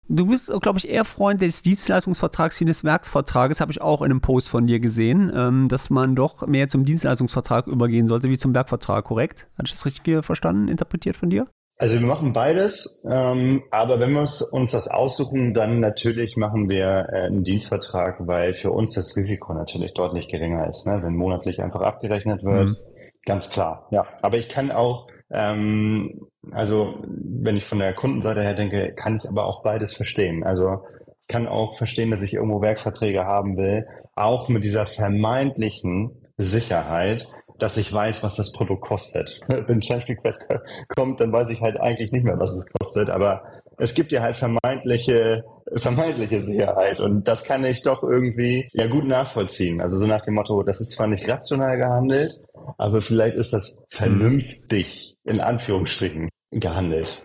Du 0.08 0.28
bist, 0.28 0.52
glaube 0.62 0.78
ich, 0.78 0.88
eher 0.88 1.04
Freund 1.04 1.42
des 1.42 1.64
Dienstleistungsvertrags 1.64 2.60
wie 2.60 2.66
des 2.66 2.84
Werksvertrages, 2.84 3.60
habe 3.60 3.72
ich 3.72 3.82
auch 3.82 4.02
in 4.02 4.12
einem 4.12 4.22
Post 4.22 4.50
von 4.50 4.68
dir 4.68 4.80
gesehen, 4.80 5.32
ähm, 5.36 5.68
dass 5.68 5.90
man 5.90 6.16
doch 6.16 6.46
mehr 6.46 6.70
zum 6.70 6.86
Dienstleistungsvertrag 6.86 7.66
übergehen 7.68 8.08
sollte 8.08 8.30
wie 8.30 8.38
zum 8.38 8.54
Werkvertrag, 8.54 9.06
korrekt? 9.06 9.48
Hatte 9.58 9.66
ich 9.66 9.72
das 9.72 9.86
richtig 9.86 10.24
verstanden, 10.24 10.68
interpretiert 10.68 11.18
von 11.18 11.32
dir? 11.32 11.48
Also 11.78 12.00
wir 12.00 12.08
machen 12.08 12.32
beides, 12.32 13.02
ähm, 13.04 13.64
aber 13.70 14.00
wenn 14.00 14.14
wir 14.14 14.22
uns 14.22 14.72
das 14.72 14.88
aussuchen, 14.88 15.54
dann 15.54 15.82
natürlich 15.82 16.38
machen 16.38 16.70
wir 16.70 17.08
äh, 17.12 17.26
einen 17.26 17.44
Dienstvertrag, 17.44 18.16
weil 18.28 18.54
für 18.54 18.72
uns 18.72 18.94
das 18.94 19.18
Risiko 19.18 19.54
natürlich 19.54 19.94
deutlich 19.94 20.30
geringer 20.30 20.70
ist, 20.70 20.88
ne? 20.88 21.02
wenn 21.04 21.16
monatlich 21.16 21.62
einfach 21.62 21.82
abgerechnet 21.82 22.44
wird. 22.44 22.70
Mhm. 22.70 22.78
Ganz 23.26 23.50
klar, 23.50 23.88
ja. 23.92 24.06
Aber 24.22 24.38
ich 24.38 24.48
kann 24.48 24.72
auch 24.72 25.08
ähm, 25.32 26.28
also 26.52 26.96
wenn 27.08 27.58
ich 27.58 27.66
von 27.66 27.80
der 27.80 27.94
Kundenseite 27.94 28.42
her 28.42 28.54
denke, 28.54 28.94
kann 28.94 29.18
ich 29.18 29.28
aber 29.28 29.46
auch 29.46 29.64
beides 29.64 29.96
verstehen. 29.96 30.44
Also 30.44 30.84
ich 31.08 31.28
kann 31.28 31.48
auch 31.48 31.76
verstehen, 31.76 32.12
dass 32.12 32.22
ich 32.22 32.34
irgendwo 32.34 32.62
Werkverträge 32.62 33.26
haben 33.26 33.58
will, 33.58 33.88
auch 34.16 34.48
mit 34.48 34.64
dieser 34.64 34.86
vermeintlichen 34.86 36.12
Sicherheit, 36.38 37.28
dass 37.58 37.78
ich 37.78 37.92
weiß, 37.92 38.24
was 38.24 38.36
das 38.36 38.52
Produkt 38.52 38.82
kostet. 38.82 39.42
Wenn 39.48 39.82
Change 39.82 40.10
Request 40.10 40.48
kommt, 40.96 41.20
dann 41.20 41.32
weiß 41.32 41.50
ich 41.50 41.62
halt 41.62 41.80
eigentlich 41.80 42.12
nicht 42.12 42.26
mehr, 42.26 42.40
was 42.40 42.54
es 42.54 42.68
kostet, 42.80 43.10
aber 43.10 43.44
es 43.78 43.94
gibt 43.94 44.12
ja 44.12 44.22
halt 44.22 44.36
vermeintliche, 44.36 45.44
vermeintliche 45.74 46.42
Sicherheit 46.42 47.00
und 47.00 47.28
das 47.28 47.44
kann 47.44 47.66
ich 47.66 47.82
doch 47.82 48.04
irgendwie 48.04 48.68
ja 48.74 48.88
gut 48.88 49.06
nachvollziehen. 49.06 49.82
Also 49.82 49.98
so 49.98 50.06
nach 50.06 50.22
dem 50.22 50.36
Motto, 50.36 50.64
das 50.64 50.82
ist 50.82 50.92
zwar 50.92 51.08
nicht 51.08 51.28
rational 51.28 51.78
gehandelt, 51.78 52.42
aber 52.78 53.02
vielleicht 53.02 53.36
ist 53.36 53.54
das 53.54 53.86
vernünftig 53.90 55.18
in 55.24 55.40
Anführungsstrichen 55.40 56.30
gehandelt. 56.52 57.22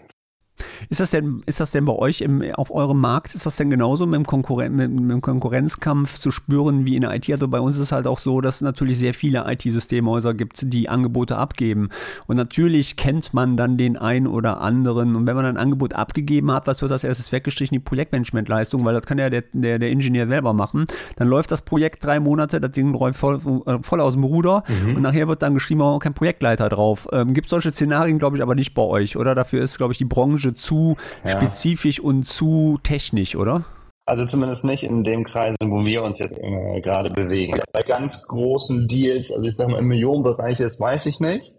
Ist 0.91 0.99
das 0.99 1.12
denn, 1.12 1.45
ist 1.47 1.61
das 1.61 1.70
denn 1.70 1.84
bei 1.84 1.93
euch 1.93 2.20
im, 2.20 2.43
auf 2.55 2.72
eurem 2.72 2.99
Markt, 2.99 3.36
ist 3.36 3.47
das 3.47 3.55
denn 3.55 3.70
genauso 3.70 4.07
mit 4.07 4.16
dem, 4.16 4.26
Konkurren 4.26 4.74
mit, 4.74 4.91
mit 4.91 5.09
dem 5.09 5.20
Konkurrenzkampf 5.20 6.18
zu 6.18 6.32
spüren 6.32 6.84
wie 6.84 6.97
in 6.97 7.03
der 7.03 7.14
IT? 7.14 7.30
Also 7.30 7.47
bei 7.47 7.61
uns 7.61 7.76
ist 7.76 7.82
es 7.82 7.93
halt 7.93 8.09
auch 8.09 8.18
so, 8.18 8.41
dass 8.41 8.57
es 8.57 8.61
natürlich 8.62 8.99
sehr 8.99 9.14
viele 9.14 9.45
IT-Systemhäuser 9.47 10.34
gibt, 10.34 10.72
die 10.72 10.88
Angebote 10.88 11.36
abgeben. 11.36 11.91
Und 12.26 12.34
natürlich 12.34 12.97
kennt 12.97 13.32
man 13.32 13.57
dann 13.57 13.76
den 13.76 13.97
einen 13.97 14.26
oder 14.26 14.61
anderen. 14.61 15.14
Und 15.14 15.28
wenn 15.28 15.36
man 15.36 15.45
ein 15.45 15.57
Angebot 15.57 15.95
abgegeben 15.95 16.51
hat, 16.51 16.66
was 16.66 16.82
wird 16.82 16.91
als 16.91 17.05
erstes 17.05 17.30
weggestrichen? 17.30 17.76
Die 17.76 17.78
Projektmanagementleistung, 17.78 18.84
weil 18.84 18.95
das 18.95 19.07
kann 19.07 19.18
ja 19.18 19.30
der, 19.30 19.45
der, 19.53 19.78
der 19.78 19.91
Ingenieur 19.91 20.26
selber 20.26 20.55
machen. 20.55 20.88
Dann 21.14 21.28
läuft 21.28 21.53
das 21.53 21.62
Projekt 21.62 22.05
drei 22.05 22.18
Monate, 22.18 22.61
das 22.61 22.72
Ding 22.72 22.93
läuft 22.93 23.20
voll, 23.20 23.38
äh, 23.66 23.78
voll 23.82 24.01
aus 24.01 24.14
dem 24.14 24.24
Ruder 24.24 24.64
mhm. 24.66 24.97
und 24.97 25.03
nachher 25.03 25.28
wird 25.28 25.41
dann 25.43 25.55
geschrieben, 25.55 25.82
oh, 25.82 26.01
kein 26.01 26.14
Projektleiter 26.14 26.68
drauf. 26.68 27.07
Ähm, 27.12 27.32
gibt 27.32 27.49
solche 27.49 27.70
Szenarien, 27.70 28.18
glaube 28.18 28.36
ich, 28.36 28.43
aber 28.43 28.57
nicht 28.57 28.74
bei 28.74 28.82
euch, 28.82 29.16
oder? 29.16 29.36
Dafür 29.36 29.62
ist, 29.62 29.78
glaube 29.78 29.93
ich, 29.93 29.99
die 29.99 30.05
Branche 30.05 30.55
zu 30.55 30.80
ja. 31.24 31.31
spezifisch 31.31 32.01
und 32.01 32.26
zu 32.26 32.78
technisch, 32.83 33.37
oder? 33.37 33.64
Also 34.07 34.26
zumindest 34.26 34.64
nicht 34.64 34.83
in 34.83 35.05
dem 35.05 35.22
Kreis, 35.22 35.55
wo 35.62 35.85
wir 35.85 36.03
uns 36.03 36.18
jetzt 36.18 36.37
äh, 36.37 36.81
gerade 36.81 37.11
bewegen. 37.11 37.61
Bei 37.72 37.83
ganz 37.83 38.26
großen 38.26 38.89
Deals, 38.89 39.31
also 39.31 39.45
ich 39.47 39.55
sage 39.55 39.70
mal 39.70 39.78
im 39.78 39.87
Millionenbereich 39.87 40.59
ist, 40.59 40.81
weiß 40.81 41.07
ich 41.07 41.20
nicht, 41.20 41.53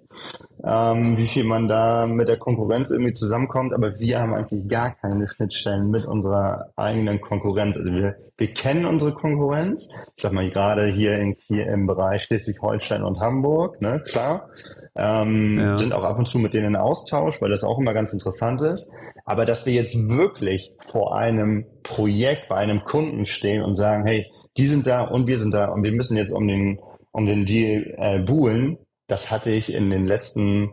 ähm, 0.63 1.17
wie 1.17 1.27
viel 1.27 1.43
man 1.43 1.67
da 1.67 2.05
mit 2.05 2.27
der 2.27 2.37
Konkurrenz 2.37 2.91
irgendwie 2.91 3.13
zusammenkommt, 3.13 3.73
aber 3.73 3.99
wir 3.99 4.19
haben 4.19 4.33
eigentlich 4.33 4.67
gar 4.67 4.91
keine 4.95 5.27
Schnittstellen 5.27 5.89
mit 5.89 6.05
unserer 6.05 6.71
eigenen 6.75 7.21
Konkurrenz. 7.21 7.77
Also 7.77 7.91
wir, 7.91 8.17
wir 8.37 8.51
kennen 8.51 8.85
unsere 8.85 9.13
Konkurrenz. 9.13 9.89
Ich 10.17 10.21
sag 10.21 10.33
mal 10.33 10.49
gerade 10.49 10.87
hier, 10.87 11.17
in, 11.19 11.35
hier 11.47 11.67
im 11.67 11.87
Bereich 11.87 12.23
Schleswig-Holstein 12.23 13.03
und 13.03 13.19
Hamburg, 13.19 13.81
ne, 13.81 14.03
klar. 14.05 14.49
Ähm, 14.95 15.59
ja. 15.59 15.75
Sind 15.75 15.93
auch 15.93 16.03
ab 16.03 16.19
und 16.19 16.27
zu 16.27 16.37
mit 16.37 16.53
denen 16.53 16.67
in 16.67 16.75
Austausch, 16.75 17.41
weil 17.41 17.49
das 17.49 17.63
auch 17.63 17.79
immer 17.79 17.93
ganz 17.93 18.11
interessant 18.13 18.61
ist. 18.61 18.93
Aber 19.25 19.45
dass 19.45 19.65
wir 19.65 19.73
jetzt 19.73 19.95
wirklich 20.09 20.73
vor 20.87 21.15
einem 21.15 21.65
Projekt 21.83 22.49
bei 22.49 22.57
einem 22.57 22.83
Kunden 22.83 23.25
stehen 23.25 23.63
und 23.63 23.75
sagen, 23.75 24.05
hey, 24.05 24.29
die 24.57 24.67
sind 24.67 24.87
da 24.87 25.03
und 25.03 25.27
wir 25.27 25.39
sind 25.39 25.53
da 25.53 25.65
und 25.65 25.83
wir 25.83 25.93
müssen 25.93 26.17
jetzt 26.17 26.31
um 26.31 26.47
den, 26.47 26.79
um 27.11 27.25
den 27.25 27.45
Deal 27.45 27.95
äh, 27.97 28.19
buhlen, 28.19 28.77
das 29.07 29.31
hatte 29.31 29.51
ich 29.51 29.73
in 29.73 29.89
den 29.89 30.05
letzten 30.05 30.71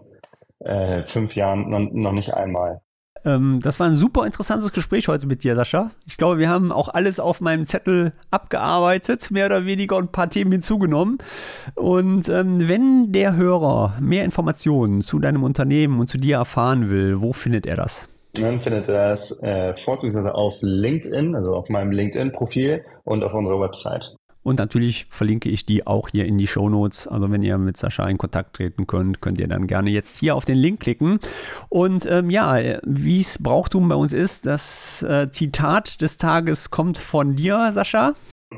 äh, 0.61 1.03
fünf 1.05 1.35
Jahren 1.35 1.71
noch, 1.71 1.89
noch 1.93 2.13
nicht 2.13 2.35
einmal. 2.35 2.81
Ähm, 3.29 3.61
das 3.63 3.79
war 3.79 3.87
ein 3.87 3.95
super 3.95 4.25
interessantes 4.25 4.73
Gespräch 4.73 5.09
heute 5.09 5.27
mit 5.27 5.45
dir, 5.45 5.55
Sascha. 5.55 5.91
Ich 6.07 6.17
glaube, 6.17 6.39
wir 6.39 6.49
haben 6.49 6.73
auch 6.73 6.89
alles 6.89 7.21
auf 7.21 7.41
meinem 7.41 7.67
Zettel 7.67 8.13
abgearbeitet, 8.31 9.31
mehr 9.31 9.47
oder 9.47 9.67
weniger 9.67 9.97
und 9.97 10.05
ein 10.05 10.13
paar 10.13 10.31
Themen 10.31 10.53
hinzugenommen. 10.53 11.19
Und 11.75 12.29
ähm, 12.29 12.69
wenn 12.69 13.13
der 13.13 13.37
Hörer 13.37 13.95
mehr 14.01 14.25
Informationen 14.25 15.03
zu 15.03 15.19
deinem 15.19 15.43
Unternehmen 15.43 16.01
und 16.01 16.09
zu 16.09 16.19
dir 16.19 16.37
erfahren 16.37 16.89
will, 16.89 17.21
wo 17.21 17.33
findet 17.33 17.67
er 17.67 17.77
das? 17.77 18.09
Dann 18.41 18.61
findet 18.61 18.89
er 18.89 19.11
das 19.11 19.43
äh, 19.43 19.75
vorzugsweise 19.77 20.35
auf 20.35 20.55
LinkedIn, 20.61 21.35
also 21.35 21.55
auf 21.55 21.69
meinem 21.69 21.91
LinkedIn-Profil 21.91 22.85
und 23.05 23.25
auf 23.25 23.35
unserer 23.35 23.61
Website. 23.61 24.18
Und 24.49 24.59
natürlich 24.61 25.05
verlinke 25.11 25.51
ich 25.51 25.67
die 25.67 25.87
auch 25.87 26.09
hier 26.09 26.25
in 26.25 26.39
die 26.39 26.47
Show 26.47 26.71
Notes. 26.71 27.07
Also 27.07 27.31
wenn 27.31 27.43
ihr 27.43 27.59
mit 27.59 27.77
Sascha 27.77 28.09
in 28.09 28.17
Kontakt 28.17 28.57
treten 28.57 28.87
könnt, 28.87 29.21
könnt 29.21 29.39
ihr 29.39 29.47
dann 29.47 29.67
gerne 29.67 29.91
jetzt 29.91 30.17
hier 30.17 30.35
auf 30.35 30.47
den 30.47 30.57
Link 30.57 30.81
klicken. 30.81 31.21
Und 31.69 32.07
ähm, 32.11 32.31
ja, 32.31 32.57
wie 32.83 33.21
es 33.21 33.43
Brauchtum 33.43 33.91
bei 33.91 33.95
uns 33.95 34.15
ist, 34.15 34.47
das 34.47 35.03
äh, 35.03 35.31
Zitat 35.31 36.01
des 36.01 36.17
Tages 36.17 36.71
kommt 36.71 36.97
von 36.97 37.37
dir, 37.37 37.73
Sascha. 37.75 38.15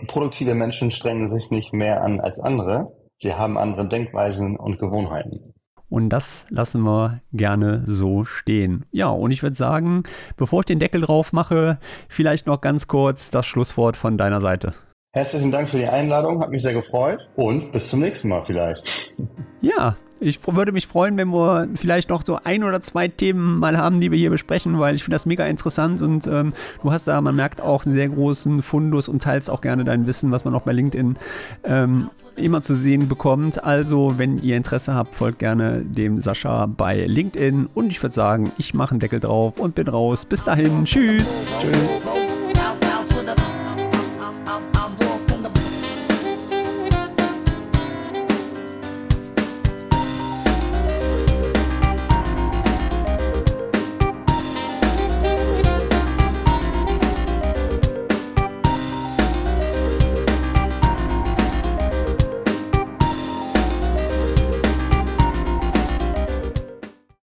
Produktive 0.06 0.54
Menschen 0.54 0.92
strengen 0.92 1.28
sich 1.28 1.50
nicht 1.50 1.72
mehr 1.72 2.04
an 2.04 2.20
als 2.20 2.38
andere. 2.38 2.92
Sie 3.18 3.34
haben 3.34 3.58
andere 3.58 3.88
Denkweisen 3.88 4.56
und 4.56 4.78
Gewohnheiten. 4.78 5.54
Und 5.88 6.10
das 6.10 6.46
lassen 6.50 6.82
wir 6.82 7.20
gerne 7.32 7.82
so 7.84 8.24
stehen. 8.24 8.84
Ja, 8.92 9.08
und 9.08 9.32
ich 9.32 9.42
würde 9.42 9.56
sagen, 9.56 10.04
bevor 10.36 10.60
ich 10.60 10.66
den 10.66 10.78
Deckel 10.78 11.00
drauf 11.00 11.32
mache, 11.32 11.80
vielleicht 12.08 12.46
noch 12.46 12.60
ganz 12.60 12.86
kurz 12.86 13.32
das 13.32 13.44
Schlusswort 13.44 13.96
von 13.96 14.16
deiner 14.16 14.40
Seite. 14.40 14.72
Herzlichen 15.12 15.50
Dank 15.50 15.68
für 15.68 15.78
die 15.78 15.88
Einladung, 15.88 16.40
hat 16.40 16.50
mich 16.50 16.62
sehr 16.62 16.72
gefreut 16.72 17.18
und 17.34 17.72
bis 17.72 17.90
zum 17.90 17.98
nächsten 18.00 18.28
Mal 18.28 18.44
vielleicht. 18.46 19.14
Ja, 19.62 19.98
ich 20.20 20.40
würde 20.46 20.72
mich 20.72 20.86
freuen, 20.86 21.18
wenn 21.18 21.28
wir 21.28 21.68
vielleicht 21.74 22.08
noch 22.08 22.24
so 22.24 22.38
ein 22.42 22.64
oder 22.64 22.80
zwei 22.80 23.08
Themen 23.08 23.58
mal 23.58 23.76
haben, 23.76 24.00
die 24.00 24.10
wir 24.10 24.16
hier 24.16 24.30
besprechen, 24.30 24.78
weil 24.78 24.94
ich 24.94 25.04
finde 25.04 25.16
das 25.16 25.26
mega 25.26 25.44
interessant 25.44 26.00
und 26.00 26.26
ähm, 26.26 26.54
du 26.82 26.90
hast 26.90 27.06
da, 27.06 27.20
man 27.20 27.36
merkt 27.36 27.60
auch 27.60 27.84
einen 27.84 27.94
sehr 27.94 28.08
großen 28.08 28.62
Fundus 28.62 29.06
und 29.06 29.22
teilst 29.22 29.50
auch 29.50 29.60
gerne 29.60 29.84
dein 29.84 30.06
Wissen, 30.06 30.30
was 30.30 30.46
man 30.46 30.54
auch 30.54 30.62
bei 30.62 30.72
LinkedIn 30.72 31.18
ähm, 31.64 32.08
immer 32.36 32.62
zu 32.62 32.74
sehen 32.74 33.06
bekommt. 33.06 33.62
Also, 33.62 34.14
wenn 34.16 34.42
ihr 34.42 34.56
Interesse 34.56 34.94
habt, 34.94 35.14
folgt 35.14 35.40
gerne 35.40 35.82
dem 35.84 36.22
Sascha 36.22 36.64
bei 36.64 37.04
LinkedIn 37.04 37.68
und 37.74 37.88
ich 37.88 38.02
würde 38.02 38.14
sagen, 38.14 38.50
ich 38.56 38.72
mache 38.72 38.92
einen 38.92 39.00
Deckel 39.00 39.20
drauf 39.20 39.60
und 39.60 39.74
bin 39.74 39.88
raus. 39.88 40.24
Bis 40.24 40.42
dahin, 40.42 40.86
tschüss. 40.86 41.52
Tschüss. 41.60 42.19